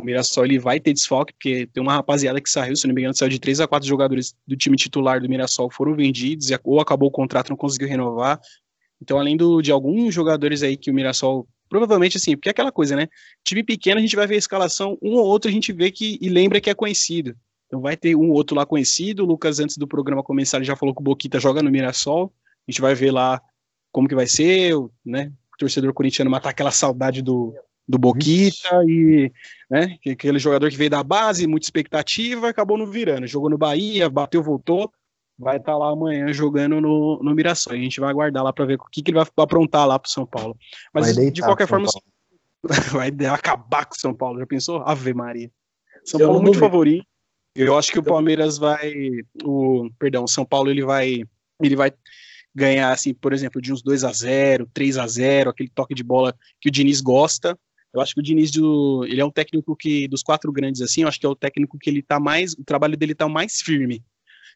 o 0.00 0.04
Mirassol 0.04 0.44
ele 0.44 0.60
vai 0.60 0.78
ter 0.78 0.92
desfoque, 0.92 1.32
porque 1.32 1.66
tem 1.66 1.82
uma 1.82 1.94
rapaziada 1.94 2.40
que 2.40 2.48
saiu, 2.48 2.76
se 2.76 2.86
não 2.86 2.94
me 2.94 3.00
engano, 3.00 3.16
saiu 3.16 3.28
de 3.28 3.40
3 3.40 3.58
a 3.58 3.66
4 3.66 3.88
jogadores 3.88 4.36
do 4.46 4.56
time 4.56 4.76
titular 4.76 5.20
do 5.20 5.28
Mirassol 5.28 5.68
foram 5.68 5.96
vendidos, 5.96 6.46
ou 6.62 6.80
acabou 6.80 7.08
o 7.08 7.12
contrato, 7.12 7.50
não 7.50 7.56
conseguiu 7.56 7.88
renovar. 7.88 8.40
Então, 9.00 9.18
além 9.18 9.36
do, 9.36 9.60
de 9.60 9.72
alguns 9.72 10.14
jogadores 10.14 10.62
aí 10.62 10.76
que 10.76 10.92
o 10.92 10.94
Mirassol, 10.94 11.48
provavelmente 11.72 12.18
assim, 12.18 12.36
porque 12.36 12.50
é 12.50 12.52
aquela 12.52 12.70
coisa, 12.70 12.94
né? 12.94 13.08
Time 13.42 13.64
pequeno, 13.64 13.98
a 13.98 14.02
gente 14.02 14.14
vai 14.14 14.26
ver 14.26 14.34
a 14.34 14.38
escalação, 14.38 14.98
um 15.00 15.14
ou 15.14 15.24
outro 15.24 15.50
a 15.50 15.52
gente 15.52 15.72
vê 15.72 15.90
que 15.90 16.18
e 16.20 16.28
lembra 16.28 16.60
que 16.60 16.68
é 16.68 16.74
conhecido. 16.74 17.34
Então 17.66 17.80
vai 17.80 17.96
ter 17.96 18.14
um 18.14 18.28
ou 18.28 18.34
outro 18.34 18.54
lá 18.54 18.66
conhecido. 18.66 19.24
O 19.24 19.26
Lucas, 19.26 19.58
antes 19.58 19.78
do 19.78 19.88
programa 19.88 20.22
começar, 20.22 20.58
ele 20.58 20.66
já 20.66 20.76
falou 20.76 20.94
que 20.94 21.00
o 21.00 21.02
Boquita 21.02 21.40
joga 21.40 21.62
no 21.62 21.70
Mirassol. 21.70 22.30
A 22.68 22.70
gente 22.70 22.82
vai 22.82 22.94
ver 22.94 23.10
lá 23.10 23.40
como 23.90 24.06
que 24.06 24.14
vai 24.14 24.26
ser, 24.26 24.74
né? 25.02 25.32
O 25.54 25.58
torcedor 25.58 25.94
corintiano 25.94 26.30
matar 26.30 26.50
aquela 26.50 26.70
saudade 26.70 27.22
do, 27.22 27.54
do 27.88 27.98
Boquita 27.98 28.84
e 28.86 29.32
né, 29.70 29.96
aquele 30.06 30.38
jogador 30.38 30.70
que 30.70 30.76
veio 30.76 30.90
da 30.90 31.02
base, 31.02 31.46
muita 31.46 31.64
expectativa, 31.64 32.50
acabou 32.50 32.76
não 32.76 32.84
virando. 32.86 33.26
Jogou 33.26 33.48
no 33.48 33.56
Bahia, 33.56 34.10
bateu, 34.10 34.42
voltou. 34.42 34.92
Vai 35.42 35.56
estar 35.56 35.72
tá 35.72 35.78
lá 35.78 35.90
amanhã 35.90 36.32
jogando 36.32 36.80
no, 36.80 37.20
no 37.22 37.34
Mirassol. 37.34 37.72
A 37.72 37.76
gente 37.76 37.98
vai 37.98 38.10
aguardar 38.10 38.44
lá 38.44 38.52
para 38.52 38.64
ver 38.64 38.74
o 38.74 38.84
que, 38.90 39.02
que 39.02 39.10
ele 39.10 39.18
vai 39.18 39.26
aprontar 39.36 39.86
lá 39.86 39.98
para 39.98 40.10
São 40.10 40.24
Paulo. 40.24 40.56
Mas 40.94 41.16
deitar, 41.16 41.32
de 41.32 41.42
qualquer 41.42 41.66
forma, 41.66 41.88
vai 42.92 43.10
acabar 43.28 43.86
com 43.86 43.94
o 43.94 43.98
São 43.98 44.14
Paulo. 44.14 44.38
Já 44.38 44.46
pensou? 44.46 44.82
Ave 44.82 45.12
Maria. 45.12 45.50
São 46.04 46.20
Paulo 46.20 46.42
muito 46.42 46.58
favorito. 46.58 47.04
Eu 47.54 47.76
acho 47.76 47.92
que 47.92 47.98
o 47.98 48.02
Palmeiras 48.02 48.56
vai. 48.56 48.92
O, 49.44 49.90
perdão, 49.98 50.24
o 50.24 50.28
São 50.28 50.44
Paulo 50.44 50.70
ele 50.70 50.84
vai. 50.84 51.22
Ele 51.60 51.76
vai 51.76 51.92
ganhar, 52.54 52.92
assim, 52.92 53.14
por 53.14 53.32
exemplo, 53.32 53.60
de 53.60 53.72
uns 53.72 53.82
2 53.82 54.04
a 54.04 54.12
0 54.12 54.68
3 54.74 54.98
a 54.98 55.06
0 55.06 55.50
aquele 55.50 55.70
toque 55.70 55.94
de 55.94 56.02
bola 56.02 56.34
que 56.60 56.68
o 56.68 56.72
Diniz 56.72 57.00
gosta. 57.00 57.58
Eu 57.92 58.00
acho 58.00 58.14
que 58.14 58.20
o 58.20 58.22
Diniz, 58.22 58.50
do, 58.50 59.04
ele 59.06 59.20
é 59.20 59.24
um 59.24 59.30
técnico 59.30 59.76
que, 59.76 60.08
dos 60.08 60.22
quatro 60.22 60.50
grandes, 60.50 60.80
assim, 60.80 61.02
eu 61.02 61.08
acho 61.08 61.20
que 61.20 61.26
é 61.26 61.28
o 61.28 61.36
técnico 61.36 61.78
que 61.78 61.90
ele 61.90 62.02
tá 62.02 62.18
mais, 62.18 62.54
o 62.54 62.64
trabalho 62.64 62.96
dele 62.96 63.14
tá 63.14 63.28
mais 63.28 63.60
firme. 63.60 64.02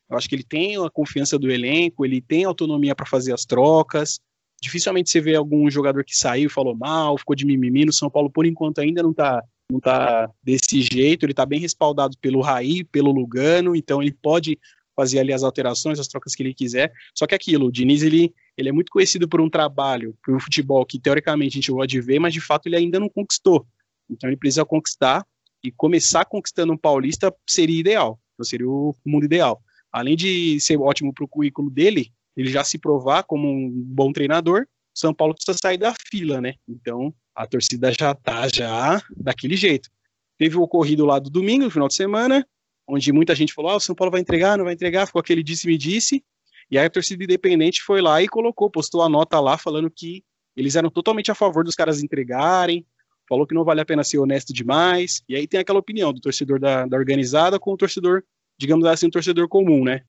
Eu 0.09 0.17
acho 0.17 0.29
que 0.29 0.35
ele 0.35 0.45
tem 0.45 0.77
a 0.77 0.91
confiança 0.91 1.39
do 1.39 1.51
elenco, 1.51 2.05
ele 2.05 2.21
tem 2.21 2.45
autonomia 2.45 2.95
para 2.95 3.07
fazer 3.07 3.33
as 3.33 3.45
trocas. 3.45 4.21
Dificilmente 4.63 5.11
você 5.11 5.21
vê 5.21 5.35
algum 5.35 5.69
jogador 5.71 6.05
que 6.05 6.17
saiu, 6.17 6.49
falou 6.49 6.77
mal, 6.77 7.19
ficou 7.19 7.37
de 7.37 7.45
mimimi. 7.45 7.85
No 7.85 7.93
São 7.93 8.09
Paulo, 8.09 8.31
por 8.31 8.47
enquanto, 8.47 8.79
ainda 8.79 9.03
não 9.03 9.13
tá, 9.13 9.43
não 9.71 9.81
tá 9.81 10.31
desse 10.43 10.81
jeito. 10.81 11.27
Ele 11.27 11.35
tá 11.35 11.45
bem 11.45 11.61
respaldado 11.61 12.17
pelo 12.21 12.41
Raí, 12.41 12.85
pelo 12.85 13.11
Lugano, 13.11 13.75
então 13.75 14.01
ele 14.01 14.13
pode 14.13 14.59
fazer 14.97 15.19
ali 15.19 15.33
as 15.33 15.43
alterações, 15.43 15.99
as 15.99 16.09
trocas 16.09 16.35
que 16.35 16.43
ele 16.43 16.55
quiser. 16.55 16.91
Só 17.15 17.27
que 17.27 17.35
aquilo, 17.35 17.67
o 17.67 17.73
Diniz, 17.73 18.03
ele, 18.03 18.33
ele 18.57 18.71
é 18.71 18.73
muito 18.73 18.91
conhecido 18.91 19.29
por 19.29 19.41
um 19.41 19.51
trabalho, 19.51 20.17
por 20.25 20.35
um 20.35 20.41
futebol 20.41 20.87
que 20.87 20.99
teoricamente 20.99 21.55
a 21.55 21.59
gente 21.61 21.71
gosta 21.71 21.87
de 21.87 22.01
ver, 22.01 22.19
mas 22.19 22.33
de 22.33 22.41
fato 22.41 22.67
ele 22.67 22.77
ainda 22.77 22.99
não 22.99 23.09
conquistou. 23.09 23.67
Então 24.09 24.31
ele 24.31 24.39
precisa 24.39 24.65
conquistar 24.65 25.27
e 25.63 25.71
começar 25.71 26.25
conquistando 26.25 26.73
um 26.73 26.77
paulista 26.77 27.35
seria 27.47 27.79
ideal, 27.79 28.19
então 28.35 28.45
seria 28.45 28.69
o 28.69 28.95
mundo 29.05 29.25
ideal. 29.25 29.61
Além 29.97 30.15
de 30.15 30.61
ser 30.61 30.77
ótimo 30.77 31.11
para 31.11 31.25
o 31.25 31.29
currículo 31.29 31.71
dele, 31.71 32.13
ele 32.37 32.51
já 32.51 32.63
se 32.63 32.77
provar 32.77 33.23
como 33.23 33.49
um 33.49 33.71
bom 33.73 34.13
treinador, 34.13 34.67
São 34.95 35.15
Paulo 35.15 35.35
precisa 35.35 35.57
sair 35.57 35.79
da 35.79 35.95
fila, 36.11 36.39
né? 36.39 36.53
Então 36.69 37.15
a 37.35 37.47
torcida 37.47 37.91
já 37.99 38.15
tá 38.15 38.47
já 38.47 39.03
daquele 39.17 39.57
jeito. 39.57 39.89
Teve 40.37 40.55
o 40.59 40.61
ocorrido 40.61 41.07
lá 41.07 41.19
do 41.19 41.31
domingo, 41.31 41.65
no 41.65 41.71
final 41.71 41.89
de 41.89 41.95
semana, 41.95 42.47
onde 42.87 43.11
muita 43.11 43.35
gente 43.35 43.55
falou: 43.55 43.71
ah, 43.71 43.77
o 43.77 43.81
São 43.81 43.95
Paulo 43.95 44.11
vai 44.11 44.21
entregar, 44.21 44.59
não 44.59 44.67
vai 44.67 44.75
entregar, 44.75 45.07
ficou 45.07 45.19
aquele 45.19 45.43
disse-me-disse. 45.43 46.23
E 46.71 46.77
aí 46.77 46.85
a 46.85 46.91
torcida 46.91 47.25
independente 47.25 47.83
foi 47.83 48.03
lá 48.03 48.23
e 48.23 48.29
colocou, 48.29 48.71
postou 48.71 49.01
a 49.01 49.09
nota 49.09 49.41
lá 49.41 49.57
falando 49.57 49.91
que 49.91 50.23
eles 50.55 50.77
eram 50.77 50.91
totalmente 50.91 51.31
a 51.31 51.35
favor 51.35 51.65
dos 51.65 51.75
caras 51.75 52.03
entregarem, 52.03 52.85
falou 53.27 53.47
que 53.47 53.55
não 53.55 53.65
vale 53.65 53.81
a 53.81 53.87
pena 53.87 54.05
ser 54.05 54.19
honesto 54.19 54.53
demais. 54.53 55.23
E 55.27 55.35
aí 55.35 55.47
tem 55.47 55.59
aquela 55.59 55.79
opinião 55.79 56.13
do 56.13 56.21
torcedor 56.21 56.61
da, 56.61 56.85
da 56.85 56.99
organizada 56.99 57.59
com 57.59 57.73
o 57.73 57.79
torcedor, 57.79 58.23
digamos 58.59 58.85
assim, 58.87 59.07
um 59.07 59.11
torcedor 59.11 59.49
comum, 59.49 59.85
né? 59.85 60.03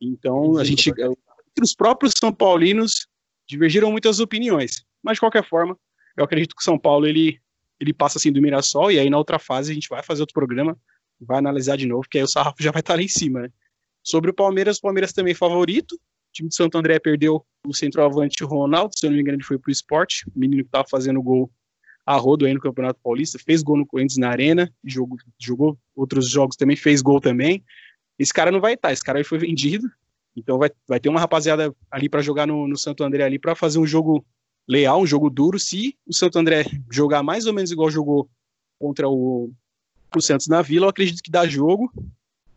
Então 0.00 0.56
a 0.56 0.64
gente, 0.64 0.90
entre 0.90 1.62
os 1.62 1.74
próprios 1.74 2.14
São 2.18 2.32
Paulinos, 2.32 3.06
divergiram 3.46 3.90
muitas 3.90 4.20
opiniões. 4.20 4.84
Mas 5.02 5.14
de 5.14 5.20
qualquer 5.20 5.46
forma, 5.46 5.76
eu 6.16 6.24
acredito 6.24 6.54
que 6.54 6.60
o 6.60 6.64
São 6.64 6.78
Paulo 6.78 7.06
ele, 7.06 7.40
ele 7.78 7.92
passa 7.92 8.18
assim 8.18 8.32
do 8.32 8.40
Mirassol, 8.40 8.90
e 8.90 8.98
aí 8.98 9.10
na 9.10 9.18
outra 9.18 9.38
fase 9.38 9.70
a 9.70 9.74
gente 9.74 9.88
vai 9.88 10.02
fazer 10.02 10.22
outro 10.22 10.34
programa 10.34 10.76
vai 11.20 11.38
analisar 11.38 11.76
de 11.76 11.86
novo, 11.86 12.08
que 12.10 12.18
aí 12.18 12.24
o 12.24 12.28
sarrafo 12.28 12.62
já 12.62 12.70
vai 12.70 12.80
estar 12.80 12.94
lá 12.94 13.02
em 13.02 13.08
cima, 13.08 13.42
né? 13.42 13.48
Sobre 14.02 14.30
o 14.30 14.34
Palmeiras, 14.34 14.78
o 14.78 14.82
Palmeiras 14.82 15.12
também 15.12 15.32
é 15.32 15.36
favorito. 15.36 15.94
O 15.94 16.32
time 16.32 16.48
de 16.48 16.54
Santo 16.54 16.78
André 16.78 16.98
perdeu 16.98 17.44
o 17.66 17.74
centroavante 17.74 18.42
Ronaldo, 18.42 18.96
se 18.96 19.04
eu 19.04 19.10
não 19.10 19.16
me 19.16 19.22
engano, 19.22 19.36
ele 19.36 19.44
foi 19.44 19.58
pro 19.58 19.70
esporte. 19.70 20.26
O 20.34 20.38
menino 20.38 20.62
que 20.62 20.68
estava 20.68 20.88
fazendo 20.88 21.22
gol 21.22 21.50
a 22.06 22.16
rodo 22.16 22.46
aí 22.46 22.54
no 22.54 22.60
Campeonato 22.60 22.98
Paulista, 23.02 23.38
fez 23.38 23.62
gol 23.62 23.76
no 23.76 23.86
Corinthians 23.86 24.16
na 24.16 24.30
Arena, 24.30 24.72
jogou, 24.82 25.18
jogou 25.38 25.78
outros 25.94 26.30
jogos 26.30 26.56
também, 26.56 26.76
fez 26.76 27.02
gol 27.02 27.20
também. 27.20 27.62
Esse 28.20 28.34
cara 28.34 28.52
não 28.52 28.60
vai 28.60 28.74
estar, 28.74 28.92
esse 28.92 29.02
cara 29.02 29.18
aí 29.18 29.24
foi 29.24 29.38
vendido. 29.38 29.90
Então 30.36 30.58
vai, 30.58 30.70
vai 30.86 31.00
ter 31.00 31.08
uma 31.08 31.18
rapaziada 31.18 31.74
ali 31.90 32.06
para 32.06 32.20
jogar 32.20 32.46
no, 32.46 32.68
no 32.68 32.76
Santo 32.76 33.02
André 33.02 33.24
ali 33.24 33.38
para 33.38 33.54
fazer 33.54 33.78
um 33.78 33.86
jogo 33.86 34.22
leal, 34.68 35.00
um 35.00 35.06
jogo 35.06 35.30
duro. 35.30 35.58
Se 35.58 35.96
o 36.06 36.12
Santo 36.12 36.38
André 36.38 36.66
jogar 36.92 37.22
mais 37.22 37.46
ou 37.46 37.54
menos 37.54 37.70
igual 37.70 37.90
jogou 37.90 38.28
contra 38.78 39.08
o, 39.08 39.50
pro 40.10 40.20
Santos 40.20 40.48
na 40.48 40.60
Vila, 40.60 40.84
eu 40.84 40.90
acredito 40.90 41.22
que 41.22 41.30
dá 41.30 41.46
jogo. 41.46 41.90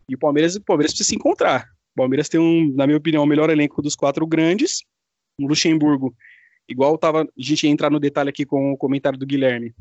E 0.06 0.14
o 0.14 0.18
Palmeiras, 0.18 0.54
o 0.54 0.60
Palmeiras 0.60 0.92
precisa 0.92 1.08
se 1.08 1.16
encontrar. 1.16 1.66
O 1.94 1.96
Palmeiras 1.96 2.28
tem, 2.28 2.38
um, 2.38 2.70
na 2.74 2.86
minha 2.86 2.98
opinião, 2.98 3.22
o 3.22 3.26
melhor 3.26 3.48
elenco 3.48 3.80
dos 3.80 3.96
quatro 3.96 4.26
grandes. 4.26 4.82
O 5.40 5.46
Luxemburgo, 5.46 6.14
igual 6.68 6.98
tava, 6.98 7.22
a 7.22 7.26
gente 7.38 7.64
ia 7.64 7.72
entrar 7.72 7.90
no 7.90 7.98
detalhe 7.98 8.28
aqui 8.28 8.44
com 8.44 8.72
o 8.72 8.76
comentário 8.76 9.18
do 9.18 9.24
Guilherme. 9.24 9.74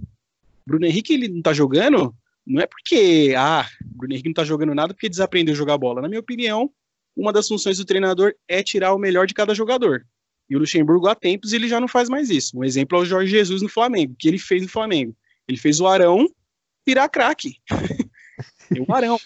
Bruno 0.65 0.85
Henrique, 0.85 1.13
ele 1.13 1.27
não 1.27 1.41
tá 1.41 1.51
jogando, 1.51 2.15
não 2.45 2.61
é 2.61 2.67
porque, 2.67 3.33
ah, 3.37 3.67
Bruno 3.85 4.13
Henrique 4.13 4.29
não 4.29 4.33
tá 4.33 4.43
jogando 4.43 4.75
nada 4.75 4.93
porque 4.93 5.09
desaprendeu 5.09 5.53
a 5.53 5.57
jogar 5.57 5.77
bola. 5.77 6.01
Na 6.01 6.09
minha 6.09 6.19
opinião, 6.19 6.69
uma 7.15 7.31
das 7.31 7.47
funções 7.47 7.77
do 7.77 7.85
treinador 7.85 8.33
é 8.47 8.61
tirar 8.61 8.93
o 8.93 8.99
melhor 8.99 9.25
de 9.25 9.33
cada 9.33 9.53
jogador. 9.53 10.05
E 10.49 10.55
o 10.55 10.59
Luxemburgo, 10.59 11.07
há 11.07 11.15
tempos, 11.15 11.53
ele 11.53 11.67
já 11.67 11.79
não 11.79 11.87
faz 11.87 12.09
mais 12.09 12.29
isso. 12.29 12.57
Um 12.57 12.63
exemplo 12.63 12.97
é 12.97 13.01
o 13.01 13.05
Jorge 13.05 13.31
Jesus 13.31 13.61
no 13.61 13.69
Flamengo, 13.69 14.15
que 14.19 14.27
ele 14.27 14.37
fez 14.37 14.61
no 14.61 14.69
Flamengo. 14.69 15.15
Ele 15.47 15.57
fez 15.57 15.79
o 15.79 15.87
Arão 15.87 16.27
virar 16.85 17.07
craque. 17.07 17.57
o 18.87 18.93
Arão. 18.93 19.17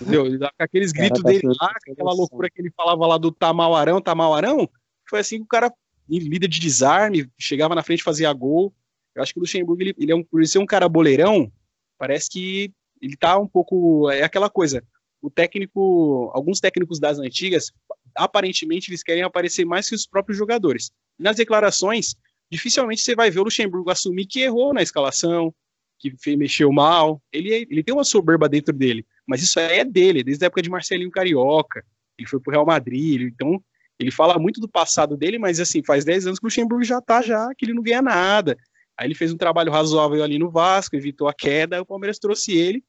Entendeu? 0.00 0.48
Aqueles 0.58 0.92
gritos 0.92 1.22
tá 1.22 1.28
dele 1.28 1.48
lá, 1.60 1.72
aquela 1.90 2.12
loucura 2.12 2.48
que 2.48 2.60
ele 2.60 2.70
falava 2.70 3.04
lá 3.04 3.18
do 3.18 3.32
Tamal 3.32 3.74
Arão, 3.74 4.68
foi 5.08 5.20
assim 5.20 5.38
que 5.38 5.44
o 5.44 5.48
cara, 5.48 5.72
líder 6.08 6.46
de 6.46 6.60
desarme, 6.60 7.28
chegava 7.36 7.74
na 7.74 7.82
frente 7.82 8.04
fazia 8.04 8.32
gol. 8.32 8.72
Eu 9.14 9.22
acho 9.22 9.32
que 9.32 9.40
o 9.40 9.42
Luxemburgo, 9.42 9.82
ele, 9.82 9.94
ele 9.98 10.12
é 10.12 10.14
um, 10.14 10.22
por 10.22 10.46
ser 10.46 10.60
um 10.60 10.66
cara 10.66 10.88
boleirão, 10.88 11.50
parece 11.98 12.30
que 12.30 12.72
ele 13.00 13.16
tá 13.16 13.38
um 13.38 13.46
pouco. 13.46 14.10
É 14.10 14.22
aquela 14.22 14.48
coisa. 14.48 14.82
O 15.20 15.28
técnico, 15.28 16.30
alguns 16.32 16.60
técnicos 16.60 17.00
das 17.00 17.18
antigas, 17.18 17.72
aparentemente 18.14 18.90
eles 18.90 19.02
querem 19.02 19.22
aparecer 19.22 19.64
mais 19.64 19.88
que 19.88 19.94
os 19.94 20.06
próprios 20.06 20.38
jogadores. 20.38 20.90
Nas 21.18 21.36
declarações, 21.36 22.14
dificilmente 22.50 23.02
você 23.02 23.14
vai 23.14 23.30
ver 23.30 23.40
o 23.40 23.44
Luxemburgo 23.44 23.90
assumir 23.90 24.26
que 24.26 24.40
errou 24.40 24.72
na 24.72 24.82
escalação, 24.82 25.52
que 25.98 26.36
mexeu 26.36 26.72
mal. 26.72 27.20
Ele, 27.32 27.52
é, 27.52 27.60
ele 27.62 27.82
tem 27.82 27.92
uma 27.92 28.04
soberba 28.04 28.48
dentro 28.48 28.72
dele, 28.72 29.04
mas 29.26 29.42
isso 29.42 29.58
aí 29.58 29.80
é 29.80 29.84
dele, 29.84 30.22
desde 30.22 30.44
a 30.44 30.46
época 30.46 30.62
de 30.62 30.70
Marcelinho 30.70 31.10
Carioca. 31.10 31.84
Ele 32.16 32.28
foi 32.28 32.40
pro 32.40 32.52
Real 32.52 32.66
Madrid, 32.66 33.22
então 33.22 33.62
ele 33.98 34.10
fala 34.10 34.38
muito 34.38 34.60
do 34.60 34.68
passado 34.68 35.16
dele, 35.16 35.38
mas 35.38 35.58
assim, 35.58 35.82
faz 35.82 36.04
10 36.04 36.26
anos 36.26 36.38
que 36.38 36.44
o 36.44 36.48
Luxemburgo 36.48 36.84
já 36.84 37.00
tá 37.00 37.20
já, 37.20 37.48
que 37.56 37.64
ele 37.64 37.74
não 37.74 37.82
ganha 37.82 38.00
nada. 38.00 38.56
Aí 38.98 39.06
ele 39.06 39.14
fez 39.14 39.32
um 39.32 39.36
trabalho 39.36 39.70
razoável 39.70 40.22
ali 40.24 40.38
no 40.38 40.50
Vasco, 40.50 40.96
evitou 40.96 41.28
a 41.28 41.34
queda, 41.34 41.80
o 41.80 41.86
Palmeiras 41.86 42.18
trouxe 42.18 42.52
ele, 42.52 42.82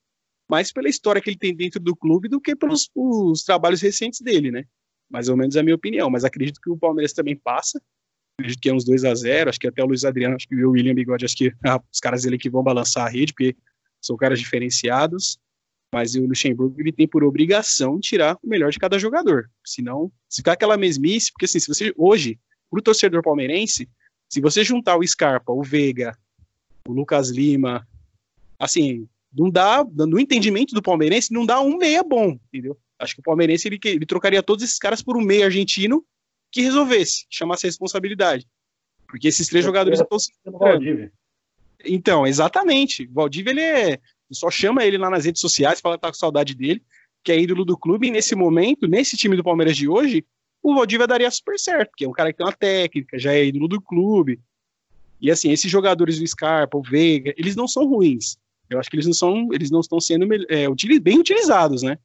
mais 0.50 0.72
pela 0.72 0.90
história 0.90 1.22
que 1.22 1.30
ele 1.30 1.38
tem 1.38 1.56
dentro 1.56 1.80
do 1.80 1.96
clube 1.96 2.28
do 2.28 2.42
que 2.42 2.56
pelos 2.56 2.90
os 2.96 3.44
trabalhos 3.44 3.80
recentes 3.80 4.20
dele, 4.20 4.50
né? 4.50 4.66
Mais 5.08 5.30
ou 5.30 5.38
menos 5.38 5.56
a 5.56 5.62
minha 5.62 5.76
opinião, 5.76 6.10
mas 6.10 6.26
acredito 6.26 6.60
que 6.60 6.70
o 6.70 6.78
Palmeiras 6.78 7.14
também 7.14 7.36
passa. 7.36 7.80
Acredito 8.40 8.60
que 8.60 8.70
é 8.70 8.74
uns 8.74 8.86
2 8.86 9.06
a 9.06 9.14
0 9.14 9.50
acho 9.50 9.60
que 9.60 9.68
até 9.68 9.84
o 9.84 9.86
Luiz 9.86 10.04
Adriano, 10.04 10.36
acho 10.36 10.48
que 10.48 10.56
o 10.56 10.72
William 10.72 10.96
Bigode, 10.96 11.26
acho 11.26 11.36
que 11.36 11.54
ah, 11.64 11.80
os 11.92 12.00
caras 12.00 12.24
dele 12.24 12.38
que 12.38 12.50
vão 12.50 12.64
balançar 12.64 13.06
a 13.06 13.10
rede, 13.10 13.34
porque 13.34 13.56
são 14.02 14.18
caras 14.18 14.40
diferenciados, 14.40 15.38
mas 15.94 16.16
o 16.16 16.26
Luxemburgo 16.26 16.80
ele 16.80 16.92
tem 16.92 17.08
por 17.08 17.24
obrigação 17.24 18.00
tirar 18.00 18.36
o 18.42 18.48
melhor 18.48 18.72
de 18.72 18.80
cada 18.80 18.98
jogador, 18.98 19.50
senão, 19.64 20.12
se 20.28 20.38
ficar 20.38 20.54
aquela 20.54 20.78
mesmice, 20.78 21.32
porque 21.32 21.46
assim, 21.46 21.60
se 21.60 21.68
você, 21.68 21.94
hoje, 21.98 22.40
pro 22.70 22.82
torcedor 22.82 23.22
palmeirense, 23.22 23.90
se 24.30 24.40
você 24.40 24.64
juntar 24.64 24.96
o 24.96 25.06
Scarpa, 25.06 25.52
o 25.52 25.64
Veiga, 25.64 26.16
o 26.88 26.94
Lucas 26.94 27.30
Lima, 27.30 27.86
assim, 28.60 29.08
não 29.34 29.50
dá, 29.50 29.84
no 29.84 30.20
entendimento 30.20 30.74
do 30.74 30.82
palmeirense, 30.82 31.34
não 31.34 31.46
dá 31.46 31.60
um 31.60 31.78
meia 31.78 32.04
bom, 32.04 32.40
entendeu? 32.48 32.78
Acho 33.00 33.16
que 33.16 33.22
o 33.22 33.24
palmeirense, 33.24 33.68
ele, 33.68 33.80
ele 33.84 34.06
trocaria 34.06 34.44
todos 34.44 34.64
esses 34.64 34.78
caras 34.78 35.02
por 35.02 35.18
um 35.18 35.22
meia 35.22 35.46
argentino 35.46 36.06
que 36.52 36.62
resolvesse, 36.62 37.26
chamasse 37.30 37.66
a 37.66 37.70
responsabilidade. 37.70 38.48
Porque 39.08 39.28
esses 39.28 39.48
três 39.48 39.66
jogadores 39.66 40.00
estão 40.00 40.20
se 40.20 40.32
Então, 41.84 42.28
exatamente. 42.28 43.06
O 43.06 43.14
Valdívia, 43.14 43.52
ele 43.52 43.62
é. 43.62 44.00
Só 44.32 44.52
chama 44.52 44.86
ele 44.86 44.98
lá 44.98 45.10
nas 45.10 45.26
redes 45.26 45.42
sociais, 45.42 45.82
fala 45.82 45.98
que 45.98 46.02
tá 46.02 46.10
com 46.10 46.14
saudade 46.14 46.54
dele, 46.54 46.84
que 47.24 47.32
é 47.32 47.40
ídolo 47.40 47.66
do 47.66 47.76
clube, 47.76 48.08
e 48.08 48.12
nesse 48.12 48.36
momento, 48.36 48.88
nesse 48.88 49.18
time 49.18 49.36
do 49.36 49.44
Palmeiras 49.44 49.76
de 49.76 49.88
hoje, 49.88 50.24
o 50.62 50.76
Valdívia 50.76 51.08
daria 51.08 51.32
super 51.32 51.58
certo, 51.58 51.90
porque 51.90 52.06
é 52.06 52.08
um 52.10 52.14
cara 52.14 52.32
que 52.32 52.38
tem 52.38 52.46
uma 52.46 52.54
técnica, 52.54 53.18
já 53.18 53.34
é 53.34 53.46
ídolo 53.46 53.68
do 53.68 53.82
clube. 53.82 54.40
E 55.22 55.30
assim, 55.30 55.52
esses 55.52 55.70
jogadores 55.70 56.20
do 56.20 56.28
Scarpa, 56.28 56.78
o 56.78 56.82
Veiga, 56.82 57.34
eles 57.38 57.56
não 57.56 57.68
são 57.68 57.86
ruins. 57.86 58.38
Eu 58.70 58.80
acho 58.80 58.90
que 58.90 58.96
eles 58.96 59.06
não 59.06 59.14
são, 59.14 59.50
eles 59.52 59.72
não 59.72 59.80
estão 59.80 60.00
sendo 60.00 60.26
é, 60.48 60.68
bem 61.00 61.20
utilizados, 61.20 61.82
né? 61.82 61.98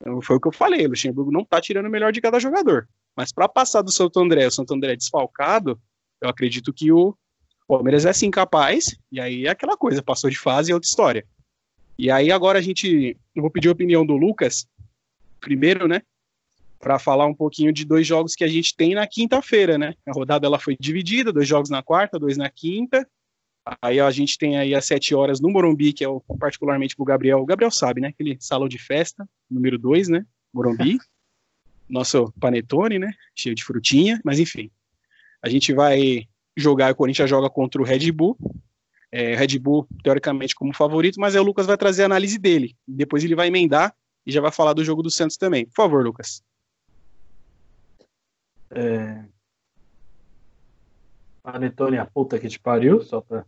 Então, 0.00 0.20
foi 0.22 0.36
o 0.36 0.40
que 0.40 0.48
eu 0.48 0.52
falei, 0.52 0.86
o 0.86 0.90
Luxemburgo 0.90 1.30
não 1.30 1.44
tá 1.44 1.60
tirando 1.60 1.86
o 1.86 1.90
melhor 1.90 2.12
de 2.12 2.20
cada 2.20 2.38
jogador. 2.38 2.88
Mas 3.16 3.32
para 3.32 3.48
passar 3.48 3.82
do 3.82 3.92
Santo 3.92 4.18
André, 4.20 4.46
o 4.46 4.50
Santo 4.50 4.74
André 4.74 4.96
desfalcado, 4.96 5.80
eu 6.20 6.28
acredito 6.28 6.72
que 6.72 6.90
o 6.92 7.14
Palmeiras 7.66 8.06
é 8.06 8.12
sim 8.12 8.30
capaz, 8.30 8.96
e 9.12 9.20
aí 9.20 9.46
é 9.46 9.50
aquela 9.50 9.76
coisa, 9.76 10.02
passou 10.02 10.30
de 10.30 10.38
fase 10.38 10.70
é 10.70 10.74
outra 10.74 10.88
história. 10.88 11.26
E 11.98 12.10
aí 12.10 12.32
agora 12.32 12.58
a 12.58 12.62
gente, 12.62 13.16
eu 13.34 13.42
vou 13.42 13.50
pedir 13.50 13.68
a 13.68 13.72
opinião 13.72 14.04
do 14.04 14.16
Lucas, 14.16 14.66
primeiro, 15.38 15.86
né, 15.86 16.02
para 16.80 16.98
falar 16.98 17.26
um 17.26 17.34
pouquinho 17.34 17.72
de 17.72 17.84
dois 17.84 18.06
jogos 18.06 18.34
que 18.34 18.42
a 18.42 18.48
gente 18.48 18.74
tem 18.74 18.94
na 18.94 19.06
quinta-feira, 19.06 19.76
né? 19.76 19.94
A 20.06 20.12
rodada 20.12 20.46
ela 20.46 20.58
foi 20.58 20.76
dividida, 20.80 21.32
dois 21.32 21.46
jogos 21.46 21.68
na 21.68 21.82
quarta, 21.82 22.18
dois 22.18 22.36
na 22.38 22.48
quinta. 22.48 23.06
Aí 23.82 24.00
a 24.00 24.10
gente 24.10 24.38
tem 24.38 24.56
aí 24.56 24.74
às 24.74 24.86
sete 24.86 25.14
horas 25.14 25.40
no 25.40 25.50
Morumbi, 25.50 25.92
que 25.92 26.02
é 26.02 26.08
o, 26.08 26.20
particularmente 26.38 26.96
pro 26.96 27.04
Gabriel. 27.04 27.38
O 27.38 27.46
Gabriel 27.46 27.70
sabe, 27.70 28.00
né? 28.00 28.08
Aquele 28.08 28.38
salão 28.40 28.66
de 28.66 28.78
festa, 28.78 29.28
número 29.48 29.78
dois, 29.78 30.08
né? 30.08 30.24
Morumbi. 30.52 30.98
nosso 31.88 32.32
panetone, 32.40 32.98
né? 32.98 33.12
Cheio 33.34 33.54
de 33.54 33.62
frutinha, 33.62 34.20
mas 34.24 34.38
enfim. 34.38 34.70
A 35.42 35.48
gente 35.48 35.72
vai 35.74 36.26
jogar, 36.56 36.92
o 36.92 36.94
Corinthians 36.94 37.28
joga 37.28 37.50
contra 37.50 37.80
o 37.80 37.84
Red 37.84 38.10
Bull. 38.10 38.38
é, 39.12 39.34
Red 39.34 39.58
Bull, 39.58 39.86
teoricamente, 40.02 40.54
como 40.54 40.72
favorito, 40.74 41.20
mas 41.20 41.34
aí 41.34 41.40
o 41.40 41.44
Lucas 41.44 41.66
vai 41.66 41.76
trazer 41.76 42.02
a 42.02 42.06
análise 42.06 42.38
dele. 42.38 42.76
Depois 42.86 43.24
ele 43.24 43.34
vai 43.34 43.48
emendar 43.48 43.94
e 44.24 44.30
já 44.30 44.40
vai 44.40 44.52
falar 44.52 44.72
do 44.72 44.84
jogo 44.84 45.02
do 45.02 45.10
Santos 45.10 45.36
também. 45.36 45.66
Por 45.66 45.74
favor, 45.74 46.04
Lucas. 46.04 46.42
É... 48.70 49.24
Panetone, 51.42 51.98
a 51.98 52.06
puta 52.06 52.38
que 52.38 52.48
te 52.48 52.60
pariu, 52.60 53.02
só 53.02 53.20
pra 53.20 53.44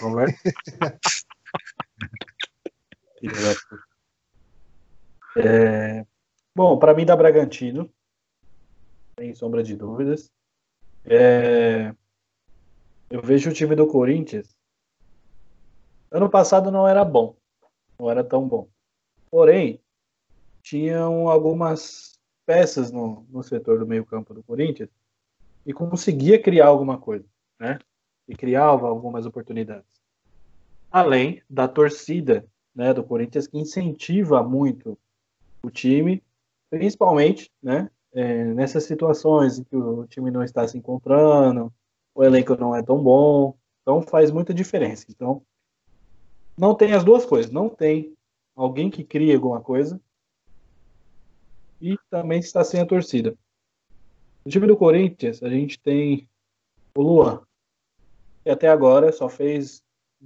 conversa. 0.00 0.36
é... 5.36 6.04
Bom, 6.54 6.78
para 6.78 6.94
mim 6.94 7.06
dá 7.06 7.14
Bragantino, 7.14 7.92
sem 9.18 9.34
sombra 9.34 9.62
de 9.62 9.76
dúvidas. 9.76 10.32
É... 11.04 11.94
Eu 13.08 13.22
vejo 13.22 13.50
o 13.50 13.52
time 13.52 13.76
do 13.76 13.86
Corinthians. 13.86 14.56
Ano 16.10 16.28
passado 16.28 16.70
não 16.70 16.88
era 16.88 17.04
bom, 17.04 17.36
não 17.98 18.10
era 18.10 18.24
tão 18.24 18.48
bom. 18.48 18.68
Porém, 19.30 19.80
tinham 20.62 21.28
algumas 21.28 22.19
peças 22.50 22.90
no, 22.90 23.24
no 23.30 23.44
setor 23.44 23.78
do 23.78 23.86
meio-campo 23.86 24.34
do 24.34 24.42
Corinthians 24.42 24.90
e 25.64 25.72
conseguia 25.72 26.36
criar 26.36 26.66
alguma 26.66 26.98
coisa, 26.98 27.24
né? 27.60 27.78
E 28.26 28.34
criava 28.34 28.88
algumas 28.88 29.24
oportunidades. 29.24 30.02
Além 30.90 31.40
da 31.48 31.68
torcida, 31.68 32.44
né, 32.74 32.92
do 32.92 33.04
Corinthians 33.04 33.46
que 33.46 33.56
incentiva 33.56 34.42
muito 34.42 34.98
o 35.62 35.70
time, 35.70 36.24
principalmente, 36.68 37.48
né, 37.62 37.88
é, 38.12 38.42
nessas 38.46 38.82
situações 38.82 39.60
em 39.60 39.62
que 39.62 39.76
o 39.76 40.04
time 40.08 40.32
não 40.32 40.42
está 40.42 40.66
se 40.66 40.76
encontrando, 40.76 41.72
o 42.12 42.24
elenco 42.24 42.56
não 42.56 42.74
é 42.74 42.82
tão 42.82 43.00
bom, 43.00 43.56
então 43.80 44.02
faz 44.02 44.32
muita 44.32 44.52
diferença. 44.52 45.06
Então, 45.08 45.40
não 46.58 46.74
tem 46.74 46.94
as 46.94 47.04
duas 47.04 47.24
coisas, 47.24 47.52
não 47.52 47.68
tem 47.68 48.12
alguém 48.56 48.90
que 48.90 49.04
crie 49.04 49.32
alguma 49.32 49.60
coisa 49.60 50.00
e 51.80 51.96
também 52.10 52.40
está 52.40 52.62
sem 52.62 52.80
a 52.80 52.86
torcida. 52.86 53.34
No 54.44 54.50
time 54.50 54.66
do 54.66 54.76
Corinthians, 54.76 55.42
a 55.42 55.48
gente 55.48 55.78
tem 55.78 56.28
o 56.94 57.02
Luan, 57.02 57.40
que 58.42 58.50
até 58.50 58.68
agora 58.68 59.12
só 59.12 59.28
fez 59.28 59.82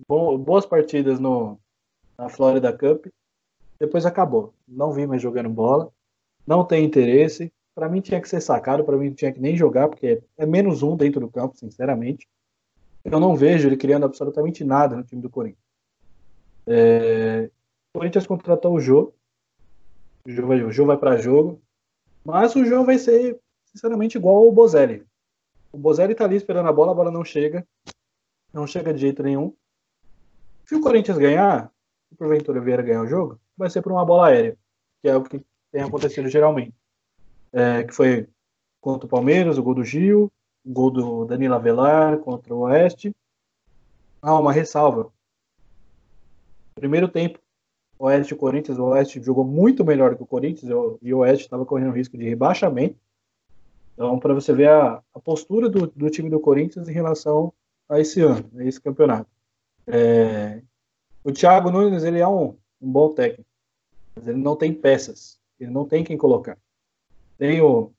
boas 0.07 0.67
partidas 0.67 1.21
no, 1.21 1.59
na 2.19 2.29
Florida 2.29 2.73
Cup, 2.73 3.07
depois 3.79 4.07
acabou. 4.07 4.55
Não 4.67 4.93
vi 4.93 5.07
mais 5.07 5.21
jogando 5.21 5.49
bola, 5.49 5.91
não 6.47 6.65
tem 6.65 6.85
interesse. 6.85 7.53
Para 7.75 7.89
mim 7.89 8.01
tinha 8.01 8.21
que 8.21 8.29
ser 8.29 8.41
sacado, 8.41 8.85
para 8.85 8.97
mim 8.97 9.13
tinha 9.13 9.33
que 9.33 9.41
nem 9.41 9.57
jogar, 9.57 9.89
porque 9.89 10.23
é 10.37 10.47
menos 10.47 10.83
um 10.83 10.97
dentro 10.97 11.21
do 11.21 11.29
campo, 11.29 11.57
sinceramente. 11.57 12.29
Eu 13.05 13.19
não 13.21 13.37
vejo 13.37 13.69
ele 13.69 13.77
criando 13.77 14.07
absolutamente 14.07 14.65
nada 14.65 14.97
no 14.97 15.05
time 15.05 15.21
do 15.21 15.29
Corinthians. 15.29 15.65
É... 16.67 17.51
O 17.93 17.99
Corinthians 17.99 18.27
contratou 18.27 18.75
o 18.75 18.81
Jô, 18.81 19.13
o 20.27 20.71
Jô 20.73 20.87
vai, 20.87 20.97
para 20.97 21.19
jogo. 21.19 21.61
Mas 22.25 22.57
o 22.57 22.65
Jô 22.65 22.85
vai 22.85 22.99
ser, 22.99 23.39
sinceramente, 23.67 24.17
igual 24.17 24.37
ao 24.37 24.53
Bozelli. 24.53 25.05
O 25.73 25.79
Bozelli 25.79 26.15
tá 26.15 26.25
ali 26.25 26.37
esperando 26.37 26.69
a 26.69 26.73
bola, 26.73 26.93
a 26.93 26.95
bola 26.95 27.11
não 27.11 27.25
chega. 27.25 27.67
Não 28.53 28.67
chega 28.67 28.95
de 28.95 29.01
jeito 29.01 29.23
nenhum. 29.23 29.53
Se 30.65 30.75
o 30.75 30.81
Corinthians 30.81 31.19
ganhar, 31.19 31.71
se 32.09 32.15
porventura 32.17 32.61
vier 32.61 32.83
ganhar 32.83 33.03
o 33.03 33.09
jogo, 33.09 33.39
vai 33.57 33.69
ser 33.69 33.83
por 33.83 33.93
uma 33.93 34.05
bola 34.05 34.29
aérea, 34.29 34.57
que 35.03 35.09
é 35.09 35.17
o 35.17 35.23
que 35.23 35.43
tem 35.71 35.83
acontecido 35.83 36.29
geralmente. 36.29 36.75
É, 37.53 37.85
que 37.85 37.93
foi 37.93 38.29
contra 38.81 39.07
o 39.07 39.11
Palmeiras, 39.11 39.59
o 39.59 39.63
gol 39.63 39.75
do 39.75 39.85
Gil, 39.85 40.33
o 40.65 40.73
gol 40.73 40.91
do 40.91 41.25
Danilo 41.25 41.55
Avelar 41.55 42.19
contra 42.19 42.55
o 42.55 42.61
Oeste. 42.61 43.15
Ah, 44.23 44.39
uma 44.39 44.53
ressalva. 44.53 45.13
Primeiro 46.75 47.09
tempo, 47.09 47.39
Oeste 47.99 48.35
e 48.35 48.37
Corinthians, 48.37 48.79
o 48.79 48.87
Oeste 48.87 49.23
jogou 49.23 49.45
muito 49.45 49.85
melhor 49.85 50.17
que 50.17 50.23
o 50.23 50.27
Corinthians 50.27 50.99
e 51.01 51.15
o 51.15 51.19
Oeste 51.19 51.45
estava 51.45 51.65
correndo 51.65 51.93
risco 51.93 52.17
de 52.17 52.25
rebaixamento. 52.25 52.97
Então, 53.93 54.19
para 54.19 54.35
você 54.35 54.53
ver 54.53 54.69
a, 54.69 55.01
a 55.15 55.21
postura 55.21 55.69
do, 55.69 55.87
do, 55.87 56.11
time 56.11 56.29
do 56.29 56.41
Corinthians 56.41 56.89
em 56.89 56.93
relação 56.93 57.53
a 57.89 58.01
esse 58.01 58.21
ano, 58.21 58.51
a 58.59 58.65
esse 58.65 58.81
campeonato. 58.81 59.31
É, 59.87 60.61
o 61.23 61.31
Thiago 61.31 61.71
Nunes, 61.71 62.03
ele 62.03 62.19
é 62.19 62.27
um, 62.27 62.57
um 62.81 62.91
bom 62.91 63.11
técnico, 63.15 63.49
mas 64.17 64.27
ele 64.27 64.39
não 64.39 64.57
tem 64.57 64.73
peças, 64.73 65.39
ele 65.61 65.71
não 65.71 65.87
tem 65.87 66.03
quem 66.03 66.17
colocar. 66.17 66.59
Tem 67.39 67.61
o, 67.61 67.93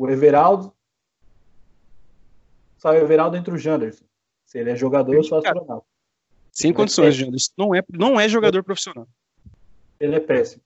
o 0.00 0.08
Everaldo, 0.08 0.72
sai 2.78 2.98
o 2.98 3.02
Everaldo 3.02 3.36
entre 3.36 3.52
o 3.52 3.58
Janderson. 3.58 4.04
Se 4.46 4.58
ele 4.58 4.70
é 4.70 4.76
jogador, 4.76 5.14
eu 5.14 5.22
sou 5.22 5.38
astronauta. 5.38 5.86
Sem 6.50 6.72
condições, 6.72 7.14
Janderson. 7.14 7.52
Não 7.58 7.74
é, 7.74 7.82
não 7.90 8.18
é 8.18 8.28
jogador 8.28 8.64
profissional 8.64 9.06
ele 10.04 10.16
é 10.16 10.20
péssimo. 10.20 10.62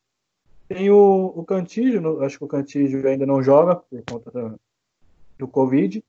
Tem 0.68 0.90
o, 0.90 1.32
o 1.36 1.44
Cantígio, 1.44 2.22
acho 2.22 2.38
que 2.38 2.44
o 2.44 2.48
Cantígio 2.48 3.06
ainda 3.06 3.24
não 3.24 3.42
joga 3.42 3.76
por 3.76 4.02
conta 4.08 4.30
da, 4.30 4.54
do 5.38 5.46
Covid. 5.46 6.02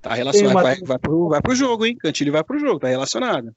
Tá 0.00 0.14
relacionado, 0.14 0.54
vai, 0.54 0.80
vai, 0.80 0.98
pro, 0.98 1.28
vai 1.28 1.42
pro 1.42 1.54
jogo, 1.54 1.84
hein? 1.84 1.96
Cantilho 1.96 2.32
vai 2.32 2.42
pro 2.42 2.58
jogo, 2.58 2.80
tá 2.80 2.88
relacionado. 2.88 3.54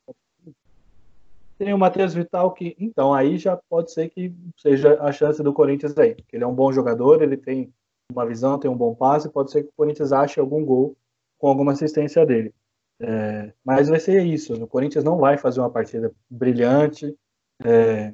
Tem 1.58 1.74
o 1.74 1.78
Matheus 1.78 2.13
Vital 2.13 2.52
que, 2.52 2.76
então, 2.78 3.13
aí 3.13 3.38
já 3.38 3.58
pode 3.70 3.91
ser 3.91 4.10
que 4.10 4.34
seja 4.58 5.02
a 5.02 5.12
chance 5.12 5.41
do 5.41 5.54
Corinthians 5.54 5.98
aí. 5.98 6.15
Porque 6.15 6.36
ele 6.36 6.44
é 6.44 6.48
um 6.48 6.54
bom 6.54 6.72
jogador, 6.72 7.22
ele 7.22 7.38
tem 7.38 7.74
uma 8.12 8.26
visão, 8.26 8.60
tem 8.60 8.70
um 8.70 8.78
bom 8.78 8.94
passe, 8.94 9.30
pode 9.30 9.52
ser 9.52 9.63
que 9.63 9.70
o 9.70 9.76
Corinthians 9.78 10.12
ache 10.12 10.39
algum 10.39 10.63
gol 10.63 10.96
com 11.38 11.48
alguma 11.48 11.72
assistência 11.72 12.26
dele. 12.26 12.54
É, 13.00 13.54
mas 13.63 13.88
vai 13.88 14.00
ser 14.00 14.24
isso. 14.26 14.54
O 14.54 14.68
Corinthians 14.68 15.04
não 15.04 15.18
vai 15.18 15.38
fazer 15.38 15.62
uma 15.62 15.70
partida 15.70 16.12
brilhante. 16.30 17.15
É, 17.63 18.13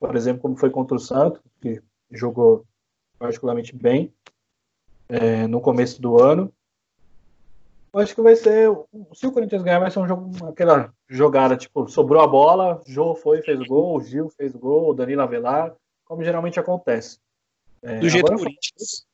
por 0.00 0.16
exemplo, 0.16 0.40
como 0.40 0.56
foi 0.56 0.70
contra 0.70 0.96
o 0.96 1.00
Santos, 1.00 1.40
que 1.60 1.80
jogou 2.10 2.64
particularmente 3.18 3.76
bem 3.76 4.12
é, 5.08 5.46
no 5.46 5.60
começo 5.60 6.00
do 6.00 6.20
ano. 6.20 6.50
Eu 7.92 8.00
acho 8.00 8.14
que 8.14 8.22
vai 8.22 8.34
ser. 8.34 8.70
Se 9.12 9.26
o 9.26 9.32
Corinthians 9.32 9.62
ganhar, 9.62 9.80
vai 9.80 9.90
ser 9.90 9.98
um 9.98 10.08
jogo, 10.08 10.46
aquela 10.46 10.92
jogada, 11.08 11.56
tipo, 11.56 11.86
sobrou 11.88 12.22
a 12.22 12.26
bola, 12.26 12.80
Jô 12.86 13.14
foi, 13.14 13.42
fez 13.42 13.60
gol, 13.66 13.96
o 13.96 14.02
Gil 14.02 14.30
fez 14.30 14.52
gol, 14.52 14.88
o 14.88 14.94
Danilo 14.94 15.22
Avelar, 15.22 15.74
como 16.04 16.24
geralmente 16.24 16.58
acontece. 16.58 17.18
É, 17.82 17.98
do 17.98 18.08
jeito 18.08 18.32
Corinthians. 18.32 19.06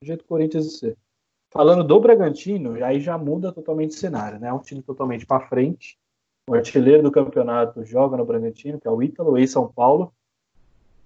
Do 0.00 0.06
jeito 0.06 0.24
Corinthians 0.24 0.78
ser. 0.78 0.96
Falando 1.50 1.82
do 1.82 2.00
Bragantino, 2.00 2.82
aí 2.84 3.00
já 3.00 3.18
muda 3.18 3.52
totalmente 3.52 3.90
o 3.90 3.98
cenário, 3.98 4.38
né? 4.38 4.48
É 4.48 4.52
um 4.52 4.60
time 4.60 4.80
totalmente 4.80 5.26
para 5.26 5.48
frente. 5.48 5.98
O 6.48 6.54
artilheiro 6.54 7.02
do 7.02 7.10
campeonato 7.10 7.84
joga 7.84 8.16
no 8.16 8.24
Bragantino, 8.24 8.80
que 8.80 8.86
é 8.86 8.90
o 8.90 9.02
Ítalo, 9.02 9.36
ex-São 9.36 9.70
Paulo. 9.70 10.12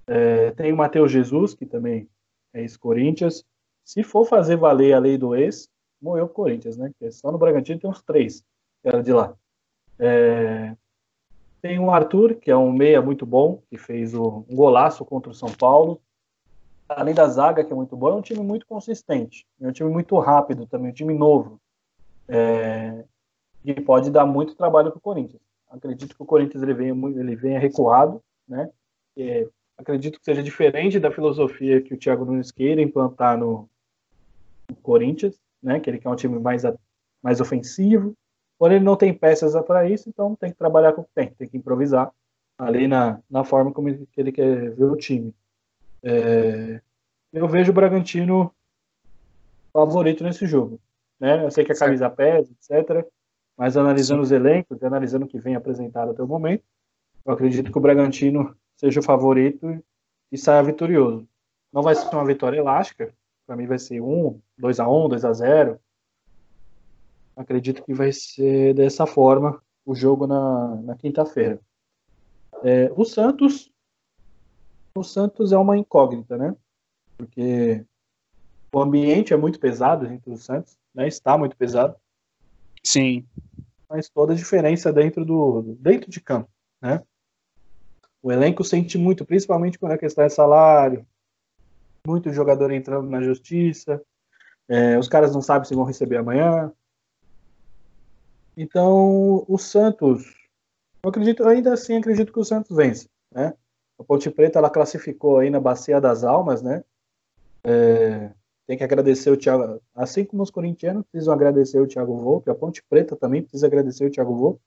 É, 0.06 0.50
tem 0.52 0.72
o 0.72 0.76
Matheus 0.76 1.10
Jesus, 1.10 1.54
que 1.54 1.66
também 1.66 2.08
é 2.52 2.60
ex-Corinthians. 2.60 3.44
Se 3.84 4.02
for 4.02 4.24
fazer 4.24 4.56
valer 4.56 4.94
a 4.94 4.98
lei 4.98 5.18
do 5.18 5.34
ex, 5.34 5.68
morreu 6.00 6.26
o 6.26 6.28
Corinthians, 6.28 6.76
né? 6.76 6.90
Porque 6.90 7.10
só 7.10 7.30
no 7.30 7.38
Bragantino 7.38 7.80
tem 7.80 7.90
uns 7.90 8.02
três 8.02 8.44
que 8.82 8.88
era 8.88 9.02
de 9.02 9.12
lá. 9.12 9.34
É, 9.98 10.76
tem 11.62 11.78
o 11.78 11.90
Arthur, 11.90 12.34
que 12.34 12.50
é 12.50 12.56
um 12.56 12.72
meia 12.72 13.00
muito 13.00 13.24
bom, 13.24 13.62
que 13.70 13.78
fez 13.78 14.14
o, 14.14 14.44
um 14.48 14.54
golaço 14.54 15.04
contra 15.04 15.30
o 15.30 15.34
São 15.34 15.50
Paulo. 15.50 16.00
Além 16.86 17.14
da 17.14 17.26
zaga, 17.26 17.64
que 17.64 17.72
é 17.72 17.76
muito 17.76 17.96
boa, 17.96 18.12
é 18.12 18.16
um 18.16 18.20
time 18.20 18.40
muito 18.40 18.66
consistente. 18.66 19.46
É 19.58 19.66
um 19.66 19.72
time 19.72 19.90
muito 19.90 20.18
rápido 20.18 20.66
também, 20.66 20.90
um 20.90 20.94
time 20.94 21.14
novo. 21.14 21.58
É, 22.28 23.04
pode 23.86 24.10
dar 24.10 24.26
muito 24.26 24.54
trabalho 24.54 24.90
para 24.90 24.98
o 24.98 25.00
Corinthians. 25.00 25.40
Acredito 25.70 26.14
que 26.14 26.22
o 26.22 26.26
Corinthians 26.26 26.62
ele 26.62 26.74
venha, 26.74 26.92
ele 27.18 27.34
venha 27.34 27.58
recuado, 27.58 28.22
né? 28.46 28.70
Acredito 29.76 30.18
que 30.18 30.24
seja 30.24 30.42
diferente 30.42 31.00
da 31.00 31.10
filosofia 31.10 31.80
que 31.80 31.94
o 31.94 31.98
Thiago 31.98 32.24
Nunes 32.24 32.50
queira 32.50 32.80
implantar 32.80 33.38
no, 33.38 33.68
Corinthians, 34.82 35.38
né? 35.62 35.80
Que 35.80 35.90
ele 35.90 35.98
quer 35.98 36.08
um 36.08 36.16
time 36.16 36.38
mais, 36.38 36.62
mais 37.22 37.40
ofensivo. 37.40 38.14
Porém, 38.58 38.76
ele 38.76 38.84
não 38.84 38.96
tem 38.96 39.12
peças 39.12 39.54
para 39.64 39.88
isso, 39.88 40.08
então 40.08 40.36
tem 40.36 40.50
que 40.50 40.58
trabalhar 40.58 40.92
com 40.92 41.02
o 41.02 41.04
que 41.04 41.10
tem, 41.14 41.28
tem 41.30 41.48
que 41.48 41.56
improvisar 41.56 42.10
ali 42.56 42.86
na, 42.86 43.20
na 43.28 43.44
forma 43.44 43.72
como 43.72 43.88
ele, 43.88 44.32
quer 44.32 44.70
ver 44.70 44.84
o 44.84 44.96
time. 44.96 45.34
É, 46.02 46.80
eu 47.32 47.48
vejo 47.48 47.72
o 47.72 47.74
Bragantino 47.74 48.54
favorito 49.72 50.22
nesse 50.22 50.46
jogo. 50.46 50.80
Né? 51.18 51.44
Eu 51.44 51.50
sei 51.50 51.64
que 51.64 51.72
a 51.72 51.78
camisa 51.78 52.08
pesa, 52.08 52.50
etc. 52.52 53.04
Mas 53.56 53.76
analisando 53.76 54.22
os 54.22 54.30
elencos, 54.30 54.82
analisando 54.82 55.24
o 55.24 55.28
que 55.28 55.38
vem 55.38 55.56
apresentado 55.56 56.12
até 56.12 56.22
o 56.22 56.28
momento, 56.28 56.62
eu 57.26 57.32
acredito 57.32 57.72
que 57.72 57.78
o 57.78 57.80
Bragantino 57.80 58.54
seja 58.76 59.00
o 59.00 59.02
favorito 59.02 59.82
e 60.30 60.38
saia 60.38 60.62
vitorioso. 60.62 61.26
Não 61.72 61.82
vai 61.82 61.94
ser 61.94 62.08
uma 62.14 62.24
vitória 62.24 62.58
elástica, 62.58 63.14
para 63.46 63.56
mim 63.56 63.66
vai 63.66 63.78
ser 63.78 64.00
1, 64.00 64.40
2 64.58 64.80
a 64.80 64.88
1, 64.88 65.08
2 65.08 65.24
a 65.24 65.32
0. 65.32 65.80
Acredito 67.36 67.82
que 67.82 67.92
vai 67.92 68.12
ser 68.12 68.74
dessa 68.74 69.06
forma 69.06 69.60
o 69.84 69.94
jogo 69.94 70.26
na, 70.26 70.76
na 70.76 70.96
quinta-feira. 70.96 71.60
É, 72.62 72.90
o 72.96 73.04
Santos, 73.04 73.70
o 74.96 75.02
Santos 75.02 75.52
é 75.52 75.58
uma 75.58 75.76
incógnita, 75.76 76.38
né? 76.38 76.56
Porque 77.18 77.84
o 78.72 78.80
ambiente 78.80 79.34
é 79.34 79.36
muito 79.36 79.60
pesado 79.60 80.06
entre 80.06 80.32
os 80.32 80.44
Santos, 80.44 80.78
né? 80.94 81.06
Está 81.06 81.36
muito 81.36 81.56
pesado. 81.56 81.96
Sim. 82.82 83.26
faz 83.88 84.08
toda 84.08 84.32
a 84.32 84.36
diferença 84.36 84.92
dentro 84.92 85.24
do 85.24 85.62
dentro 85.78 86.10
de 86.10 86.20
campo, 86.20 86.50
né? 86.80 87.02
O 88.24 88.32
elenco 88.32 88.64
sente 88.64 88.96
muito, 88.96 89.22
principalmente 89.22 89.78
quando 89.78 89.92
a 89.92 89.98
questão 89.98 90.24
é 90.24 90.30
salário, 90.30 91.06
muito 92.06 92.32
jogador 92.32 92.70
entrando 92.70 93.06
na 93.06 93.20
justiça, 93.20 94.00
é, 94.66 94.98
os 94.98 95.08
caras 95.08 95.34
não 95.34 95.42
sabem 95.42 95.68
se 95.68 95.74
vão 95.74 95.84
receber 95.84 96.16
amanhã. 96.16 96.72
Então, 98.56 99.44
o 99.46 99.58
Santos, 99.58 100.24
eu 101.02 101.10
acredito, 101.10 101.46
ainda 101.46 101.74
assim 101.74 101.98
acredito 101.98 102.32
que 102.32 102.38
o 102.38 102.44
Santos 102.44 102.74
vence, 102.74 103.10
né? 103.30 103.52
A 103.98 104.02
Ponte 104.02 104.30
Preta 104.30 104.58
ela 104.58 104.70
classificou 104.70 105.36
aí 105.36 105.50
na 105.50 105.60
Bacia 105.60 106.00
das 106.00 106.24
Almas, 106.24 106.62
né? 106.62 106.82
É, 107.62 108.30
tem 108.66 108.78
que 108.78 108.84
agradecer 108.84 109.28
o 109.28 109.36
Thiago, 109.36 109.82
assim 109.94 110.24
como 110.24 110.42
os 110.42 110.50
corintianos 110.50 111.04
precisam 111.12 111.34
agradecer 111.34 111.78
o 111.78 111.86
Thiago 111.86 112.16
Volpe, 112.16 112.50
a 112.50 112.54
Ponte 112.54 112.82
Preta 112.88 113.14
também 113.16 113.42
precisa 113.42 113.66
agradecer 113.66 114.06
o 114.06 114.10
Thiago 114.10 114.34
Volpe. 114.34 114.62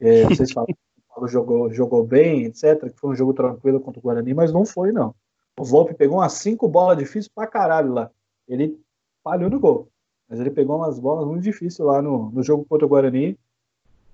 É, 0.00 0.22
vocês 0.26 0.52
falam 0.52 0.68
jogou, 1.28 1.72
jogou 1.72 2.04
bem, 2.04 2.44
etc, 2.44 2.90
que 2.90 2.98
foi 2.98 3.10
um 3.10 3.14
jogo 3.14 3.32
tranquilo 3.32 3.80
contra 3.80 3.98
o 3.98 4.02
Guarani, 4.02 4.34
mas 4.34 4.52
não 4.52 4.64
foi, 4.64 4.92
não. 4.92 5.14
O 5.58 5.64
Volpe 5.64 5.94
pegou 5.94 6.18
umas 6.18 6.32
cinco 6.34 6.68
bolas 6.68 6.98
difíceis 6.98 7.28
pra 7.28 7.46
caralho 7.46 7.92
lá. 7.92 8.10
Ele 8.48 8.78
falhou 9.22 9.48
no 9.48 9.60
gol, 9.60 9.88
mas 10.28 10.40
ele 10.40 10.50
pegou 10.50 10.76
umas 10.76 10.98
bolas 10.98 11.26
muito 11.26 11.42
difíceis 11.42 11.86
lá 11.86 12.02
no, 12.02 12.30
no 12.30 12.42
jogo 12.42 12.64
contra 12.64 12.86
o 12.86 12.88
Guarani. 12.88 13.38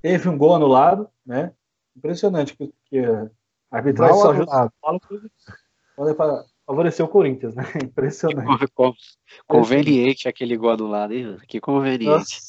Teve 0.03 0.29
um 0.29 0.39
gol 0.39 0.55
anulado, 0.55 1.09
né? 1.25 1.53
Impressionante 1.97 2.57
que, 2.57 2.73
que 2.87 2.99
a 3.01 3.31
arbitragem 3.71 4.17
só 4.17 4.31
ajuda 4.31 4.71
para 6.15 6.45
favorecer 6.67 7.05
o 7.05 7.09
Corinthians, 7.09 7.55
né? 7.55 7.65
Impressionante. 7.83 8.47
Conveniente 9.47 10.29
aquele 10.29 10.57
gol 10.57 10.71
anulado, 10.71 11.13
hein? 11.13 11.37
Que 11.47 11.61
conveniente. 11.61 12.41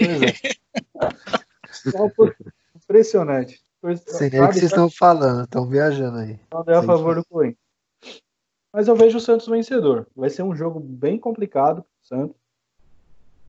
É. 0.00 0.56
Impressionante. 2.76 3.60
Seria 4.06 4.44
o 4.44 4.48
que 4.48 4.54
vocês 4.54 4.70
estão 4.70 4.90
falando, 4.90 5.44
estão 5.44 5.66
viajando 5.68 6.18
aí. 6.18 6.38
Não 6.52 6.64
deu 6.64 6.78
a 6.78 6.82
favor 6.82 7.14
do 7.14 7.24
Corinthians. 7.24 7.58
Mas 8.72 8.88
eu 8.88 8.96
vejo 8.96 9.18
o 9.18 9.20
Santos 9.20 9.46
vencedor. 9.46 10.06
Vai 10.14 10.28
ser 10.28 10.42
um 10.42 10.54
jogo 10.54 10.80
bem 10.80 11.18
complicado 11.18 11.82
para 11.82 11.82
o 11.82 12.06
Santos. 12.06 12.36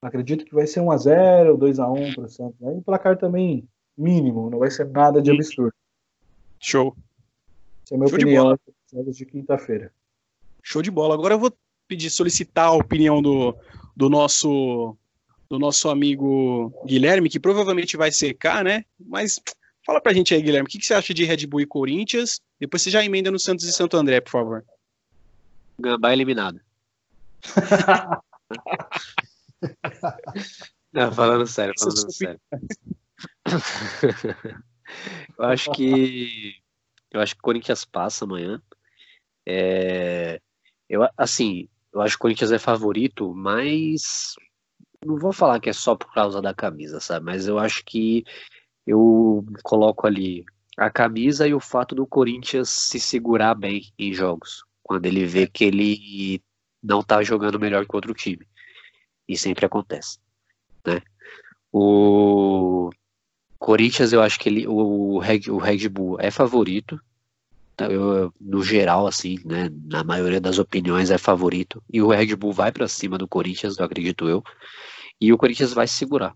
Acredito 0.02 0.46
que 0.46 0.54
vai 0.54 0.68
ser 0.68 0.80
1x0, 0.80 1.58
2x1 1.58 2.16
para 2.16 2.24
o 2.24 2.30
Santos. 2.30 2.64
Aí 2.64 2.76
o 2.76 2.82
placar 2.82 3.18
também 3.18 3.68
mínimo, 3.98 4.50
não 4.50 4.60
vai 4.60 4.70
ser 4.70 4.88
nada 4.88 5.22
de 5.22 5.32
absurdo. 5.32 5.74
Show. 6.60 6.96
Essa 7.84 7.94
é 7.94 7.96
a 7.96 7.98
minha 7.98 8.08
Show 8.10 8.18
opinião 8.18 8.60
de, 8.94 9.12
de 9.12 9.26
quinta-feira. 9.26 9.92
Show 10.62 10.82
de 10.82 10.92
bola. 10.92 11.16
Agora 11.16 11.34
eu 11.34 11.40
vou 11.40 11.52
pedir, 11.88 12.10
solicitar 12.10 12.68
a 12.68 12.74
opinião 12.74 13.22
do, 13.22 13.56
do 13.96 14.10
nosso 14.10 14.96
do 15.50 15.58
nosso 15.58 15.90
amigo 15.90 16.74
Guilherme, 16.86 17.30
que 17.30 17.40
provavelmente 17.40 17.96
vai 17.96 18.12
secar, 18.12 18.66
né? 18.66 18.84
Mas 19.00 19.40
fala 19.88 20.02
pra 20.02 20.14
gente 20.14 20.34
aí, 20.34 20.42
Guilherme, 20.42 20.68
o 20.68 20.70
que, 20.70 20.78
que 20.78 20.86
você 20.86 20.94
acha 20.94 21.14
de 21.14 21.24
Red 21.24 21.48
Bull 21.48 21.62
e 21.62 21.66
Corinthians? 21.66 22.42
Depois 22.60 22.82
você 22.82 22.90
já 22.90 23.02
emenda 23.04 23.32
no 23.32 23.40
Santos 23.40 23.66
e 23.66 23.72
Santo 23.72 23.96
André, 23.96 24.20
por 24.20 24.32
favor. 24.32 24.66
Gambá 25.80 26.12
eliminado. 26.12 26.60
Não, 30.92 31.10
falando 31.12 31.48
sério, 31.48 31.74
falando 31.80 32.12
sério. 32.12 32.42
eu 35.40 35.46
acho 35.46 35.72
que 35.72 36.56
eu 37.12 37.22
acho 37.22 37.34
que 37.36 37.40
o 37.40 37.44
Corinthians 37.44 37.86
passa 37.86 38.26
amanhã. 38.26 38.62
É, 39.46 40.42
eu 40.90 41.08
assim, 41.18 41.70
eu 41.94 42.02
acho 42.02 42.16
que 42.16 42.20
o 42.20 42.22
Corinthians 42.24 42.52
é 42.52 42.60
favorito, 42.60 43.34
mas 43.34 44.36
não 45.06 45.18
vou 45.18 45.32
falar 45.32 45.62
que 45.62 45.70
é 45.70 45.74
só 45.74 45.96
por 45.96 46.14
causa 46.14 46.42
da 46.42 46.54
camisa, 46.54 47.00
sabe? 47.00 47.26
Mas 47.26 47.48
eu 47.48 47.58
acho 47.58 47.86
que 47.86 48.26
eu 48.88 49.46
coloco 49.64 50.08
ali 50.08 50.46
a 50.78 50.90
camisa 50.90 51.46
e 51.48 51.54
o 51.54 51.60
fato 51.60 51.94
do 51.94 52.08
Corinthians 52.08 52.70
se 52.70 53.00
segurar 53.00 53.54
bem 53.54 53.92
em 54.00 54.14
jogos, 54.14 54.64
quando 54.82 55.06
ele 55.06 55.26
vê 55.26 55.46
que 55.46 55.66
ele 55.66 56.42
não 56.82 57.04
tá 57.04 57.22
jogando 57.22 57.60
melhor 57.60 57.86
que 57.86 57.96
outro 57.96 58.14
time. 58.14 58.48
E 59.28 59.38
sempre 59.38 59.66
acontece, 59.66 60.20
né? 60.86 61.02
O 61.72 62.90
Corinthians, 63.60 64.14
eu 64.14 64.22
acho 64.22 64.40
que 64.40 64.48
ele, 64.48 64.66
o, 64.68 65.20
Red, 65.20 65.52
o 65.52 65.58
Red 65.58 65.90
Bull 65.90 66.18
é 66.20 66.32
favorito, 66.32 67.00
eu, 67.80 68.34
no 68.40 68.64
geral, 68.64 69.06
assim, 69.06 69.38
né, 69.46 69.70
na 69.86 70.04
maioria 70.04 70.40
das 70.40 70.58
opiniões 70.58 71.12
é 71.12 71.18
favorito, 71.18 71.84
e 71.92 72.02
o 72.02 72.08
Red 72.08 72.36
Bull 72.36 72.54
vai 72.54 72.72
para 72.72 72.88
cima 72.88 73.18
do 73.18 73.28
Corinthians, 73.28 73.78
eu 73.78 73.86
acredito 73.86 74.30
eu, 74.30 74.44
e 75.20 75.34
o 75.34 75.38
Corinthians 75.38 75.74
vai 75.74 75.88
segurar. 75.88 76.34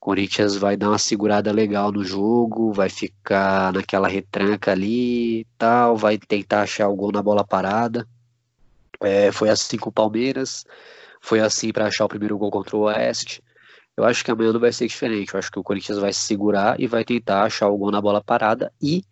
Corinthians 0.00 0.56
vai 0.56 0.76
dar 0.76 0.88
uma 0.88 0.98
segurada 0.98 1.52
legal 1.52 1.92
no 1.92 2.02
jogo, 2.02 2.72
vai 2.72 2.88
ficar 2.88 3.72
naquela 3.72 4.08
retranca 4.08 4.72
ali 4.72 5.46
tal, 5.58 5.96
vai 5.96 6.16
tentar 6.16 6.62
achar 6.62 6.88
o 6.88 6.96
gol 6.96 7.12
na 7.12 7.22
bola 7.22 7.44
parada. 7.44 8.08
É, 9.02 9.30
foi 9.30 9.50
assim 9.50 9.76
com 9.76 9.90
o 9.90 9.92
Palmeiras, 9.92 10.64
foi 11.20 11.40
assim 11.40 11.72
para 11.72 11.86
achar 11.86 12.06
o 12.06 12.08
primeiro 12.08 12.38
gol 12.38 12.50
contra 12.50 12.76
o 12.76 12.80
Oeste. 12.80 13.42
Eu 13.96 14.04
acho 14.04 14.24
que 14.24 14.30
amanhã 14.30 14.52
não 14.52 14.60
vai 14.60 14.72
ser 14.72 14.86
diferente. 14.86 15.34
Eu 15.34 15.38
acho 15.38 15.50
que 15.50 15.58
o 15.58 15.62
Corinthians 15.62 15.98
vai 15.98 16.12
se 16.12 16.20
segurar 16.22 16.80
e 16.80 16.86
vai 16.86 17.04
tentar 17.04 17.42
achar 17.44 17.68
o 17.68 17.76
gol 17.76 17.90
na 17.90 18.00
bola 18.00 18.22
parada 18.22 18.72
e 18.80 19.04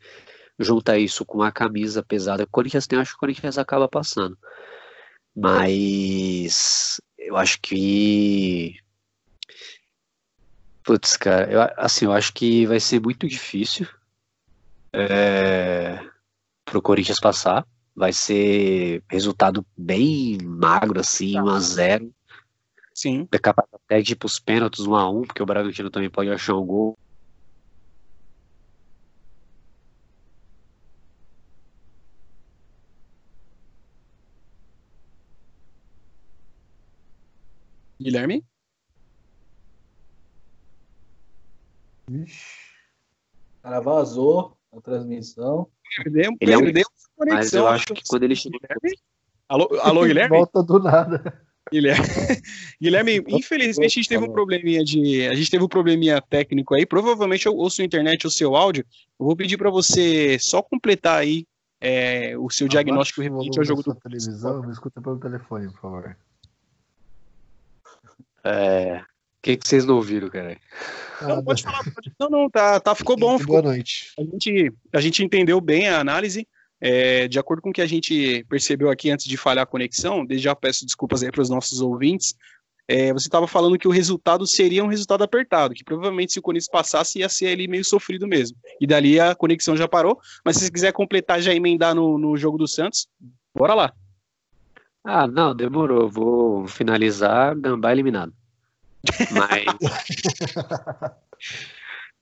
junta 0.58 0.98
isso 0.98 1.24
com 1.24 1.42
a 1.42 1.52
camisa 1.52 2.02
pesada 2.02 2.44
que 2.44 2.48
o 2.48 2.52
Corinthians 2.52 2.86
tem, 2.86 2.98
acho 2.98 3.12
que 3.12 3.16
o 3.16 3.20
Corinthians 3.20 3.58
acaba 3.58 3.86
passando. 3.88 4.36
Mas 5.36 7.00
eu 7.18 7.36
acho 7.36 7.60
que. 7.60 8.76
Putz, 10.88 11.18
cara, 11.18 11.52
eu, 11.52 11.60
assim, 11.76 12.06
eu 12.06 12.12
acho 12.12 12.32
que 12.32 12.64
vai 12.64 12.80
ser 12.80 12.98
muito 12.98 13.28
difícil 13.28 13.86
é, 14.94 15.98
pro 16.64 16.80
Corinthians 16.80 17.20
passar. 17.20 17.66
Vai 17.94 18.10
ser 18.10 19.04
resultado 19.10 19.66
bem 19.76 20.38
magro, 20.42 20.98
assim, 20.98 21.34
1x0. 21.34 22.10
Sim. 22.94 23.28
É 23.30 23.38
capaz 23.38 23.68
até 23.70 24.00
de 24.00 24.14
ir 24.14 24.16
pros 24.16 24.40
pênaltis 24.40 24.86
1x1, 24.86 25.26
porque 25.26 25.42
o 25.42 25.46
Bragantino 25.46 25.90
também 25.90 26.08
pode 26.08 26.30
achar 26.30 26.54
um 26.54 26.64
gol. 26.64 26.98
Guilherme? 38.00 38.42
Ixi. 42.08 42.58
O 43.58 43.62
cara 43.62 43.80
vazou 43.80 44.56
a 44.76 44.80
transmissão. 44.80 45.68
Perdemos, 45.96 46.38
Ele 46.40 46.52
é 46.52 46.58
um- 46.58 46.60
a 46.60 46.62
conexão. 47.16 47.36
Mas 47.36 47.52
eu 47.52 47.66
acho 47.68 47.86
que 47.86 48.02
quando 48.08 48.22
ele 48.22 48.36
chegou. 48.36 48.58
Guilherme? 48.60 48.98
Alô, 49.48 49.68
alô, 49.82 50.04
Guilherme? 50.06 50.36
Volta 50.36 50.62
do 50.62 50.78
nada. 50.78 51.42
Guilherme, 51.70 51.98
Guilherme, 52.80 53.24
infelizmente 53.28 53.92
a 53.92 54.00
gente 54.00 54.08
teve 54.08 54.24
um 54.24 54.32
probleminha 54.32 54.82
de, 54.82 55.26
a 55.26 55.34
gente 55.34 55.50
teve 55.50 55.62
um 55.62 55.68
probleminha 55.68 56.20
técnico 56.20 56.74
aí. 56.74 56.86
Provavelmente 56.86 57.46
ou, 57.48 57.56
ou 57.56 57.68
sua 57.68 57.84
internet 57.84 58.26
ou 58.26 58.30
seu 58.30 58.56
áudio. 58.56 58.86
Eu 59.20 59.26
vou 59.26 59.36
pedir 59.36 59.58
para 59.58 59.68
você 59.70 60.38
só 60.38 60.62
completar 60.62 61.18
aí 61.18 61.46
é, 61.80 62.36
o 62.38 62.48
seu 62.50 62.68
diagnóstico 62.68 63.20
referente 63.20 63.58
ao 63.58 63.64
jogo 63.64 63.82
do 63.82 63.94
televisão, 63.94 64.62
me 64.62 64.72
escuta 64.72 65.00
pelo 65.02 65.18
telefone, 65.18 65.70
por 65.72 65.80
favor. 65.80 66.16
É... 68.44 69.02
O 69.38 69.42
que, 69.42 69.56
que 69.56 69.68
vocês 69.68 69.84
não 69.84 69.96
ouviram, 69.96 70.28
cara? 70.28 70.58
Não, 71.22 71.42
pode 71.44 71.62
falar. 71.62 71.82
pode- 71.84 72.12
Não, 72.18 72.28
não, 72.28 72.50
tá, 72.50 72.80
tá, 72.80 72.94
ficou 72.94 73.16
bom. 73.16 73.38
Ficou, 73.38 73.60
Boa 73.62 73.72
noite. 73.74 74.12
a, 74.18 74.22
gente, 74.22 74.72
a 74.92 75.00
gente 75.00 75.24
entendeu 75.24 75.60
bem 75.60 75.88
a 75.88 76.00
análise. 76.00 76.46
É, 76.80 77.26
de 77.26 77.38
acordo 77.40 77.60
com 77.60 77.70
o 77.70 77.72
que 77.72 77.80
a 77.82 77.86
gente 77.86 78.44
percebeu 78.48 78.88
aqui 78.88 79.10
antes 79.10 79.26
de 79.26 79.36
falhar 79.36 79.64
a 79.64 79.66
conexão, 79.66 80.24
desde 80.24 80.44
já 80.44 80.54
peço 80.54 80.84
desculpas 80.84 81.22
aí 81.24 81.30
para 81.32 81.42
os 81.42 81.50
nossos 81.50 81.80
ouvintes. 81.80 82.34
é, 82.86 83.12
você 83.12 83.26
estava 83.28 83.46
falando 83.48 83.76
que 83.78 83.86
o 83.88 83.90
resultado 83.90 84.46
seria 84.46 84.82
um 84.84 84.86
resultado 84.88 85.22
apertado, 85.22 85.74
que 85.74 85.84
provavelmente 85.84 86.32
se 86.32 86.38
o 86.38 86.42
Corinthians 86.42 86.70
passasse 86.70 87.18
ia 87.18 87.28
ser 87.28 87.48
ali 87.48 87.66
meio 87.68 87.84
sofrido 87.84 88.26
mesmo. 88.28 88.56
E 88.80 88.86
dali 88.86 89.18
a 89.20 89.34
conexão 89.34 89.76
já 89.76 89.86
parou. 89.88 90.18
Mas 90.44 90.56
se 90.56 90.64
você 90.64 90.70
quiser 90.70 90.92
completar, 90.92 91.40
já 91.42 91.52
emendar 91.54 91.94
no, 91.94 92.16
no 92.16 92.36
jogo 92.36 92.56
do 92.58 92.66
Santos, 92.68 93.06
bora 93.54 93.74
lá. 93.74 93.92
Ah, 95.04 95.26
não, 95.26 95.54
demorou. 95.54 96.08
Vou 96.08 96.66
finalizar, 96.68 97.54
Gambá 97.56 97.92
eliminado. 97.92 98.32
Mas. 99.32 99.64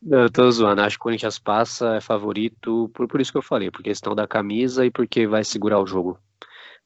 Não, 0.03 0.23
eu 0.23 0.31
tô 0.31 0.51
zoando. 0.51 0.83
Acho 0.83 0.97
que 0.97 1.01
o 1.01 1.05
Corinthians 1.05 1.39
passa, 1.39 1.97
é 1.97 2.01
favorito, 2.01 2.91
por, 2.95 3.09
por 3.09 3.21
isso 3.21 3.33
que 3.33 3.39
eu 3.39 3.43
falei, 3.43 3.71
por 3.71 3.83
questão 3.83 4.15
da 4.15 4.27
camisa 4.27 4.85
e 4.85 4.91
porque 4.91 5.27
vai 5.27 5.43
segurar 5.43 5.81
o 5.81 5.87
jogo. 5.87 6.19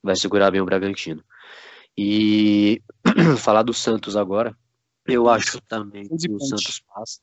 Vai 0.02 0.16
segurar 0.16 0.50
bem 0.50 0.60
o 0.60 0.64
Bragantino. 0.64 1.22
E 1.96 2.82
falar 3.38 3.62
do 3.62 3.74
Santos 3.74 4.16
agora, 4.16 4.56
eu 5.06 5.28
acho 5.28 5.60
também 5.62 6.08
que 6.08 6.30
o. 6.30 6.40
Santos 6.40 6.80
passa. 6.80 7.20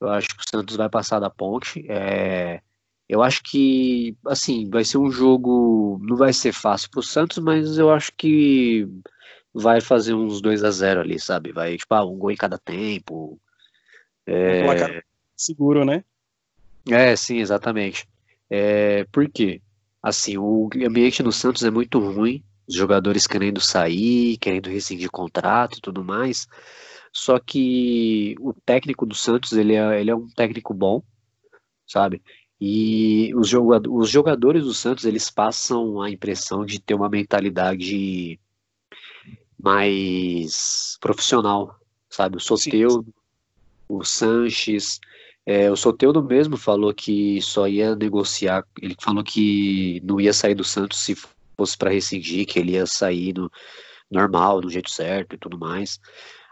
Eu 0.00 0.08
acho 0.10 0.28
que 0.28 0.42
o 0.42 0.50
Santos 0.50 0.76
vai 0.76 0.88
passar 0.88 1.20
da 1.20 1.30
ponte. 1.30 1.86
É, 1.88 2.60
eu 3.08 3.22
acho 3.22 3.40
que, 3.42 4.16
assim, 4.26 4.68
vai 4.68 4.84
ser 4.84 4.98
um 4.98 5.10
jogo. 5.10 5.98
Não 6.02 6.16
vai 6.16 6.32
ser 6.32 6.52
fácil 6.52 6.90
pro 6.90 7.02
Santos, 7.02 7.38
mas 7.38 7.78
eu 7.78 7.90
acho 7.90 8.12
que 8.16 8.88
vai 9.52 9.80
fazer 9.80 10.14
uns 10.14 10.40
2 10.40 10.64
a 10.64 10.70
0 10.70 11.00
ali, 11.00 11.18
sabe? 11.18 11.52
Vai, 11.52 11.76
tipo, 11.76 11.94
ah, 11.94 12.04
um 12.04 12.16
gol 12.16 12.30
em 12.30 12.36
cada 12.36 12.58
tempo. 12.58 13.38
É... 14.26 15.02
Seguro, 15.36 15.84
né? 15.84 16.04
É, 16.88 17.14
sim, 17.16 17.38
exatamente. 17.38 18.08
É, 18.48 19.04
por 19.04 19.28
quê? 19.28 19.60
Assim, 20.02 20.36
o 20.36 20.68
ambiente 20.84 21.22
no 21.22 21.32
Santos 21.32 21.64
é 21.64 21.70
muito 21.70 21.98
ruim, 21.98 22.42
os 22.68 22.74
jogadores 22.74 23.26
querendo 23.26 23.60
sair, 23.60 24.36
querendo 24.38 24.68
rescindir 24.68 25.10
contrato 25.10 25.78
e 25.78 25.80
tudo 25.80 26.04
mais. 26.04 26.48
Só 27.12 27.38
que 27.38 28.34
o 28.40 28.52
técnico 28.52 29.04
do 29.06 29.14
Santos, 29.14 29.52
ele 29.52 29.74
é, 29.74 30.00
ele 30.00 30.10
é 30.10 30.16
um 30.16 30.26
técnico 30.28 30.72
bom, 30.72 31.02
sabe? 31.86 32.22
E 32.60 33.34
os, 33.34 33.48
jogadores, 33.48 33.98
os 33.98 34.10
jogadores 34.10 34.64
do 34.64 34.72
Santos, 34.72 35.04
eles 35.04 35.30
passam 35.30 36.00
a 36.00 36.10
impressão 36.10 36.64
de 36.64 36.80
ter 36.80 36.94
uma 36.94 37.08
mentalidade 37.08 38.40
mais 39.62 40.98
profissional, 41.00 41.76
sabe? 42.10 42.36
O 42.36 42.40
Soteudo, 42.40 43.14
o 43.88 44.04
Sanches, 44.04 45.00
é, 45.46 45.70
o 45.70 45.76
Soteudo 45.76 46.22
mesmo 46.22 46.56
falou 46.56 46.92
que 46.92 47.40
só 47.42 47.66
ia 47.66 47.96
negociar, 47.96 48.64
ele 48.80 48.96
falou 49.00 49.24
que 49.24 50.00
não 50.04 50.20
ia 50.20 50.32
sair 50.32 50.54
do 50.54 50.64
Santos 50.64 50.98
se 50.98 51.16
fosse 51.56 51.76
para 51.76 51.90
rescindir, 51.90 52.46
que 52.46 52.58
ele 52.58 52.72
ia 52.72 52.86
sair 52.86 53.34
no 53.34 53.50
normal, 54.10 54.60
do 54.60 54.70
jeito 54.70 54.90
certo 54.90 55.34
e 55.34 55.38
tudo 55.38 55.58
mais. 55.58 56.00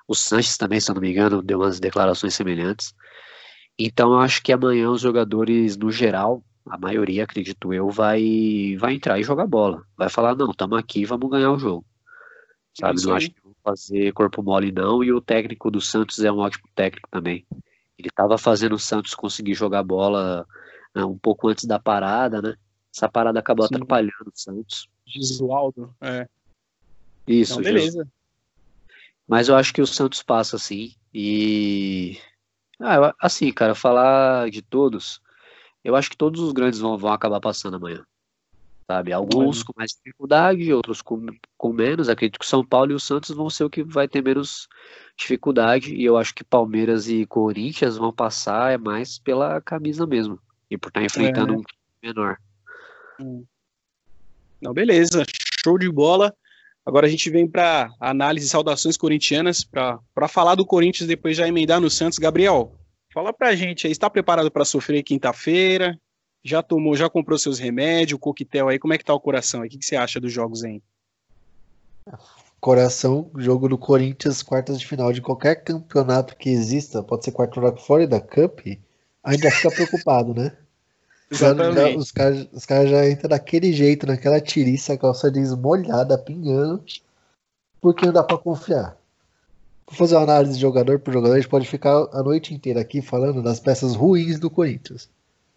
O 0.08 0.14
Sanches 0.14 0.56
também, 0.56 0.80
se 0.80 0.90
eu 0.90 0.94
não 0.94 1.02
me 1.02 1.10
engano, 1.10 1.42
deu 1.42 1.58
umas 1.58 1.78
declarações 1.78 2.34
semelhantes. 2.34 2.94
Então 3.78 4.12
eu 4.12 4.18
acho 4.18 4.42
que 4.42 4.52
amanhã 4.52 4.90
os 4.90 5.00
jogadores, 5.00 5.76
no 5.76 5.90
geral, 5.90 6.44
a 6.68 6.76
maioria, 6.78 7.24
acredito 7.24 7.72
eu, 7.72 7.88
vai, 7.90 8.76
vai 8.78 8.94
entrar 8.94 9.18
e 9.18 9.22
jogar 9.22 9.46
bola. 9.46 9.84
Vai 9.96 10.08
falar, 10.08 10.34
não, 10.34 10.50
estamos 10.50 10.78
aqui, 10.78 11.04
vamos 11.04 11.30
ganhar 11.30 11.52
o 11.52 11.58
jogo. 11.58 11.84
Sabe? 12.78 13.02
não 13.02 13.14
acho 13.14 13.30
que 13.30 13.42
vão 13.42 13.54
fazer 13.62 14.12
corpo 14.12 14.42
mole, 14.42 14.72
não. 14.72 15.02
E 15.02 15.12
o 15.12 15.20
técnico 15.20 15.70
do 15.70 15.80
Santos 15.80 16.18
é 16.20 16.30
um 16.30 16.38
ótimo 16.38 16.68
técnico 16.74 17.08
também. 17.10 17.46
Ele 17.98 18.08
estava 18.08 18.38
fazendo 18.38 18.74
o 18.74 18.78
Santos 18.78 19.14
conseguir 19.14 19.54
jogar 19.54 19.82
bola 19.82 20.46
né, 20.94 21.04
um 21.04 21.18
pouco 21.18 21.48
antes 21.48 21.64
da 21.64 21.78
parada, 21.78 22.40
né? 22.40 22.54
Essa 22.94 23.08
parada 23.08 23.38
acabou 23.38 23.66
Sim. 23.66 23.74
atrapalhando 23.74 24.32
o 24.32 24.32
Santos. 24.34 24.88
Gisualdo, 25.06 25.94
é. 26.00 26.26
Isso, 27.26 27.60
então, 27.60 27.62
beleza. 27.62 28.08
Mas 29.26 29.48
eu 29.48 29.56
acho 29.56 29.72
que 29.72 29.82
o 29.82 29.86
Santos 29.86 30.22
passa 30.22 30.56
assim. 30.56 30.94
E. 31.12 32.18
Ah, 32.80 33.14
assim, 33.20 33.52
cara, 33.52 33.74
falar 33.74 34.50
de 34.50 34.62
todos, 34.62 35.20
eu 35.84 35.94
acho 35.94 36.08
que 36.10 36.16
todos 36.16 36.40
os 36.40 36.52
grandes 36.52 36.80
vão, 36.80 36.96
vão 36.96 37.12
acabar 37.12 37.40
passando 37.40 37.76
amanhã 37.76 38.04
sabe? 38.90 39.12
Alguns 39.12 39.62
com 39.62 39.72
mais 39.76 39.92
dificuldade, 39.92 40.72
outros 40.72 41.00
com, 41.00 41.24
com 41.56 41.72
menos. 41.72 42.08
Acredito 42.08 42.40
que 42.40 42.46
São 42.46 42.64
Paulo 42.64 42.90
e 42.90 42.94
o 42.94 42.98
Santos 42.98 43.30
vão 43.30 43.48
ser 43.48 43.62
o 43.62 43.70
que 43.70 43.84
vai 43.84 44.08
ter 44.08 44.20
menos 44.20 44.68
dificuldade. 45.16 45.94
E 45.94 46.04
eu 46.04 46.16
acho 46.16 46.34
que 46.34 46.42
Palmeiras 46.42 47.08
e 47.08 47.24
Corinthians 47.24 47.96
vão 47.96 48.12
passar 48.12 48.72
é 48.72 48.76
mais 48.76 49.16
pela 49.16 49.60
camisa 49.60 50.08
mesmo. 50.08 50.40
E 50.68 50.76
por 50.76 50.88
estar 50.88 51.04
enfrentando 51.04 51.54
é. 51.54 51.56
um 51.56 51.62
menor. 52.02 52.36
Hum. 53.20 53.44
Não, 54.60 54.74
beleza. 54.74 55.24
Show 55.62 55.78
de 55.78 55.88
bola. 55.88 56.34
Agora 56.84 57.06
a 57.06 57.10
gente 57.10 57.30
vem 57.30 57.46
para 57.46 57.92
análise 58.00 58.46
e 58.46 58.50
saudações 58.50 58.96
corintianas, 58.96 59.62
para 59.62 60.26
falar 60.28 60.56
do 60.56 60.66
Corinthians 60.66 61.06
depois 61.06 61.36
já 61.36 61.46
emendar 61.46 61.80
no 61.80 61.88
Santos. 61.88 62.18
Gabriel, 62.18 62.74
fala 63.14 63.32
pra 63.32 63.54
gente 63.54 63.86
aí, 63.86 63.92
está 63.92 64.10
preparado 64.10 64.50
para 64.50 64.64
sofrer 64.64 65.04
quinta-feira? 65.04 65.96
Já 66.42 66.62
tomou, 66.62 66.96
já 66.96 67.08
comprou 67.08 67.38
seus 67.38 67.58
remédios, 67.58 68.16
o 68.16 68.20
coquetel 68.20 68.68
aí? 68.68 68.78
Como 68.78 68.94
é 68.94 68.98
que 68.98 69.04
tá 69.04 69.12
o 69.12 69.20
coração 69.20 69.62
aí? 69.62 69.68
O 69.68 69.70
que, 69.70 69.78
que 69.78 69.84
você 69.84 69.96
acha 69.96 70.18
dos 70.18 70.32
jogos 70.32 70.64
aí? 70.64 70.82
Coração, 72.60 73.30
jogo 73.36 73.68
do 73.68 73.78
Corinthians, 73.78 74.42
quartas 74.42 74.78
de 74.78 74.86
final 74.86 75.12
de 75.12 75.22
qualquer 75.22 75.56
campeonato 75.62 76.36
que 76.36 76.50
exista, 76.50 77.02
pode 77.02 77.24
ser 77.24 77.32
quarto 77.32 77.60
da 77.60 77.74
Florida 77.76 78.20
Cup, 78.20 78.60
ainda 79.22 79.50
fica 79.50 79.70
preocupado, 79.72 80.34
né? 80.34 80.56
Exatamente. 81.30 81.92
Já, 81.92 81.98
os 81.98 82.10
caras 82.10 82.48
os 82.52 82.66
cara 82.66 82.86
já 82.86 83.08
entram 83.08 83.30
daquele 83.30 83.72
jeito, 83.72 84.06
naquela 84.06 84.40
tiriça, 84.40 84.98
calça 84.98 85.30
jeans 85.30 85.54
molhada, 85.54 86.18
pingando, 86.18 86.84
porque 87.80 88.04
não 88.04 88.12
dá 88.12 88.22
pra 88.22 88.36
confiar. 88.36 88.96
Vou 89.86 89.96
fazer 89.96 90.16
uma 90.16 90.24
análise 90.24 90.54
de 90.54 90.60
jogador 90.60 90.98
por 90.98 91.12
jogador, 91.12 91.34
a 91.34 91.40
gente 91.40 91.48
pode 91.48 91.66
ficar 91.66 92.08
a 92.12 92.22
noite 92.22 92.52
inteira 92.52 92.80
aqui 92.80 93.00
falando 93.00 93.42
das 93.42 93.60
peças 93.60 93.94
ruins 93.94 94.38
do 94.38 94.50
Corinthians. 94.50 95.08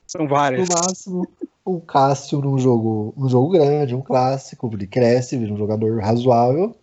São 0.07 0.27
várias. 0.27 0.67
No 0.67 0.75
máximo, 0.75 1.27
o 1.65 1.79
Cássio 1.79 2.41
num 2.41 2.57
jogo, 2.59 3.13
um 3.17 3.27
jogo 3.29 3.49
grande, 3.49 3.95
um 3.95 4.01
clássico, 4.01 4.69
ele 4.73 4.87
cresce, 4.87 5.37
vira 5.37 5.53
um 5.53 5.57
jogador 5.57 6.01
razoável. 6.01 6.75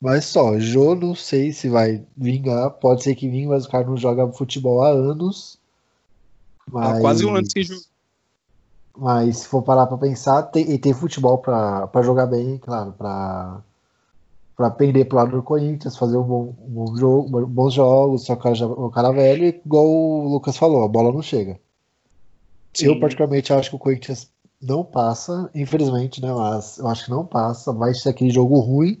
Mas 0.00 0.26
só, 0.26 0.58
Jô 0.58 0.94
não 0.94 1.14
sei 1.14 1.52
se 1.52 1.68
vai 1.68 2.04
vingar, 2.16 2.70
pode 2.72 3.02
ser 3.02 3.14
que 3.14 3.28
vingue, 3.28 3.46
mas 3.46 3.64
o 3.64 3.70
cara 3.70 3.86
não 3.86 3.96
joga 3.96 4.30
futebol 4.32 4.82
há 4.82 4.88
anos. 4.88 5.58
Mas... 6.70 7.00
quase 7.00 7.24
um 7.24 7.34
ano 7.34 7.50
sem 7.50 7.62
jogo. 7.62 7.80
Mas 8.96 9.38
se 9.38 9.48
for 9.48 9.62
parar 9.62 9.86
pra 9.86 9.96
pensar, 9.96 10.42
tem, 10.42 10.70
e 10.70 10.78
tem 10.78 10.92
futebol 10.92 11.38
pra, 11.38 11.86
pra 11.88 12.02
jogar 12.02 12.26
bem, 12.26 12.58
claro, 12.58 12.92
pra, 12.92 13.60
pra 14.56 14.70
pender 14.70 15.08
pro 15.08 15.16
lado 15.16 15.32
do 15.32 15.42
Corinthians, 15.42 15.96
fazer 15.96 16.16
um 16.16 16.22
bom, 16.22 16.54
um 16.60 16.70
bom 16.70 16.96
jogo, 16.96 17.46
bons 17.46 17.74
jogos, 17.74 18.24
só 18.24 18.36
que 18.36 18.40
o 18.40 18.52
cara, 18.52 18.66
o 18.66 18.90
cara 18.90 19.10
velho, 19.10 19.46
igual 19.46 19.86
o 19.86 20.28
Lucas 20.28 20.56
falou, 20.56 20.84
a 20.84 20.88
bola 20.88 21.10
não 21.10 21.22
chega. 21.22 21.58
Sim. 22.74 22.86
Eu, 22.86 23.00
particularmente, 23.00 23.52
acho 23.52 23.70
que 23.70 23.76
o 23.76 23.78
Corinthians 23.78 24.28
não 24.60 24.84
passa, 24.84 25.48
infelizmente, 25.54 26.20
né? 26.20 26.32
Mas 26.32 26.78
eu 26.78 26.88
acho 26.88 27.04
que 27.04 27.10
não 27.10 27.24
passa. 27.24 27.72
Vai 27.72 27.94
ser 27.94 28.08
aquele 28.08 28.30
jogo 28.30 28.58
ruim. 28.58 29.00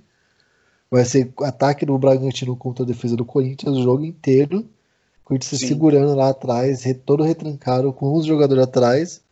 Vai 0.90 1.04
ser 1.04 1.32
ataque 1.40 1.84
do 1.84 1.98
Bragantino 1.98 2.56
contra 2.56 2.84
a 2.84 2.86
defesa 2.86 3.16
do 3.16 3.24
Corinthians 3.24 3.76
o 3.76 3.82
jogo 3.82 4.04
inteiro. 4.04 4.60
O 4.60 5.24
Corinthians 5.24 5.58
se 5.58 5.66
segurando 5.66 6.14
lá 6.14 6.28
atrás, 6.28 6.84
todo 7.04 7.24
retrancado, 7.24 7.92
com 7.92 8.14
os 8.14 8.26
jogadores 8.26 8.62
atrás. 8.62 9.22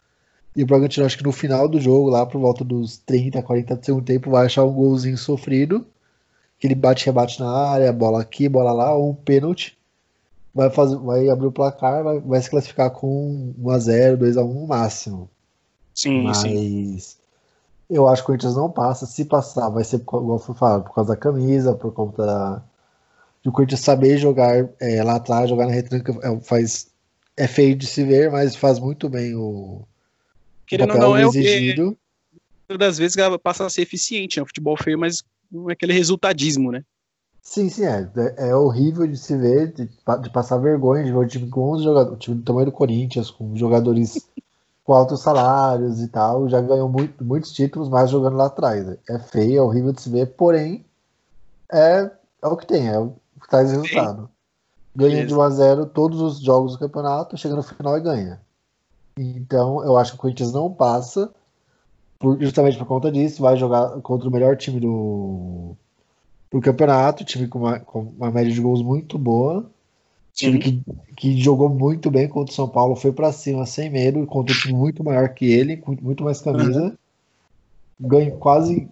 E 0.56 0.62
o 0.62 0.66
Bragantino, 0.66 1.06
acho 1.06 1.16
que 1.16 1.24
no 1.24 1.32
final 1.32 1.68
do 1.68 1.80
jogo, 1.80 2.10
lá 2.10 2.26
por 2.26 2.40
volta 2.40 2.64
dos 2.64 2.98
30, 2.98 3.42
40 3.42 3.76
do 3.76 3.84
segundo 3.84 4.04
tempo, 4.04 4.30
vai 4.30 4.46
achar 4.46 4.64
um 4.64 4.72
golzinho 4.72 5.16
sofrido. 5.16 5.86
Que 6.58 6.66
ele 6.66 6.74
bate, 6.74 7.06
rebate 7.06 7.38
na 7.40 7.50
área, 7.50 7.92
bola 7.92 8.20
aqui, 8.22 8.48
bola 8.48 8.72
lá, 8.72 8.94
ou 8.94 9.10
um 9.10 9.14
pênalti 9.14 9.76
vai, 10.54 10.70
fazer, 10.70 10.96
vai 10.96 11.28
abrir 11.28 11.46
o 11.46 11.52
placar, 11.52 12.02
vai, 12.02 12.20
vai 12.20 12.40
se 12.40 12.50
classificar 12.50 12.90
com 12.90 13.54
1x0, 13.60 14.18
2x1 14.18 14.54
no 14.54 14.66
máximo. 14.66 15.30
Sim, 15.94 16.22
Mas 16.22 16.38
sim. 16.38 16.98
eu 17.88 18.08
acho 18.08 18.22
que 18.22 18.24
o 18.24 18.26
Corinthians 18.26 18.56
não 18.56 18.70
passa. 18.70 19.06
Se 19.06 19.24
passar, 19.24 19.68
vai 19.68 19.84
ser, 19.84 19.96
igual 19.96 20.38
foi 20.38 20.54
falado, 20.54 20.84
por 20.84 20.94
causa 20.94 21.10
da 21.10 21.16
camisa, 21.16 21.74
por 21.74 21.92
conta 21.92 22.24
da, 22.24 22.62
de 23.42 23.48
o 23.48 23.52
Corinthians 23.52 23.80
saber 23.80 24.16
jogar 24.18 24.68
é, 24.80 25.02
lá 25.02 25.16
atrás, 25.16 25.50
jogar 25.50 25.66
na 25.66 25.72
retranca, 25.72 26.18
é, 26.22 26.40
faz, 26.40 26.88
é 27.36 27.46
feio 27.46 27.76
de 27.76 27.86
se 27.86 28.04
ver, 28.04 28.30
mas 28.30 28.56
faz 28.56 28.78
muito 28.78 29.08
bem 29.08 29.34
o, 29.34 29.82
Querendo 30.66 30.90
o 30.90 30.92
papel 30.94 31.08
não, 31.08 31.16
é 31.16 31.22
exigido. 31.22 31.98
O 32.32 32.72
que, 32.72 32.78
das 32.78 32.96
vezes 32.96 33.16
passa 33.42 33.66
a 33.66 33.70
ser 33.70 33.82
eficiente, 33.82 34.38
é 34.38 34.42
um 34.42 34.46
futebol 34.46 34.76
feio, 34.76 34.98
mas 34.98 35.22
não 35.50 35.68
é 35.68 35.74
aquele 35.74 35.92
resultadismo, 35.92 36.72
né? 36.72 36.82
Sim, 37.42 37.68
sim, 37.68 37.84
é. 37.84 38.08
É, 38.38 38.50
é 38.50 38.56
horrível 38.56 39.06
de 39.06 39.16
se 39.16 39.36
ver, 39.36 39.72
de, 39.72 39.86
de, 39.86 40.30
passar 40.30 40.58
vergonha 40.58 41.04
de 41.04 41.10
ver 41.10 41.18
o 41.18 41.26
time 41.26 41.50
com 41.50 41.72
11 41.72 41.84
jogadores, 41.84 42.16
o 42.16 42.18
time 42.18 42.36
do 42.36 42.44
tamanho 42.44 42.66
do 42.66 42.72
Corinthians, 42.72 43.30
com 43.30 43.56
jogadores 43.56 44.28
com 44.84 44.94
altos 44.94 45.20
salários 45.20 46.00
e 46.00 46.08
tal, 46.08 46.48
já 46.48 46.60
ganhou 46.60 46.88
muito, 46.88 47.22
muitos 47.24 47.52
títulos, 47.52 47.88
mas 47.88 48.10
jogando 48.10 48.36
lá 48.36 48.46
atrás. 48.46 48.96
É 49.08 49.18
feio, 49.18 49.58
é 49.58 49.62
horrível 49.62 49.92
de 49.92 50.00
se 50.00 50.08
ver, 50.08 50.26
porém, 50.34 50.84
é, 51.70 52.10
é 52.42 52.46
o 52.46 52.56
que 52.56 52.66
tem, 52.66 52.88
é 52.88 52.98
o 52.98 53.14
que 53.40 53.48
traz 53.48 53.70
resultado. 53.70 54.30
Ganha 54.94 55.26
de 55.26 55.34
1 55.34 55.40
a 55.40 55.50
0 55.50 55.86
todos 55.86 56.20
os 56.20 56.40
jogos 56.40 56.72
do 56.72 56.78
campeonato, 56.78 57.36
chega 57.36 57.56
no 57.56 57.62
final 57.62 57.96
e 57.98 58.00
ganha. 58.00 58.40
Então, 59.16 59.84
eu 59.84 59.96
acho 59.96 60.12
que 60.12 60.18
o 60.18 60.20
Corinthians 60.20 60.52
não 60.52 60.72
passa, 60.72 61.32
por, 62.18 62.40
justamente 62.40 62.78
por 62.78 62.86
conta 62.86 63.10
disso, 63.10 63.42
vai 63.42 63.56
jogar 63.56 64.00
contra 64.00 64.28
o 64.28 64.32
melhor 64.32 64.56
time 64.56 64.80
do, 64.80 65.76
pro 66.52 66.60
campeonato, 66.60 67.24
time 67.24 67.48
com 67.48 67.60
uma, 67.60 67.80
com 67.80 68.00
uma 68.18 68.30
média 68.30 68.52
de 68.52 68.60
gols 68.60 68.82
muito 68.82 69.18
boa. 69.18 69.70
Time 70.34 70.58
que, 70.58 70.82
que 71.16 71.40
jogou 71.40 71.68
muito 71.68 72.10
bem 72.10 72.28
contra 72.28 72.52
o 72.52 72.54
São 72.54 72.68
Paulo, 72.68 72.94
foi 72.94 73.10
para 73.10 73.32
cima 73.32 73.64
sem 73.64 73.90
medo, 73.90 74.26
contra 74.26 74.54
um 74.54 74.58
time 74.58 74.74
muito 74.74 75.02
maior 75.02 75.30
que 75.30 75.46
ele, 75.46 75.78
com 75.78 75.96
muito 76.00 76.22
mais 76.22 76.42
camisa. 76.42 76.82
Uhum. 76.82 76.96
Ganhou 78.08 78.36
quase, 78.36 78.86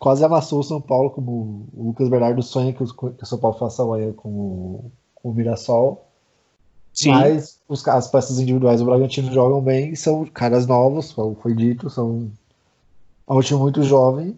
quase 0.00 0.24
amassou 0.24 0.58
o 0.58 0.64
São 0.64 0.80
Paulo, 0.80 1.10
como 1.10 1.68
o 1.72 1.86
Lucas 1.86 2.08
Bernardo 2.08 2.42
sonha 2.42 2.72
que 2.72 2.82
o, 2.82 2.86
que 2.86 3.22
o 3.22 3.26
São 3.26 3.38
Paulo 3.38 3.58
faça 3.58 3.82
a 3.82 4.12
com 4.14 4.28
o, 4.28 4.92
com 5.14 5.30
o 5.30 5.34
Mirassol. 5.34 6.04
Sim. 6.92 7.10
Mas 7.10 7.60
os, 7.68 7.86
as 7.86 8.08
peças 8.08 8.40
individuais 8.40 8.80
do 8.80 8.86
Bragantino 8.86 9.32
jogam 9.32 9.60
bem, 9.60 9.94
são 9.94 10.24
caras 10.26 10.66
novos, 10.66 11.12
como 11.12 11.36
foi 11.36 11.54
dito, 11.54 11.88
são 11.90 12.28
é 13.28 13.32
um 13.32 13.40
time 13.40 13.60
muito 13.60 13.82
jovem 13.82 14.36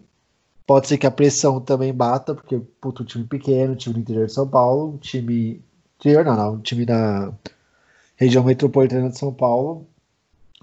Pode 0.69 0.87
ser 0.87 0.99
que 0.99 1.07
a 1.07 1.11
pressão 1.11 1.59
também 1.59 1.91
bata, 1.91 2.35
porque, 2.35 2.59
puto, 2.79 3.03
time 3.03 3.25
pequeno, 3.25 3.75
time 3.75 3.95
do 3.95 4.01
interior 4.01 4.27
de 4.27 4.33
São 4.33 4.47
Paulo, 4.47 4.99
time. 4.99 5.63
Interior 5.99 6.23
não, 6.23 6.35
não, 6.35 6.53
um 6.53 6.59
time 6.59 6.85
da 6.85 7.33
região 8.15 8.43
metropolitana 8.43 9.09
de 9.09 9.17
São 9.17 9.33
Paulo, 9.33 9.87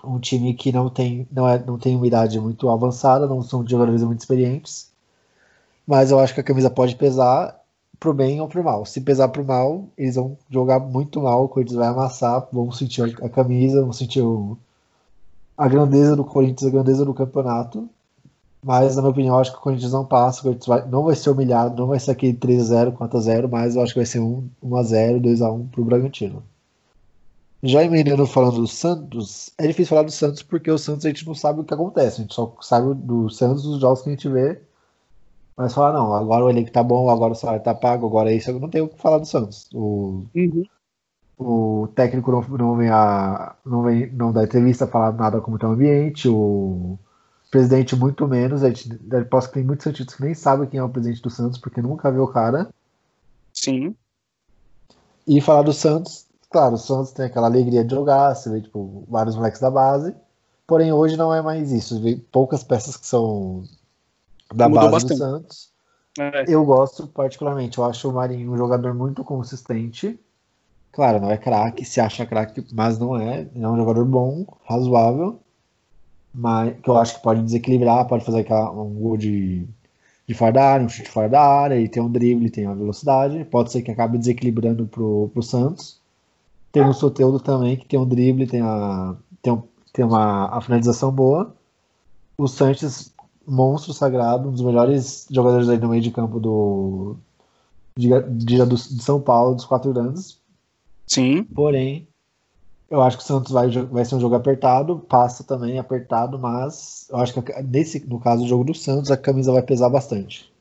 um 0.05 0.21
time 0.21 0.55
que 0.55 0.71
não 0.71 0.89
tem, 0.89 1.27
não 1.33 1.49
é, 1.49 1.59
não 1.59 1.77
tem 1.77 1.97
uma 1.97 2.07
idade 2.07 2.39
muito 2.39 2.71
avançada, 2.71 3.27
não 3.27 3.43
são 3.43 3.67
jogadores 3.67 4.05
muito 4.05 4.21
experientes, 4.21 4.93
mas 5.85 6.13
eu 6.13 6.21
acho 6.21 6.35
que 6.35 6.41
a 6.41 6.45
camisa 6.45 6.71
pode 6.71 6.95
pesar, 6.95 7.61
pro 7.99 8.15
bem 8.15 8.41
ou 8.41 8.47
pro 8.47 8.63
mal. 8.63 8.87
Se 8.87 9.01
pesar 9.01 9.27
pro 9.31 9.45
mal, 9.45 9.89
eles 9.99 10.15
vão 10.15 10.39
jogar 10.49 10.79
muito 10.79 11.21
mal, 11.21 11.47
o 11.47 11.49
Corinthians 11.49 11.79
vai 11.79 11.89
amassar, 11.89 12.47
vão 12.53 12.71
sentir 12.71 13.03
a 13.25 13.29
camisa, 13.29 13.83
vão 13.83 13.93
sentir 13.93 14.23
o, 14.23 14.57
a 15.59 15.67
grandeza 15.67 16.15
do 16.15 16.25
Corinthians, 16.25 16.69
a 16.69 16.73
grandeza 16.73 17.05
do 17.05 17.13
campeonato. 17.13 17.91
Mas, 18.67 18.97
na 18.97 19.03
minha 19.03 19.13
opinião, 19.13 19.39
acho 19.39 19.53
que 19.53 19.59
o 19.59 19.61
Corinthians 19.61 19.93
não 19.93 20.05
passa, 20.05 20.41
o 20.41 20.43
Corinthians 20.43 20.67
vai, 20.67 20.89
não 20.89 21.05
vai 21.05 21.15
ser 21.15 21.31
humilhado, 21.31 21.77
não 21.77 21.87
vai 21.87 22.01
ser 22.01 22.11
aquele 22.11 22.37
3x0, 22.37 22.97
4x0, 22.97 23.49
mas 23.49 23.77
eu 23.77 23.83
acho 23.83 23.93
que 23.93 24.01
vai 24.01 24.07
ser 24.07 24.19
1x0, 24.19 25.21
2x1 25.23 25.71
pro 25.71 25.85
Bragantino. 25.85 26.43
Já 27.63 27.85
emendando 27.85 28.27
falando 28.27 28.57
do 28.57 28.67
Santos, 28.67 29.53
é 29.57 29.69
difícil 29.69 29.91
falar 29.91 30.03
do 30.03 30.11
Santos 30.11 30.43
porque 30.43 30.69
o 30.69 30.79
Santos 30.79 31.07
a 31.07 31.09
gente 31.09 31.25
não 31.25 31.33
sabe 31.33 31.61
o 31.61 31.65
que 31.65 31.75
acontece, 31.75 32.17
a 32.19 32.23
gente 32.23 32.35
só 32.35 32.57
sabe 32.61 32.93
do 32.95 33.31
Santos 33.31 33.63
dos 33.63 33.81
jogos 33.81 34.03
que 34.03 34.09
a 34.09 34.13
gente 34.13 34.29
vê. 34.29 34.61
Mas 35.57 35.73
falar, 35.73 35.93
não, 35.93 36.13
agora 36.13 36.45
o 36.45 36.51
elenco 36.51 36.73
tá 36.73 36.83
bom, 36.83 37.09
agora 37.09 37.35
o 37.35 37.37
salário 37.37 37.63
tá 37.63 37.73
pago, 37.73 38.05
agora 38.09 38.33
é 38.33 38.37
isso, 38.37 38.51
eu 38.51 38.59
não 38.59 38.69
tenho 38.69 38.87
o 38.87 38.89
que 38.89 39.01
falar 39.01 39.19
do 39.19 39.27
Santos. 39.27 39.71
O, 39.73 40.25
uhum. 40.35 40.65
o 41.39 41.89
técnico 41.95 42.33
não, 42.33 42.43
não, 42.43 42.77
vem 42.77 42.91
a, 42.91 43.55
não 43.65 43.83
vem 43.83 44.11
não 44.13 44.33
dá 44.33 44.43
entrevista, 44.43 44.89
falar 44.89 45.13
nada 45.13 45.41
como 45.41 45.57
tá 45.57 45.69
o 45.69 45.73
ambiente, 45.73 46.29
o 46.29 46.99
presidente 47.51 47.97
muito 47.97 48.27
menos, 48.27 48.63
a 48.63 48.69
gente, 48.69 48.89
posso 49.31 49.49
que 49.49 49.55
tem 49.55 49.65
muitos 49.65 49.85
sentidos 49.85 50.15
que 50.15 50.23
nem 50.23 50.35
sabe 50.35 50.67
quem 50.67 50.81
é 50.81 50.83
o 50.83 50.89
presidente 50.89 51.23
do 51.23 51.31
Santos, 51.31 51.59
porque 51.59 51.81
nunca 51.81 52.11
viu 52.11 52.25
o 52.25 52.33
cara. 52.33 52.69
Sim. 53.53 53.95
E 55.27 55.41
falar 55.41 55.63
do 55.63 55.73
Santos, 55.73 56.27
Claro, 56.51 56.75
o 56.75 56.79
Santos 56.79 57.13
tem 57.13 57.27
aquela 57.27 57.49
alegria 57.49 57.85
de 57.85 57.95
jogar, 57.95 58.35
você 58.35 58.49
vê 58.49 58.61
tipo, 58.61 59.05
vários 59.09 59.37
moleques 59.37 59.61
da 59.61 59.71
base. 59.71 60.15
Porém, 60.67 60.93
hoje 60.93 61.17
não 61.17 61.35
é 61.35 61.43
mais 61.43 61.73
isso. 61.73 62.01
Vê 62.01 62.17
poucas 62.17 62.65
peças 62.65 62.97
que 62.97 63.07
são 63.07 63.65
da 64.55 64.69
Mudou 64.69 64.91
base 64.91 64.93
bastante. 64.93 65.19
do 65.19 65.19
Santos. 65.19 65.71
É. 66.19 66.45
Eu 66.49 66.65
gosto 66.65 67.07
particularmente. 67.09 67.79
Eu 67.79 67.85
acho 67.85 68.09
o 68.09 68.13
Marinho 68.13 68.53
um 68.53 68.57
jogador 68.57 68.95
muito 68.95 69.23
consistente. 69.23 70.19
Claro, 70.93 71.21
não 71.21 71.31
é 71.31 71.37
craque, 71.37 71.85
se 71.85 72.01
acha 72.01 72.25
craque, 72.25 72.65
mas 72.73 72.99
não 72.99 73.19
é. 73.19 73.47
É 73.55 73.69
um 73.69 73.77
jogador 73.77 74.05
bom, 74.07 74.47
razoável. 74.65 75.39
Mas 76.39 76.79
que 76.81 76.91
eu 76.91 76.99
acho 76.99 77.17
que 77.17 77.23
pode 77.23 77.43
desequilibrar, 77.43 78.07
pode 78.07 78.23
fazer 78.23 78.41
aquela, 78.41 78.71
um 78.71 78.93
gol 78.93 79.17
de, 79.17 79.67
de 80.27 80.35
fora 80.35 80.53
da 80.53 80.65
área, 80.65 80.85
um 80.85 80.89
chute 80.89 81.09
fora 81.09 81.31
da 81.31 81.41
área, 81.41 81.77
ele 81.77 81.89
tem 81.89 82.03
um 82.03 82.13
drible, 82.13 82.51
tem 82.51 82.67
uma 82.67 82.75
velocidade. 82.75 83.43
Pode 83.47 83.73
ser 83.73 83.81
que 83.81 83.91
acabe 83.91 84.19
desequilibrando 84.19 84.87
pro, 84.87 85.31
pro 85.33 85.43
Santos. 85.43 85.99
Tem 86.71 86.87
o 86.87 86.93
Soteudo 86.93 87.41
também, 87.41 87.79
que 87.79 87.87
tem 87.87 87.99
um 87.99 88.07
drible, 88.07 88.47
tem, 88.47 88.61
a, 88.61 89.17
tem, 89.41 89.51
um, 89.51 89.63
tem 89.95 90.05
uma 90.05 90.49
a 90.55 90.61
finalização 90.61 91.11
boa. 91.11 91.55
O 92.37 92.47
Sanches, 92.47 93.15
monstro 93.47 93.95
sagrado, 93.95 94.51
um 94.51 94.53
dos 94.53 94.61
melhores 94.61 95.27
jogadores 95.31 95.71
aí 95.71 95.79
no 95.79 95.89
meio 95.89 96.03
de 96.03 96.11
campo 96.11 96.39
do, 96.39 97.17
de, 97.97 98.11
de, 98.29 98.67
de 98.67 99.03
São 99.03 99.19
Paulo, 99.23 99.55
dos 99.55 99.65
quatro 99.65 99.91
grandes. 99.91 100.39
Sim. 101.07 101.45
Porém, 101.45 102.07
eu 102.91 103.03
acho 103.03 103.17
que 103.17 103.25
o 103.25 103.27
Santos 103.27 103.53
vai, 103.53 103.69
vai 103.71 104.05
ser 104.05 104.15
um 104.15 104.21
jogo 104.21 104.35
apertado, 104.35 104.99
passa 104.99 105.43
também 105.43 105.79
apertado, 105.79 106.39
mas 106.39 107.09
eu 107.11 107.19
acho 107.19 107.35
que 107.35 107.63
nesse, 107.63 108.07
no 108.07 108.21
caso 108.21 108.43
do 108.43 108.49
jogo 108.49 108.65
do 108.65 108.75
Santos, 108.75 109.11
a 109.11 109.17
camisa 109.17 109.53
vai 109.53 109.63
pesar 109.63 109.89
bastante. 109.89 110.53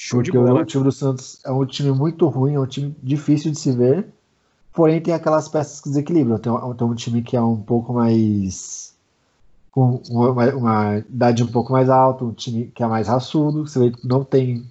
Show 0.00 0.22
Porque 0.22 0.38
o 0.38 0.64
time 0.64 0.84
do 0.84 0.92
Santos 0.92 1.40
é 1.44 1.50
um 1.50 1.66
time 1.66 1.90
muito 1.90 2.26
ruim, 2.28 2.54
é 2.54 2.60
um 2.60 2.66
time 2.66 2.94
difícil 3.02 3.50
de 3.50 3.58
se 3.58 3.72
ver. 3.72 4.06
Porém, 4.72 5.00
tem 5.00 5.12
aquelas 5.12 5.48
peças 5.48 5.80
que 5.80 5.88
desequilibram. 5.88 6.38
Tem, 6.38 6.52
tem 6.52 6.86
um 6.86 6.94
time 6.94 7.20
que 7.20 7.36
é 7.36 7.42
um 7.42 7.56
pouco 7.56 7.92
mais. 7.92 8.94
com 9.72 10.00
uma, 10.08 10.54
uma, 10.54 10.98
idade 10.98 11.42
um 11.42 11.48
pouco 11.48 11.72
mais 11.72 11.90
alta, 11.90 12.24
um 12.24 12.32
time 12.32 12.66
que 12.66 12.80
é 12.80 12.86
mais 12.86 13.08
raçudo. 13.08 13.66
Você 13.66 13.80
vê 13.80 13.90
que 13.90 14.06
não 14.06 14.22
tem 14.22 14.64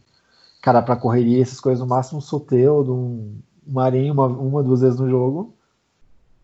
cara 0.62 0.82
para 0.82 0.96
correria, 0.96 1.42
essas 1.42 1.60
coisas. 1.60 1.82
No 1.82 1.88
máximo, 1.88 2.20
um 2.20 2.22
Soteudo, 2.22 2.96
um 2.96 3.36
Marinho, 3.68 4.14
uma, 4.14 4.28
uma, 4.28 4.64
duas 4.64 4.80
vezes 4.80 4.98
no 4.98 5.10
jogo. 5.10 5.54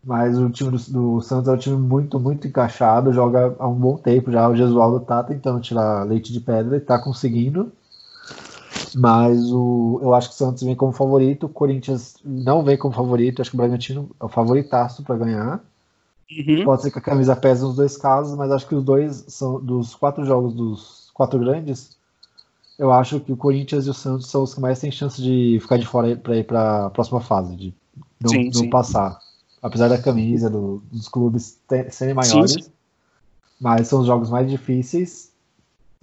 Mas 0.04 0.38
o 0.38 0.50
time 0.50 0.70
do, 0.70 0.78
do, 0.78 1.20
Santos 1.22 1.48
é 1.48 1.52
um 1.52 1.56
time 1.56 1.76
muito, 1.76 2.20
muito 2.20 2.46
encaixado, 2.46 3.12
joga 3.12 3.54
há 3.58 3.66
um 3.66 3.74
bom 3.74 3.96
tempo 3.96 4.30
já. 4.30 4.48
O 4.48 4.56
Gesualdo 4.56 5.00
tá 5.00 5.22
tentando 5.22 5.60
tirar 5.60 6.06
leite 6.06 6.32
de 6.32 6.40
pedra 6.40 6.76
e 6.76 6.80
tá 6.80 6.98
conseguindo. 6.98 7.72
Mas 8.94 9.50
o, 9.50 9.98
eu 10.02 10.14
acho 10.14 10.28
que 10.28 10.34
o 10.34 10.38
Santos 10.38 10.62
vem 10.62 10.76
como 10.76 10.92
favorito, 10.92 11.46
o 11.46 11.48
Corinthians 11.48 12.16
não 12.24 12.62
vem 12.62 12.76
como 12.76 12.94
favorito, 12.94 13.40
acho 13.40 13.50
que 13.50 13.56
o 13.56 13.58
Bragantino 13.58 14.10
é 14.20 14.24
o 14.24 14.28
favoritaço 14.28 15.02
para 15.02 15.16
ganhar. 15.16 15.60
Uhum. 16.30 16.64
Pode 16.64 16.82
ser 16.82 16.90
que 16.90 16.98
a 16.98 17.02
camisa 17.02 17.34
pese 17.34 17.62
nos 17.62 17.76
dois 17.76 17.96
casos, 17.96 18.36
mas 18.36 18.50
acho 18.50 18.66
que 18.66 18.74
os 18.74 18.84
dois 18.84 19.24
são 19.28 19.60
dos 19.60 19.94
quatro 19.94 20.24
jogos 20.24 20.54
dos 20.54 21.10
quatro 21.12 21.38
grandes. 21.38 21.96
Eu 22.78 22.92
acho 22.92 23.20
que 23.20 23.32
o 23.32 23.36
Corinthians 23.36 23.86
e 23.86 23.90
o 23.90 23.94
Santos 23.94 24.28
são 24.28 24.42
os 24.42 24.54
que 24.54 24.60
mais 24.60 24.80
têm 24.80 24.90
chance 24.90 25.20
de 25.22 25.58
ficar 25.60 25.78
de 25.78 25.86
fora 25.86 26.16
para 26.16 26.36
ir 26.36 26.44
para 26.44 26.86
a 26.86 26.90
próxima 26.90 27.20
fase, 27.20 27.54
de 27.56 27.74
não, 28.20 28.30
sim, 28.30 28.44
não 28.46 28.52
sim. 28.52 28.70
passar. 28.70 29.18
Apesar 29.64 29.88
da 29.88 29.96
camisa 30.00 30.48
do, 30.48 30.80
dos 30.92 31.08
clubes 31.08 31.58
ter, 31.66 31.90
serem 31.90 32.14
maiores, 32.14 32.52
sim, 32.52 32.64
mas 33.58 33.88
são 33.88 34.00
os 34.00 34.06
jogos 34.06 34.28
mais 34.28 34.48
difíceis 34.48 35.32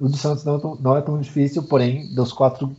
o 0.02 0.10
do 0.10 0.18
Santos 0.18 0.44
não, 0.44 0.56
é 0.56 0.82
não 0.82 0.98
é 0.98 1.02
tão 1.02 1.22
difícil, 1.22 1.62
porém, 1.62 2.12
dos 2.16 2.34
quatro 2.34 2.76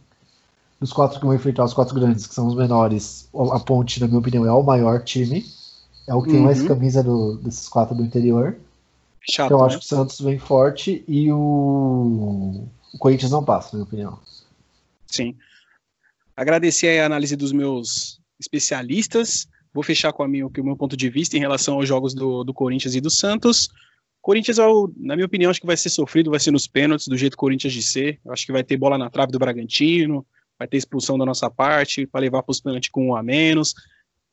dos 0.81 0.93
quatro 0.93 1.21
que 1.21 1.25
vão 1.25 1.33
enfrentar 1.33 1.63
os 1.63 1.73
quatro 1.73 1.95
grandes, 1.95 2.27
que 2.27 2.35
são 2.35 2.49
os 2.49 2.57
menores, 2.57 3.29
a 3.33 3.61
Ponte, 3.61 4.01
na 4.01 4.09
minha 4.09 4.19
opinião, 4.19 4.45
é 4.45 4.51
o 4.51 4.65
maior 4.65 5.05
time. 5.05 5.47
É 6.09 6.13
o 6.13 6.21
que 6.21 6.31
uhum. 6.31 6.35
tem 6.35 6.43
mais 6.43 6.61
uhum. 6.61 6.67
camisa 6.67 7.05
do, 7.05 7.37
desses 7.37 7.69
quatro 7.69 7.95
do 7.95 8.03
interior. 8.03 8.57
Chato, 9.21 9.47
então 9.47 9.61
eu 9.61 9.65
acho 9.65 9.77
né? 9.77 9.79
que 9.79 9.85
o 9.85 9.89
Santos 9.89 10.21
vem 10.21 10.41
forte 10.41 11.05
e 11.07 11.31
o, 11.31 12.67
o 12.93 12.99
Corinthians 12.99 13.31
não 13.31 13.45
passa, 13.45 13.69
na 13.69 13.75
minha 13.75 13.85
opinião. 13.85 14.19
Sim. 15.07 15.37
Agradecer 16.37 16.99
a 16.99 17.07
análise 17.07 17.37
dos 17.37 17.53
meus 17.53 18.21
especialistas. 18.41 19.47
Vou 19.73 19.83
fechar 19.83 20.13
com, 20.13 20.23
a 20.23 20.29
minha, 20.29 20.47
o 20.47 20.51
meu 20.63 20.77
ponto 20.77 20.97
de 20.97 21.09
vista 21.09 21.37
em 21.37 21.41
relação 21.41 21.75
aos 21.75 21.89
jogos 21.89 22.13
do, 22.15 22.45
do 22.45 22.53
Corinthians 22.53 22.95
e 22.95 23.01
do 23.01 23.11
Santos. 23.11 23.69
Corinthians, 24.21 24.59
na 24.97 25.17
minha 25.17 25.27
opinião, 25.27 25.51
acho 25.51 25.61
que 25.61 25.67
vai 25.67 25.77
ser 25.77 25.89
sofrido, 25.89 26.31
vai 26.31 26.39
ser 26.39 26.51
nos 26.51 26.67
pênaltis, 26.67 27.09
do 27.09 27.17
jeito 27.17 27.37
Corinthians 27.37 27.73
de 27.73 27.83
ser. 27.83 28.21
Acho 28.29 28.47
que 28.47 28.53
vai 28.53 28.63
ter 28.63 28.77
bola 28.77 28.99
na 28.99 29.11
trave 29.11 29.33
do 29.33 29.39
Bragantino, 29.39 30.27
vai 30.59 30.69
ter 30.69 30.77
expulsão 30.77 31.19
da 31.19 31.25
nossa 31.25 31.51
parte, 31.51 32.07
para 32.07 32.21
levar 32.21 32.43
para 32.43 32.53
os 32.53 32.61
pênaltis 32.61 32.91
com 32.91 33.09
um 33.09 33.17
a 33.17 33.23
menos. 33.23 33.75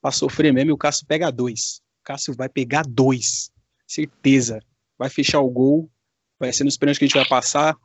Para 0.01 0.11
sofrer 0.11 0.53
mesmo, 0.53 0.71
e 0.71 0.73
o 0.73 0.77
Cássio 0.77 1.07
pega 1.07 1.31
dois. 1.31 1.81
O 2.01 2.03
Cássio 2.03 2.33
vai 2.35 2.47
pegar 2.49 2.85
dois. 2.85 3.51
Certeza. 3.87 4.59
Vai 4.97 5.09
fechar 5.09 5.39
o 5.39 5.49
gol, 5.49 5.89
vai 6.37 6.51
ser 6.51 6.65
nos 6.65 6.77
pênaltis 6.77 6.99
que 6.99 7.05
a 7.05 7.07
gente 7.07 7.17
vai 7.17 7.27
passar. 7.27 7.75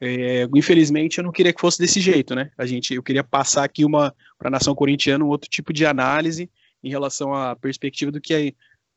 É, 0.00 0.48
infelizmente, 0.54 1.18
eu 1.18 1.24
não 1.24 1.32
queria 1.32 1.52
que 1.52 1.60
fosse 1.60 1.78
desse 1.78 2.00
jeito, 2.00 2.34
né? 2.34 2.52
A 2.56 2.64
gente, 2.64 2.94
eu 2.94 3.02
queria 3.02 3.24
passar 3.24 3.64
aqui 3.64 3.84
uma 3.84 4.14
para 4.38 4.48
a 4.48 4.50
nação 4.50 4.74
corintiana 4.74 5.24
um 5.24 5.28
outro 5.28 5.50
tipo 5.50 5.72
de 5.72 5.84
análise 5.84 6.48
em 6.82 6.90
relação 6.90 7.34
à 7.34 7.56
perspectiva 7.56 8.10
do 8.10 8.20
que, 8.20 8.34
a, 8.34 8.38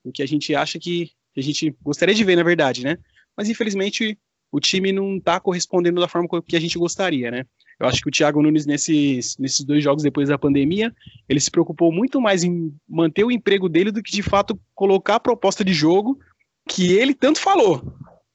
do 0.05 0.11
que 0.11 0.21
a 0.21 0.27
gente 0.27 0.53
acha 0.55 0.79
que 0.79 1.11
que 1.33 1.39
a 1.39 1.43
gente 1.43 1.75
gostaria 1.81 2.15
de 2.15 2.23
ver, 2.23 2.35
na 2.35 2.43
verdade, 2.43 2.83
né? 2.83 2.97
Mas 3.35 3.49
infelizmente 3.49 4.17
o 4.51 4.59
time 4.59 4.91
não 4.91 5.15
está 5.15 5.39
correspondendo 5.39 6.01
da 6.01 6.07
forma 6.07 6.27
que 6.45 6.57
a 6.57 6.59
gente 6.59 6.77
gostaria, 6.77 7.31
né? 7.31 7.45
Eu 7.79 7.87
acho 7.87 8.01
que 8.01 8.09
o 8.09 8.11
Thiago 8.11 8.41
Nunes, 8.41 8.65
nesses, 8.65 9.37
nesses 9.37 9.65
dois 9.65 9.83
jogos 9.83 10.03
depois 10.03 10.29
da 10.29 10.37
pandemia, 10.37 10.93
ele 11.27 11.39
se 11.39 11.49
preocupou 11.49 11.91
muito 11.91 12.19
mais 12.21 12.43
em 12.43 12.73
manter 12.87 13.23
o 13.23 13.31
emprego 13.31 13.67
dele 13.69 13.91
do 13.91 14.03
que 14.03 14.11
de 14.11 14.21
fato 14.21 14.59
colocar 14.75 15.15
a 15.15 15.19
proposta 15.19 15.63
de 15.63 15.73
jogo 15.73 16.19
que 16.67 16.91
ele 16.91 17.13
tanto 17.13 17.39
falou. 17.39 17.81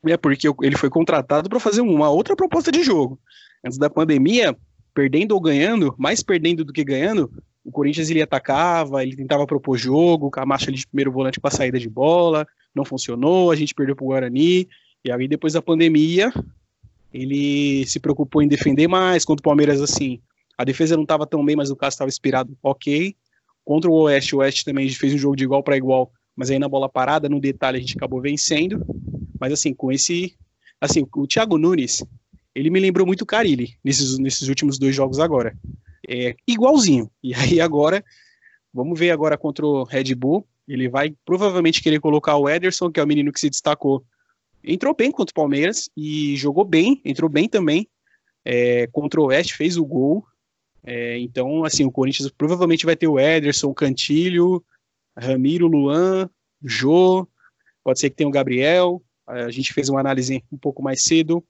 É 0.07 0.17
porque 0.17 0.49
ele 0.63 0.77
foi 0.77 0.89
contratado 0.89 1.49
para 1.49 1.61
fazer 1.61 1.81
uma 1.81 2.09
outra 2.09 2.35
proposta 2.35 2.73
de 2.73 2.83
jogo. 2.83 3.21
Antes 3.65 3.79
da 3.79 3.91
pandemia, 3.91 4.57
perdendo 4.95 5.33
ou 5.33 5.41
ganhando, 5.41 5.95
mais 5.99 6.23
perdendo 6.23 6.65
do 6.65 6.73
que 6.73 6.83
ganhando, 6.83 7.31
o 7.67 7.73
Corinthians 7.73 8.09
ele 8.09 8.23
atacava, 8.23 9.03
ele 9.03 9.17
tentava 9.17 9.45
propor 9.45 9.77
jogo, 9.77 10.29
o 10.29 10.31
Camacho 10.31 10.71
ali 10.71 10.79
de 10.79 10.87
primeiro 10.87 11.11
volante 11.11 11.41
para 11.41 11.51
saída 11.51 11.81
de 11.81 11.89
bola, 11.89 12.47
não 12.73 12.85
funcionou, 12.85 13.51
a 13.51 13.57
gente 13.57 13.75
perdeu 13.75 13.97
para 13.97 14.05
o 14.05 14.09
Guarani, 14.09 14.69
e 15.05 15.11
aí 15.11 15.27
depois 15.27 15.55
da 15.55 15.61
pandemia, 15.61 16.33
ele 17.13 17.85
se 17.85 17.99
preocupou 17.99 18.41
em 18.41 18.47
defender 18.47 18.87
mais 18.87 19.25
contra 19.25 19.41
o 19.41 19.43
Palmeiras, 19.43 19.81
assim, 19.81 20.21
a 20.57 20.63
defesa 20.63 20.95
não 20.95 21.03
estava 21.03 21.27
tão 21.27 21.45
bem, 21.45 21.57
mas 21.57 21.69
o 21.69 21.75
caso 21.75 21.95
estava 21.95 22.09
inspirado, 22.09 22.57
ok. 22.63 23.17
Contra 23.65 23.91
o 23.91 23.95
Oeste, 24.03 24.37
o 24.37 24.39
Oeste 24.39 24.65
também 24.65 24.89
fez 24.89 25.13
um 25.13 25.19
jogo 25.19 25.35
de 25.35 25.43
igual 25.43 25.61
para 25.61 25.77
igual, 25.77 26.13
mas 26.37 26.51
aí 26.51 26.59
na 26.61 26.69
bola 26.69 26.89
parada, 26.89 27.29
no 27.29 27.41
detalhe, 27.41 27.79
a 27.79 27.81
gente 27.81 27.97
acabou 27.97 28.21
vencendo. 28.21 28.81
Mas 29.41 29.53
assim, 29.53 29.75
com 29.75 29.91
esse. 29.91 30.35
Assim, 30.81 31.05
o 31.15 31.27
Thiago 31.27 31.59
Nunes, 31.59 32.05
ele 32.55 32.71
me 32.71 32.79
lembrou 32.79 33.07
muito 33.07 33.23
o 33.23 33.27
Carilli 33.27 33.75
nesses, 33.85 34.19
nesses 34.19 34.49
últimos 34.49 34.79
dois 34.79 34.95
jogos 34.95 35.19
agora. 35.19 35.55
É 36.09 36.35
igualzinho. 36.47 37.11
E 37.23 37.35
aí 37.35 37.61
agora, 37.61 38.05
vamos 38.73 38.99
ver 38.99 39.11
agora 39.11 39.37
contra 39.37 39.67
o 39.67 39.85
Red 39.85 40.15
Bull. 40.15 40.47
Ele 40.69 40.89
vai 40.89 41.15
provavelmente 41.25 41.83
querer 41.83 42.01
colocar 42.01 42.37
o 42.37 42.49
Ederson, 42.49 42.91
que 42.91 43.01
é 43.01 43.03
o 43.03 43.07
menino 43.07 43.33
que 43.33 43.41
se 43.41 43.51
destacou. 43.51 44.05
Entrou 44.63 44.95
bem 44.95 45.11
contra 45.11 45.31
o 45.31 45.35
Palmeiras 45.35 45.89
e 45.97 46.37
jogou 46.37 46.65
bem, 46.65 47.01
entrou 47.05 47.31
bem 47.31 47.49
também. 47.49 47.89
É, 48.45 48.87
contra 48.89 49.21
o 49.21 49.27
Oeste, 49.27 49.55
fez 49.55 49.77
o 49.77 49.85
gol. 49.85 50.25
É, 50.85 51.19
então, 51.19 51.65
assim, 51.65 51.85
o 51.85 51.91
Corinthians 51.91 52.31
provavelmente 52.31 52.87
vai 52.87 52.97
ter 52.97 53.09
o 53.09 53.19
Ederson, 53.19 53.75
Cantilho, 53.75 54.65
Ramiro, 55.17 55.67
Luan, 55.67 56.29
Jô, 56.63 57.27
pode 57.83 57.99
ser 57.99 58.11
que 58.11 58.17
tenha 58.17 58.29
o 58.29 58.33
Gabriel. 58.33 59.03
A 59.27 59.51
gente 59.51 59.73
fez 59.73 59.89
uma 59.89 60.01
análise 60.01 60.43
um 60.53 60.59
pouco 60.59 60.83
mais 60.83 61.03
cedo. 61.03 61.45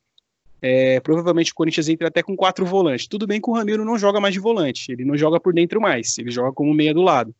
É, 0.66 0.98
provavelmente 0.98 1.52
o 1.52 1.54
Corinthians 1.54 1.88
entra 1.88 2.08
até 2.08 2.24
com 2.24 2.34
quatro 2.34 2.66
volantes. 2.66 3.06
Tudo 3.06 3.24
bem 3.24 3.40
que 3.40 3.48
o 3.48 3.52
Ramiro 3.52 3.84
não 3.84 3.96
joga 3.96 4.20
mais 4.20 4.34
de 4.34 4.40
volante, 4.40 4.90
ele 4.90 5.04
não 5.04 5.16
joga 5.16 5.38
por 5.38 5.54
dentro 5.54 5.80
mais, 5.80 6.18
ele 6.18 6.28
joga 6.28 6.52
como 6.52 6.74
meia 6.74 6.92
do 6.92 7.02
lado. 7.02 7.32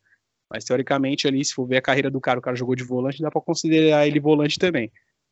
Mas 0.49 0.63
teoricamente 0.63 1.27
ali, 1.27 1.43
se 1.43 1.53
for 1.53 1.67
ver 1.67 1.75
a 1.75 1.81
carreira 1.81 2.09
do 2.09 2.21
cara, 2.21 2.39
o 2.39 2.41
cara 2.41 2.55
jogou 2.55 2.73
de 2.73 2.85
volante, 2.85 3.21
dá 3.21 3.29
para 3.29 3.41
considerar 3.41 4.07
ele 4.07 4.17
volante 4.17 4.57
também. 4.57 4.89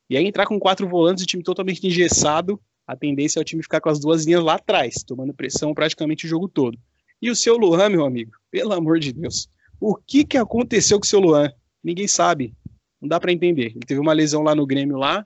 E 0.09 0.17
aí 0.17 0.27
entrar 0.27 0.45
com 0.45 0.59
quatro 0.59 0.89
volantes, 0.89 1.23
o 1.23 1.27
time 1.27 1.41
totalmente 1.41 1.87
engessado, 1.87 2.59
a 2.85 2.97
tendência 2.97 3.39
é 3.39 3.41
o 3.41 3.45
time 3.45 3.63
ficar 3.63 3.79
com 3.79 3.87
as 3.87 3.97
duas 3.97 4.25
linhas 4.25 4.43
lá 4.43 4.55
atrás, 4.55 4.95
tomando 5.07 5.33
pressão 5.33 5.73
praticamente 5.73 6.25
o 6.25 6.29
jogo 6.29 6.49
todo. 6.49 6.77
E 7.21 7.29
o 7.31 7.35
seu 7.35 7.55
Luan, 7.55 7.87
meu 7.87 8.05
amigo, 8.05 8.33
pelo 8.51 8.73
amor 8.73 8.99
de 8.99 9.13
Deus, 9.13 9.47
o 9.79 9.95
que 9.95 10.25
que 10.25 10.37
aconteceu 10.37 10.99
com 10.99 11.05
o 11.05 11.07
seu 11.07 11.21
Luan? 11.21 11.49
Ninguém 11.81 12.09
sabe, 12.09 12.53
não 13.01 13.07
dá 13.07 13.21
para 13.21 13.31
entender. 13.31 13.67
Ele 13.67 13.85
teve 13.87 14.01
uma 14.01 14.11
lesão 14.11 14.43
lá 14.43 14.53
no 14.53 14.67
Grêmio 14.67 14.97
lá, 14.97 15.25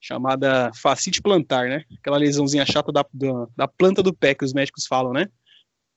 chamada 0.00 0.70
facite 0.74 1.20
plantar, 1.20 1.68
né? 1.68 1.84
Aquela 1.98 2.16
lesãozinha 2.16 2.64
chata 2.64 2.92
da, 2.92 3.04
da, 3.12 3.46
da, 3.56 3.68
planta 3.68 4.02
do 4.02 4.14
pé 4.14 4.34
que 4.34 4.44
os 4.44 4.52
médicos 4.52 4.86
falam, 4.86 5.12
né? 5.12 5.28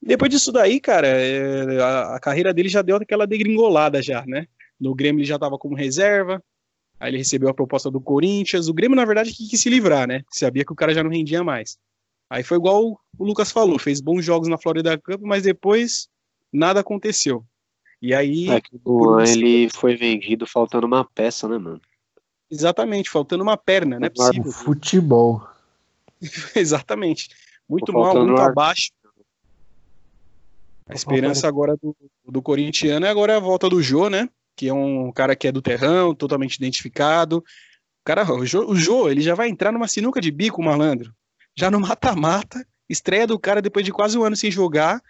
Depois 0.01 0.31
disso 0.31 0.51
daí, 0.51 0.79
cara, 0.79 1.07
é, 1.07 1.79
a, 1.79 2.15
a, 2.15 2.19
carreira 2.19 2.53
dele 2.53 2.69
já 2.69 2.81
deu 2.81 2.95
aquela 2.95 3.27
degringolada 3.27 4.01
já, 4.01 4.25
né? 4.25 4.47
No 4.79 4.95
Grêmio 4.95 5.19
ele 5.19 5.27
já 5.27 5.37
tava 5.37 5.57
como 5.59 5.75
reserva, 5.75 6.43
aí 6.99 7.11
ele 7.11 7.19
recebeu 7.19 7.49
a 7.49 7.53
proposta 7.53 7.91
do 7.91 8.01
Corinthians. 8.01 8.67
O 8.67 8.73
Grêmio, 8.73 8.95
na 8.95 9.05
verdade, 9.05 9.31
quis 9.31 9.61
se 9.61 9.69
livrar, 9.69 10.07
né? 10.07 10.23
Sabia 10.31 10.65
que 10.65 10.73
o 10.73 10.75
cara 10.75 10.93
já 10.93 11.03
não 11.03 11.11
rendia 11.11 11.43
mais. 11.43 11.77
Aí 12.29 12.43
foi 12.43 12.57
igual 12.57 12.99
o 13.17 13.25
Lucas 13.25 13.51
falou, 13.51 13.77
fez 13.77 14.01
bons 14.01 14.23
jogos 14.25 14.47
na 14.47 14.57
Florida 14.57 14.97
Cup, 14.97 15.21
mas 15.21 15.43
depois 15.43 16.07
nada 16.51 16.79
aconteceu. 16.79 17.45
E 18.01 18.15
aí. 18.15 18.49
É 18.49 18.59
que 18.59 18.79
o 18.83 19.19
ele 19.19 19.69
foi 19.69 19.95
vendido 19.95 20.47
faltando 20.47 20.87
uma 20.87 21.05
peça, 21.05 21.47
né, 21.47 21.57
mano? 21.57 21.81
Exatamente, 22.51 23.09
faltando 23.09 23.43
uma 23.43 23.55
perna, 23.55 23.97
não 23.97 24.05
é 24.05 24.09
possível. 24.09 24.51
Futebol. 24.51 25.41
Exatamente. 26.53 27.29
Muito 27.67 27.93
mal, 27.93 28.13
muito 28.25 28.41
ar. 28.41 28.49
abaixo. 28.49 28.91
A 30.87 30.93
esperança 30.93 31.47
agora 31.47 31.77
do, 31.77 31.95
do 32.27 32.41
corintiano 32.41 33.05
é 33.05 33.09
agora 33.09 33.37
a 33.37 33.39
volta 33.39 33.69
do 33.69 33.81
Jô, 33.81 34.09
né? 34.09 34.27
Que 34.57 34.67
é 34.67 34.73
um 34.73 35.09
cara 35.13 35.37
que 35.37 35.47
é 35.47 35.51
do 35.51 35.61
terrão, 35.61 36.13
totalmente 36.13 36.55
identificado. 36.55 37.37
O 37.37 38.03
cara, 38.03 38.29
o 38.29 38.45
Jô, 38.45 38.69
o 38.69 38.75
Jô, 38.75 39.09
ele 39.09 39.21
já 39.21 39.33
vai 39.33 39.47
entrar 39.47 39.71
numa 39.71 39.87
sinuca 39.87 40.19
de 40.19 40.29
bico, 40.29 40.61
malandro. 40.61 41.13
Já 41.55 41.71
no 41.71 41.79
mata-mata, 41.79 42.65
estreia 42.89 43.25
do 43.25 43.39
cara 43.39 43.61
depois 43.61 43.85
de 43.85 43.93
quase 43.93 44.17
um 44.17 44.23
ano 44.23 44.35
sem 44.35 44.51
jogar. 44.51 45.01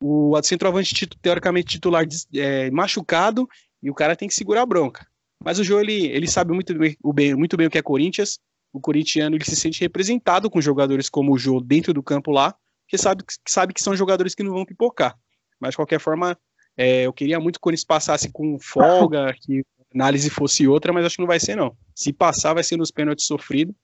O 0.00 0.40
centroavante 0.42 1.06
teoricamente 1.20 1.74
titular 1.74 2.06
é, 2.34 2.70
machucado 2.70 3.48
e 3.82 3.90
o 3.90 3.94
cara 3.94 4.14
tem 4.14 4.28
que 4.28 4.34
segurar 4.34 4.62
a 4.62 4.66
bronca. 4.66 5.06
Mas 5.44 5.58
o 5.58 5.64
Jô, 5.64 5.80
ele, 5.80 6.06
ele 6.06 6.26
sabe 6.26 6.52
muito 6.52 6.74
bem, 6.74 6.96
o 7.02 7.12
bem, 7.12 7.34
muito 7.34 7.56
bem 7.56 7.66
o 7.66 7.70
que 7.70 7.78
é 7.78 7.82
Corinthians. 7.82 8.38
O 8.72 8.80
corintiano 8.80 9.36
ele 9.36 9.44
se 9.44 9.56
sente 9.56 9.80
representado 9.80 10.48
com 10.48 10.60
jogadores 10.60 11.10
como 11.10 11.32
o 11.32 11.38
Jô 11.38 11.60
dentro 11.60 11.92
do 11.92 12.02
campo 12.02 12.30
lá, 12.30 12.54
que 12.88 12.96
sabe, 12.96 13.22
sabe 13.46 13.74
que 13.74 13.82
são 13.82 13.94
jogadores 13.94 14.34
que 14.34 14.42
não 14.42 14.52
vão 14.52 14.64
pipocar. 14.64 15.14
Mas, 15.60 15.70
de 15.70 15.76
qualquer 15.76 16.00
forma, 16.00 16.38
é, 16.76 17.02
eu 17.02 17.12
queria 17.12 17.38
muito 17.38 17.56
que 17.56 17.58
o 17.58 17.62
Corinthians 17.62 17.84
passasse 17.84 18.30
com 18.32 18.58
folga, 18.58 19.34
que 19.40 19.60
a 19.60 19.94
análise 19.94 20.30
fosse 20.30 20.66
outra, 20.66 20.92
mas 20.92 21.04
acho 21.04 21.16
que 21.16 21.22
não 21.22 21.28
vai 21.28 21.38
ser, 21.38 21.54
não. 21.54 21.76
Se 21.94 22.12
passar, 22.12 22.54
vai 22.54 22.64
ser 22.64 22.76
nos 22.76 22.90
pênaltis 22.90 23.26
sofrido. 23.26 23.74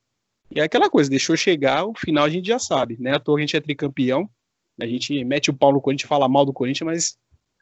E 0.55 0.61
é 0.61 0.63
aquela 0.63 0.89
coisa, 0.89 1.11
deixou 1.11 1.37
chegar, 1.37 1.85
o 1.85 1.95
final 1.95 2.25
a 2.25 2.31
gente 2.31 2.47
já 2.47 2.59
sabe, 2.59 2.97
né? 2.99 3.15
À 3.15 3.21
toa 3.21 3.37
a 3.37 3.41
gente 3.41 3.57
é 3.57 3.61
tricampeão, 3.61 4.29
a 4.81 4.87
gente 4.87 5.23
mete 5.25 5.51
o 5.51 5.55
pau 5.55 5.73
no 5.73 5.81
Corinthians, 5.81 6.09
fala 6.09 6.29
mal 6.29 6.47
do 6.47 6.53
Corinthians, 6.53 6.87
mas 6.87 7.19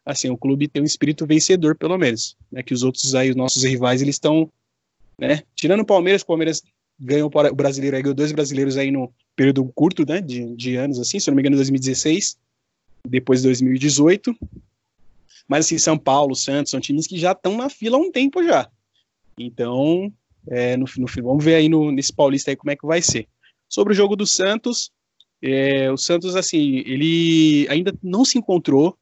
assim, 0.06 0.30
o 0.30 0.38
clube 0.38 0.68
tem 0.68 0.80
um 0.80 0.86
espírito 0.86 1.26
vencedor, 1.26 1.76
pelo 1.76 1.98
menos, 1.98 2.36
né? 2.50 2.62
Que 2.62 2.72
os 2.72 2.84
outros 2.84 3.14
aí, 3.16 3.28
os 3.28 3.36
nossos 3.36 3.64
rivais, 3.64 4.00
eles 4.00 4.14
estão, 4.14 4.48
né? 5.18 5.42
Tirando 5.56 5.80
o 5.80 5.84
Palmeiras, 5.84 6.22
o 6.22 6.26
Palmeiras 6.26 6.62
ganhou 6.98 7.28
o 7.28 7.54
brasileiro 7.54 7.96
aí, 7.96 8.02
ganhou 8.02 8.14
dois 8.14 8.30
brasileiros 8.30 8.76
aí 8.76 8.92
no 8.92 9.12
período 9.34 9.64
curto, 9.74 10.06
né? 10.06 10.20
De, 10.20 10.54
de 10.54 10.76
anos, 10.76 11.00
assim, 11.00 11.18
se 11.18 11.28
não 11.28 11.34
me 11.34 11.42
engano, 11.42 11.56
2016, 11.56 12.38
depois 13.06 13.40
de 13.40 13.48
2018. 13.48 14.34
Mas 15.48 15.66
assim, 15.66 15.76
São 15.76 15.98
Paulo, 15.98 16.36
Santos, 16.36 16.70
são 16.70 16.80
times 16.80 17.06
que 17.06 17.18
já 17.18 17.32
estão 17.32 17.56
na 17.56 17.68
fila 17.68 17.96
há 17.96 18.00
um 18.00 18.10
tempo 18.10 18.42
já. 18.44 18.70
Então, 19.38 20.12
é, 20.48 20.76
no, 20.76 20.86
no, 20.96 21.06
vamos 21.22 21.44
ver 21.44 21.56
aí 21.56 21.68
no, 21.68 21.90
nesse 21.90 22.12
Paulista 22.12 22.50
aí 22.50 22.56
como 22.56 22.70
é 22.70 22.76
que 22.76 22.86
vai 22.86 23.02
ser. 23.02 23.26
Sobre 23.68 23.92
o 23.92 23.96
jogo 23.96 24.14
do 24.14 24.26
Santos, 24.26 24.90
é, 25.42 25.90
o 25.90 25.96
Santos, 25.96 26.36
assim, 26.36 26.78
ele 26.86 27.66
ainda 27.68 27.92
não 28.02 28.24
se 28.24 28.38
encontrou, 28.38 28.96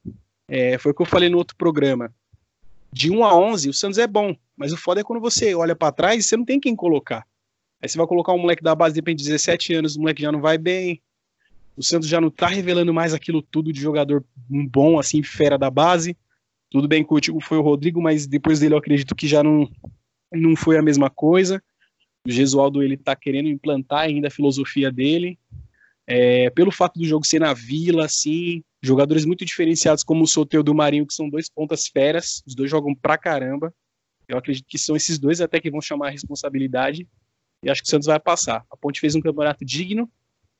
é, 0.49 0.79
foi 0.79 0.93
o 0.93 0.95
que 0.95 1.03
eu 1.03 1.07
falei 1.07 1.29
no 1.29 1.39
outro 1.39 1.57
programa. 1.57 2.13
De 2.93 3.11
1 3.11 3.25
a 3.25 3.37
11, 3.37 3.69
o 3.69 3.75
Santos 3.75 3.99
é 3.99 4.07
bom, 4.07 4.37
mas 4.57 4.73
o 4.73 4.77
foda 4.77 5.01
é 5.01 5.05
quando 5.05 5.21
você 5.21 5.55
olha 5.55 5.75
para 5.75 5.93
trás 5.93 6.25
e 6.25 6.29
você 6.29 6.37
não 6.37 6.45
tem 6.45 6.61
quem 6.61 6.77
colocar. 6.77 7.27
Aí 7.83 7.89
você 7.89 7.99
vai 7.99 8.07
colocar 8.07 8.33
um 8.33 8.39
moleque 8.39 8.63
da 8.63 8.75
base, 8.75 8.95
depende 8.95 9.23
de 9.23 9.29
17 9.29 9.75
anos, 9.75 9.97
o 9.97 10.01
moleque 10.01 10.23
já 10.23 10.31
não 10.31 10.41
vai 10.41 10.57
bem. 10.57 11.03
O 11.77 11.83
Santos 11.83 12.09
já 12.09 12.21
não 12.21 12.31
tá 12.31 12.47
revelando 12.47 12.95
mais 12.95 13.13
aquilo 13.13 13.43
tudo 13.43 13.73
de 13.73 13.81
jogador 13.81 14.25
bom, 14.49 14.99
assim, 14.99 15.23
fera 15.23 15.59
da 15.59 15.69
base. 15.69 16.17
Tudo 16.71 16.87
bem 16.87 17.05
que 17.05 17.31
o 17.31 17.41
foi 17.41 17.59
o 17.59 17.63
Rodrigo, 17.63 18.01
mas 18.01 18.27
depois 18.27 18.61
dele 18.61 18.75
eu 18.75 18.79
acredito 18.79 19.15
que 19.15 19.27
já 19.27 19.43
não, 19.43 19.69
não 20.33 20.57
foi 20.57 20.79
a 20.79 20.83
mesma 20.83 21.11
coisa. 21.11 21.63
O 22.27 22.31
Gesualdo, 22.31 22.83
ele 22.83 22.97
tá 22.97 23.15
querendo 23.15 23.49
implantar 23.49 24.01
ainda 24.01 24.29
a 24.29 24.31
filosofia 24.31 24.91
dele. 24.91 25.39
É, 26.07 26.51
pelo 26.51 26.71
fato 26.71 26.99
do 26.99 27.05
jogo 27.05 27.27
ser 27.27 27.41
na 27.41 27.53
vila, 27.53 28.05
assim, 28.05 28.63
jogadores 28.87 29.25
muito 29.25 29.45
diferenciados 29.45 30.05
como 30.05 30.25
o 30.25 30.27
Soteldo 30.27 30.73
do 30.73 30.75
Marinho, 30.75 31.07
que 31.07 31.15
são 31.15 31.29
dois 31.29 31.49
pontas 31.49 31.87
feras, 31.87 32.43
os 32.47 32.55
dois 32.55 32.71
jogam 32.71 32.95
pra 32.95 33.17
caramba. 33.17 33.75
Eu 34.29 34.39
acredito 34.39 34.67
que 34.67 34.79
são 34.79 34.97
esses 34.97 35.19
dois 35.19 35.41
até 35.41 35.61
que 35.61 35.71
vão 35.71 35.81
chamar 35.81 36.09
a 36.09 36.11
responsabilidade. 36.11 37.09
E 37.63 37.71
acho 37.71 37.83
que 37.83 37.87
o 37.87 37.91
Santos 37.91 38.07
vai 38.07 38.21
passar. 38.21 38.65
A 38.71 38.77
Ponte 38.77 39.01
fez 39.01 39.15
um 39.15 39.21
campeonato 39.21 39.65
digno, 39.65 40.11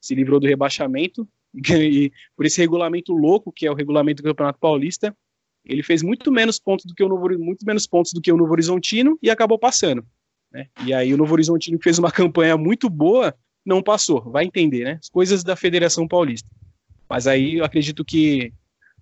se 0.01 0.15
livrou 0.15 0.39
do 0.39 0.47
rebaixamento, 0.47 1.27
e 1.53 2.11
por 2.35 2.45
esse 2.45 2.59
regulamento 2.59 3.13
louco, 3.13 3.51
que 3.51 3.65
é 3.65 3.71
o 3.71 3.75
regulamento 3.75 4.21
do 4.21 4.27
Campeonato 4.27 4.59
Paulista, 4.59 5.15
ele 5.63 5.81
fez 5.81 6.03
muito 6.03 6.31
menos 6.31 6.59
pontos 6.59 6.85
do 6.85 6.93
que 6.93 7.03
o 7.03 7.09
Novo, 7.09 7.27
muito 7.39 7.65
menos 7.65 7.87
pontos 7.87 8.13
do 8.13 8.21
que 8.21 8.31
o 8.31 8.37
Novo 8.37 8.51
Horizontino 8.51 9.17
e 9.21 9.29
acabou 9.29 9.57
passando. 9.57 10.05
Né? 10.51 10.67
E 10.85 10.93
aí 10.93 11.13
o 11.13 11.17
Novo 11.17 11.33
Horizontino 11.33 11.79
fez 11.81 11.97
uma 11.97 12.11
campanha 12.11 12.55
muito 12.55 12.89
boa, 12.89 13.35
não 13.65 13.81
passou. 13.81 14.21
Vai 14.29 14.45
entender, 14.45 14.83
né? 14.83 14.99
As 15.01 15.09
coisas 15.09 15.43
da 15.43 15.55
Federação 15.55 16.07
Paulista. 16.07 16.47
Mas 17.09 17.27
aí 17.27 17.55
eu 17.57 17.65
acredito 17.65 18.03
que 18.03 18.51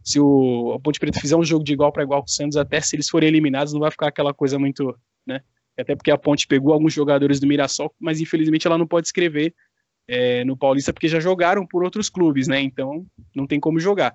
se 0.04 0.20
o 0.20 0.80
Ponte 0.84 0.99
Preta 0.99 1.20
fizer 1.20 1.36
um 1.36 1.43
jogo 1.43 1.64
de 1.64 1.74
igual 1.74 1.91
para 1.91 2.04
igual 2.04 2.22
com 2.22 2.28
o 2.28 2.32
Santos, 2.32 2.58
até 2.58 2.82
se 2.82 2.95
eles 2.95 3.10
forem 3.10 3.30
eliminados, 3.30 3.74
não 3.74 3.80
vai 3.80 3.89
ficar 3.89 4.08
aquela 4.08 4.34
coisa 4.34 4.60
muito, 4.60 4.97
né? 5.26 5.41
Até 5.78 5.95
porque 5.95 6.12
a 6.12 6.18
Ponte 6.18 6.45
pegou 6.45 6.74
alguns 6.74 6.93
jogadores 6.93 7.39
do 7.39 7.47
Mirassol, 7.47 7.93
mas 7.99 8.20
infelizmente 8.20 8.68
ela 8.68 8.78
não 8.78 8.86
pode 8.86 9.08
escrever 9.08 9.54
é, 10.08 10.43
no 10.43 10.58
Paulista 10.58 10.91
porque 10.91 11.08
já 11.08 11.20
jogaram 11.20 11.66
por 11.66 11.84
outros 11.84 12.10
clubes, 12.10 12.47
né? 12.47 12.60
Então 12.62 13.06
não 13.34 13.47
tem 13.47 13.60
como 13.60 13.80
jogar. 13.80 14.14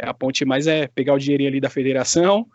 A 0.00 0.14
Ponte 0.14 0.44
mais 0.44 0.66
é 0.66 0.86
pegar 0.88 1.14
o 1.14 1.18
dinheirinho 1.18 1.50
ali 1.50 1.60
da 1.60 1.70
federação, 1.70 2.46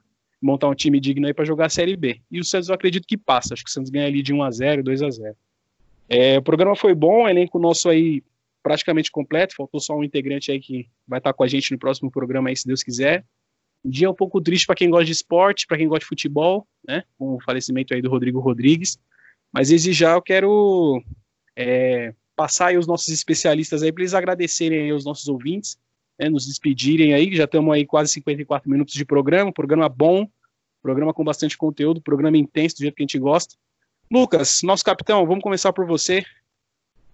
montar 0.42 0.68
um 0.68 0.76
time 0.76 1.00
digno 1.00 1.28
aí 1.28 1.34
para 1.34 1.46
jogar 1.46 1.68
a 1.68 1.70
Série 1.70 1.96
B. 1.96 2.20
E 2.32 2.40
o 2.40 2.44
Santos 2.44 2.70
eu 2.70 2.76
acredito 2.76 3.08
que 3.08 3.18
passa. 3.18 3.54
Acho 3.54 3.64
que 3.64 3.70
o 3.70 3.74
Santos 3.74 3.92
ganha 3.92 4.08
ali 4.08 4.24
de 4.24 4.34
1 4.34 4.44
a 4.44 4.52
0, 4.52 4.84
2 4.84 5.02
a 5.04 5.10
0. 5.10 5.36
É, 6.10 6.38
o 6.40 6.42
programa 6.42 6.76
foi 6.76 6.94
bom, 6.94 7.28
elenco 7.28 7.60
nosso 7.60 7.88
aí 7.88 8.24
praticamente 8.62 9.12
completo, 9.12 9.56
faltou 9.56 9.80
só 9.80 9.96
um 9.96 10.04
integrante 10.04 10.52
aí 10.52 10.60
que 10.60 10.88
vai 11.08 11.20
estar 11.20 11.34
com 11.34 11.44
a 11.44 11.48
gente 11.48 11.72
no 11.72 11.80
próximo 11.80 12.12
programa 12.12 12.50
aí, 12.50 12.56
se 12.56 12.68
Deus 12.68 12.84
quiser. 12.84 13.26
Um 13.84 13.90
dia 13.90 14.10
um 14.10 14.14
pouco 14.14 14.40
triste 14.40 14.66
para 14.66 14.76
quem 14.76 14.90
gosta 14.90 15.06
de 15.06 15.12
esporte, 15.12 15.66
para 15.66 15.78
quem 15.78 15.88
gosta 15.88 16.02
de 16.02 16.08
futebol, 16.08 16.68
né, 16.88 17.04
com 17.18 17.36
o 17.36 17.42
falecimento 17.42 17.94
aí 17.94 18.02
do 18.02 18.10
Rodrigo 18.10 18.40
Rodrigues, 18.40 19.00
mas 19.52 19.70
desde 19.70 19.92
já 19.92 20.14
eu 20.14 20.22
quero 20.22 21.04
é, 21.56 22.14
passar 22.36 22.68
aí 22.68 22.78
os 22.78 22.88
nossos 22.88 23.10
especialistas 23.10 23.82
aí 23.84 23.92
para 23.92 24.04
eles 24.04 24.14
agradecerem 24.14 24.82
aí 24.82 24.92
aos 24.92 25.04
nossos 25.04 25.28
ouvintes, 25.28 25.80
né, 26.20 26.30
nos 26.30 26.46
despedirem 26.46 27.14
aí, 27.14 27.36
já 27.36 27.46
estamos 27.46 27.74
aí 27.74 27.86
quase 27.86 28.14
54 28.14 28.70
minutos 28.70 28.94
de 28.94 29.04
programa, 29.04 29.52
programa 29.52 29.90
bom, 29.90 30.30
programa 30.82 31.14
com 31.14 31.24
bastante 31.24 31.58
conteúdo, 31.58 32.02
programa 32.02 32.38
intenso, 32.38 32.76
do 32.76 32.80
jeito 32.80 32.96
que 32.96 33.02
a 33.02 33.06
gente 33.06 33.20
gosta. 33.20 33.56
Lucas, 34.12 34.62
nosso 34.62 34.84
capitão, 34.84 35.26
vamos 35.26 35.42
começar 35.44 35.72
por 35.74 35.86
você 35.86 36.24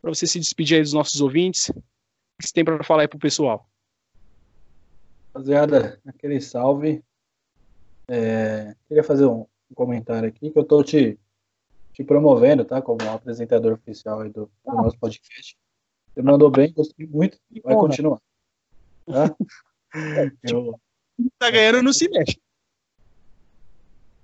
para 0.08 0.16
você 0.16 0.26
se 0.26 0.40
despedir 0.40 0.78
aí 0.78 0.82
dos 0.82 0.94
nossos 0.94 1.20
ouvintes. 1.20 1.68
O 1.68 1.74
que 1.74 2.48
você 2.48 2.54
tem 2.54 2.64
para 2.64 2.82
falar 2.82 3.02
aí 3.02 3.08
pro 3.10 3.20
pessoal? 3.20 3.70
Rapaziada, 5.34 6.00
aquele 6.06 6.40
salve. 6.40 7.04
É, 8.08 8.74
queria 8.88 9.04
fazer 9.04 9.26
um, 9.26 9.46
comentário 9.76 10.30
aqui 10.30 10.50
que 10.50 10.58
eu 10.58 10.64
tô 10.64 10.82
te, 10.82 11.20
te 11.92 12.06
promovendo, 12.06 12.64
tá? 12.64 12.82
Como 12.82 13.02
apresentador 13.10 13.74
oficial 13.74 14.22
aí 14.22 14.30
do, 14.30 14.46
do 14.46 14.72
ah. 14.72 14.76
nosso 14.76 14.98
podcast. 14.98 15.58
Você 16.14 16.22
mandou 16.22 16.50
bem, 16.50 16.72
gostei 16.72 17.06
muito. 17.06 17.38
Vai 17.62 17.76
Bom, 17.76 17.82
continuar. 17.82 18.22
Tá? 19.06 19.36
eu, 20.50 20.80
tá 21.38 21.52
ganhando, 21.52 21.84
não 21.84 21.92
se 21.92 22.08
mexe. 22.08 22.40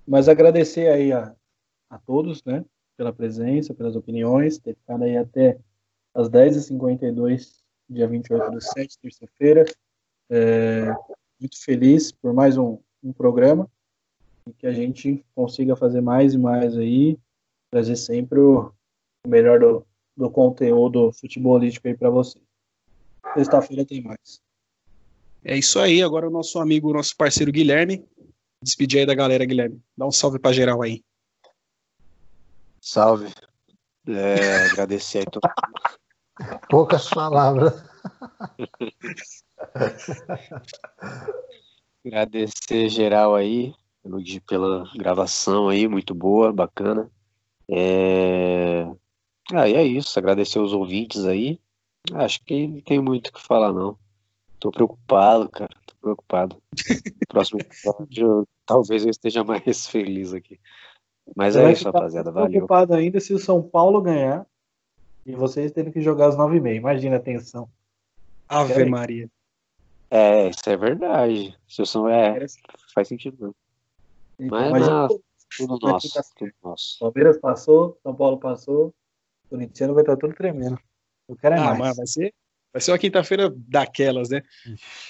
Mas 0.06 0.30
agradecer 0.30 0.88
aí 0.88 1.12
a, 1.12 1.36
a 1.90 1.98
todos, 1.98 2.42
né? 2.42 2.64
Pela 2.96 3.12
presença, 3.12 3.74
pelas 3.74 3.94
opiniões, 3.94 4.56
ter 4.56 4.74
ficado 4.76 5.04
aí 5.04 5.18
até 5.18 5.58
às 6.14 6.28
10h52, 6.30 7.56
dia 7.90 8.06
28 8.06 8.50
do 8.50 8.60
7, 8.60 8.98
terça-feira. 8.98 9.64
É, 10.30 10.86
muito 11.40 11.62
feliz 11.62 12.12
por 12.12 12.32
mais 12.32 12.56
um, 12.56 12.78
um 13.02 13.12
programa 13.12 13.68
e 14.46 14.52
que 14.52 14.66
a 14.66 14.72
gente 14.72 15.24
consiga 15.34 15.74
fazer 15.74 16.00
mais 16.00 16.34
e 16.34 16.38
mais 16.38 16.76
aí, 16.76 17.18
trazer 17.70 17.96
sempre 17.96 18.38
o 18.38 18.72
melhor 19.26 19.58
do, 19.58 19.86
do 20.16 20.30
conteúdo 20.30 21.12
futebolístico 21.12 21.88
aí 21.88 21.96
para 21.96 22.10
você. 22.10 22.38
Sexta-feira 23.34 23.84
tem 23.84 24.02
mais. 24.02 24.40
É 25.44 25.56
isso 25.56 25.78
aí. 25.80 26.02
Agora 26.02 26.28
o 26.28 26.30
nosso 26.30 26.58
amigo, 26.58 26.92
nosso 26.92 27.16
parceiro 27.16 27.50
Guilherme. 27.50 28.06
Despedir 28.62 29.00
aí 29.00 29.06
da 29.06 29.14
galera, 29.14 29.44
Guilherme. 29.44 29.82
Dá 29.96 30.06
um 30.06 30.12
salve 30.12 30.38
para 30.38 30.52
geral 30.52 30.80
aí. 30.82 31.02
Salve. 32.80 33.32
É, 34.06 34.66
agradecer 34.70 35.18
aí 35.18 35.24
todo 35.24 35.42
mundo. 35.48 36.03
Poucas 36.68 37.08
palavras. 37.10 37.84
Agradecer 42.04 42.88
geral 42.88 43.34
aí 43.34 43.74
pelo, 44.02 44.22
pela 44.46 44.90
gravação 44.96 45.68
aí, 45.68 45.88
muito 45.88 46.14
boa, 46.14 46.52
bacana. 46.52 47.10
É... 47.70 48.86
Ah, 49.52 49.68
é 49.68 49.82
isso, 49.82 50.18
agradecer 50.18 50.58
os 50.58 50.72
ouvintes 50.72 51.24
aí. 51.24 51.60
Acho 52.12 52.42
que 52.44 52.66
não 52.66 52.80
tem 52.80 53.00
muito 53.00 53.28
o 53.28 53.32
que 53.32 53.40
falar, 53.40 53.72
não. 53.72 53.96
Tô 54.58 54.70
preocupado, 54.70 55.48
cara, 55.48 55.74
tô 55.86 55.94
preocupado. 56.00 56.62
Próximo 57.28 57.60
episódio, 57.60 58.46
talvez 58.66 59.04
eu 59.04 59.10
esteja 59.10 59.42
mais 59.44 59.86
feliz 59.86 60.34
aqui. 60.34 60.58
Mas 61.34 61.56
é 61.56 61.72
isso, 61.72 61.84
rapaziada, 61.84 62.30
valeu. 62.30 62.50
preocupado 62.50 62.94
ainda 62.94 63.18
se 63.20 63.32
o 63.32 63.38
São 63.38 63.62
Paulo 63.62 64.02
ganhar 64.02 64.46
e 65.26 65.32
vocês 65.34 65.72
terem 65.72 65.92
que 65.92 66.00
jogar 66.00 66.28
às 66.28 66.36
nove 66.36 66.56
e 66.56 66.60
meia. 66.60 66.76
Imagina 66.76 67.16
a 67.16 67.20
tensão. 67.20 67.68
Ave 68.48 68.84
Maria. 68.84 69.28
É, 70.10 70.48
isso 70.48 70.68
é 70.68 70.76
verdade. 70.76 71.56
Se 71.68 71.82
o 71.82 71.86
São 71.86 72.08
é, 72.08 72.44
faz 72.94 73.08
sentido 73.08 73.36
não. 73.40 73.54
Mas, 74.50 74.70
Mas 74.72 74.86
não, 74.88 75.02
eu- 75.08 75.22
tudo 75.56 75.78
nosso, 75.86 76.08
ficar- 76.08 76.24
tudo 76.36 76.52
nosso. 76.62 76.98
Palmeiras 76.98 77.38
passou, 77.38 77.98
São 78.02 78.14
Paulo 78.14 78.38
passou, 78.38 78.88
o 78.88 79.48
Corintiano 79.50 79.94
vai 79.94 80.02
estar 80.02 80.16
tudo 80.16 80.34
tremendo. 80.34 80.78
Eu 81.28 81.36
quero 81.36 81.54
é 81.54 81.58
Ah, 81.58 81.64
mais. 81.64 81.78
mas 81.78 81.96
vai 81.96 82.06
ser, 82.06 82.34
vai 82.72 82.80
ser 82.82 82.90
uma 82.90 82.98
quinta-feira 82.98 83.50
daquelas, 83.56 84.28
né? 84.28 84.42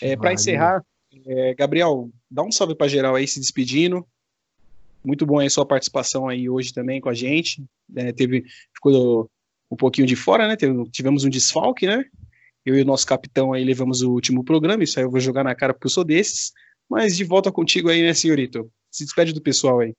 É, 0.01 0.17
para 0.17 0.33
encerrar, 0.33 0.85
é, 1.27 1.55
Gabriel, 1.55 2.11
dá 2.31 2.43
um 2.43 2.53
salve 2.53 2.75
para 2.75 2.89
geral 2.89 3.15
aí, 3.15 3.27
se 3.27 3.41
despedindo. 3.41 4.07
Muito 5.03 5.27
bom 5.27 5.39
aí 5.39 5.47
a 5.47 5.51
sua 5.51 5.67
participação 5.67 6.29
aí 6.29 6.49
hoje 6.49 6.73
também 6.73 7.01
com 7.01 7.09
a 7.09 7.15
gente. 7.15 7.65
É, 7.97 8.13
teve, 8.13 8.45
ficou 8.75 9.31
um 9.75 9.77
pouquinho 9.77 10.07
de 10.07 10.17
fora, 10.17 10.49
né? 10.49 10.57
Tivemos 10.91 11.25
um 11.25 11.29
desfalque, 11.29 11.87
né? 11.87 12.05
Eu 12.65 12.79
e 12.79 12.83
o 12.83 12.85
nosso 12.85 13.07
capitão 13.07 13.53
aí 13.53 13.63
levamos 13.63 14.01
o 14.01 14.11
último 14.11 14.43
programa, 14.43 14.83
isso 14.83 14.99
aí 14.99 15.05
eu 15.05 15.11
vou 15.11 15.21
jogar 15.21 15.45
na 15.45 15.55
cara 15.55 15.75
porque 15.75 15.87
eu 15.87 15.91
sou 15.91 16.05
desses. 16.05 16.53
Mas 16.89 17.17
de 17.17 17.25
volta 17.25 17.53
contigo 17.53 17.91
aí, 17.91 18.03
né, 18.03 18.15
senhorito? 18.15 18.71
Se 18.91 19.05
despede 19.05 19.33
do 19.33 19.43
pessoal 19.43 19.81
aí. 19.81 19.93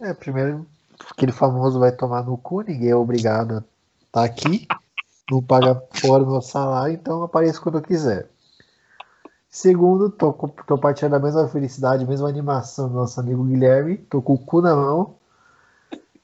É, 0.00 0.12
primeiro, 0.12 0.66
aquele 1.10 1.32
famoso 1.32 1.78
vai 1.78 1.92
tomar 1.92 2.24
no 2.24 2.36
cu, 2.36 2.62
ninguém 2.62 2.90
é 2.90 2.96
obrigado 2.96 3.58
a 3.58 3.64
estar 4.06 4.24
aqui. 4.24 4.66
Não 5.30 5.42
paga 5.42 5.80
fora 5.92 6.26
meu 6.26 6.42
salário, 6.42 6.94
então 6.94 7.22
apareço 7.22 7.62
quando 7.62 7.78
eu 7.78 7.82
quiser. 7.82 8.28
Segundo, 9.48 10.10
tô, 10.10 10.32
tô 10.32 10.78
partilhando 10.78 11.16
a 11.16 11.20
mesma 11.20 11.48
felicidade, 11.48 12.04
a 12.04 12.06
mesma 12.06 12.28
animação 12.28 12.88
do 12.88 12.94
nosso 12.94 13.18
amigo 13.20 13.44
Guilherme. 13.44 13.96
Tô 13.96 14.22
com 14.22 14.34
o 14.34 14.38
cu 14.38 14.60
na 14.60 14.74
mão. 14.74 15.16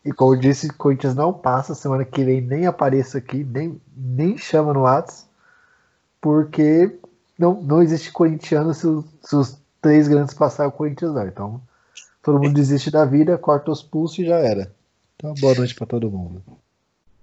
E 0.06 0.12
como 0.12 0.34
eu 0.34 0.38
disse, 0.40 0.72
Corinthians 0.72 1.14
não 1.16 1.32
passa. 1.32 1.74
Semana 1.74 2.04
que 2.04 2.24
vem 2.24 2.40
nem 2.40 2.64
apareço 2.66 3.18
aqui, 3.18 3.42
nem, 3.42 3.80
nem 3.96 4.38
chama 4.38 4.72
no 4.72 4.82
Whats. 4.82 5.26
Porque 6.20 6.96
não, 7.38 7.60
não 7.60 7.82
existe 7.82 8.12
corintiano 8.12 8.72
se, 8.72 8.86
os- 8.86 9.04
se 9.22 9.34
os 9.36 9.58
três 9.82 10.06
grandes 10.08 10.32
passarem 10.34 10.70
o 10.70 10.76
Corinthians 10.76 11.12
não. 11.12 11.26
Então, 11.26 11.60
todo 12.22 12.40
mundo 12.40 12.54
desiste 12.54 12.90
da 12.90 13.04
vida, 13.04 13.36
corta 13.36 13.70
os 13.70 13.82
pulsos 13.82 14.18
e 14.20 14.26
já 14.26 14.38
era. 14.38 14.72
Então, 15.16 15.34
boa 15.34 15.54
noite 15.54 15.74
para 15.74 15.86
todo 15.86 16.10
mundo. 16.10 16.42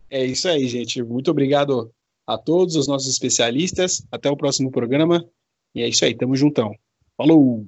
É 0.09 0.25
isso 0.25 0.47
aí, 0.47 0.67
gente. 0.67 1.01
Muito 1.01 1.31
obrigado 1.31 1.89
a 2.27 2.37
todos 2.37 2.75
os 2.75 2.87
nossos 2.87 3.09
especialistas. 3.09 4.05
Até 4.11 4.29
o 4.29 4.37
próximo 4.37 4.69
programa. 4.71 5.23
E 5.73 5.81
é 5.81 5.87
isso 5.87 6.03
aí, 6.03 6.13
tamo 6.13 6.35
juntão. 6.35 6.75
Falou! 7.17 7.65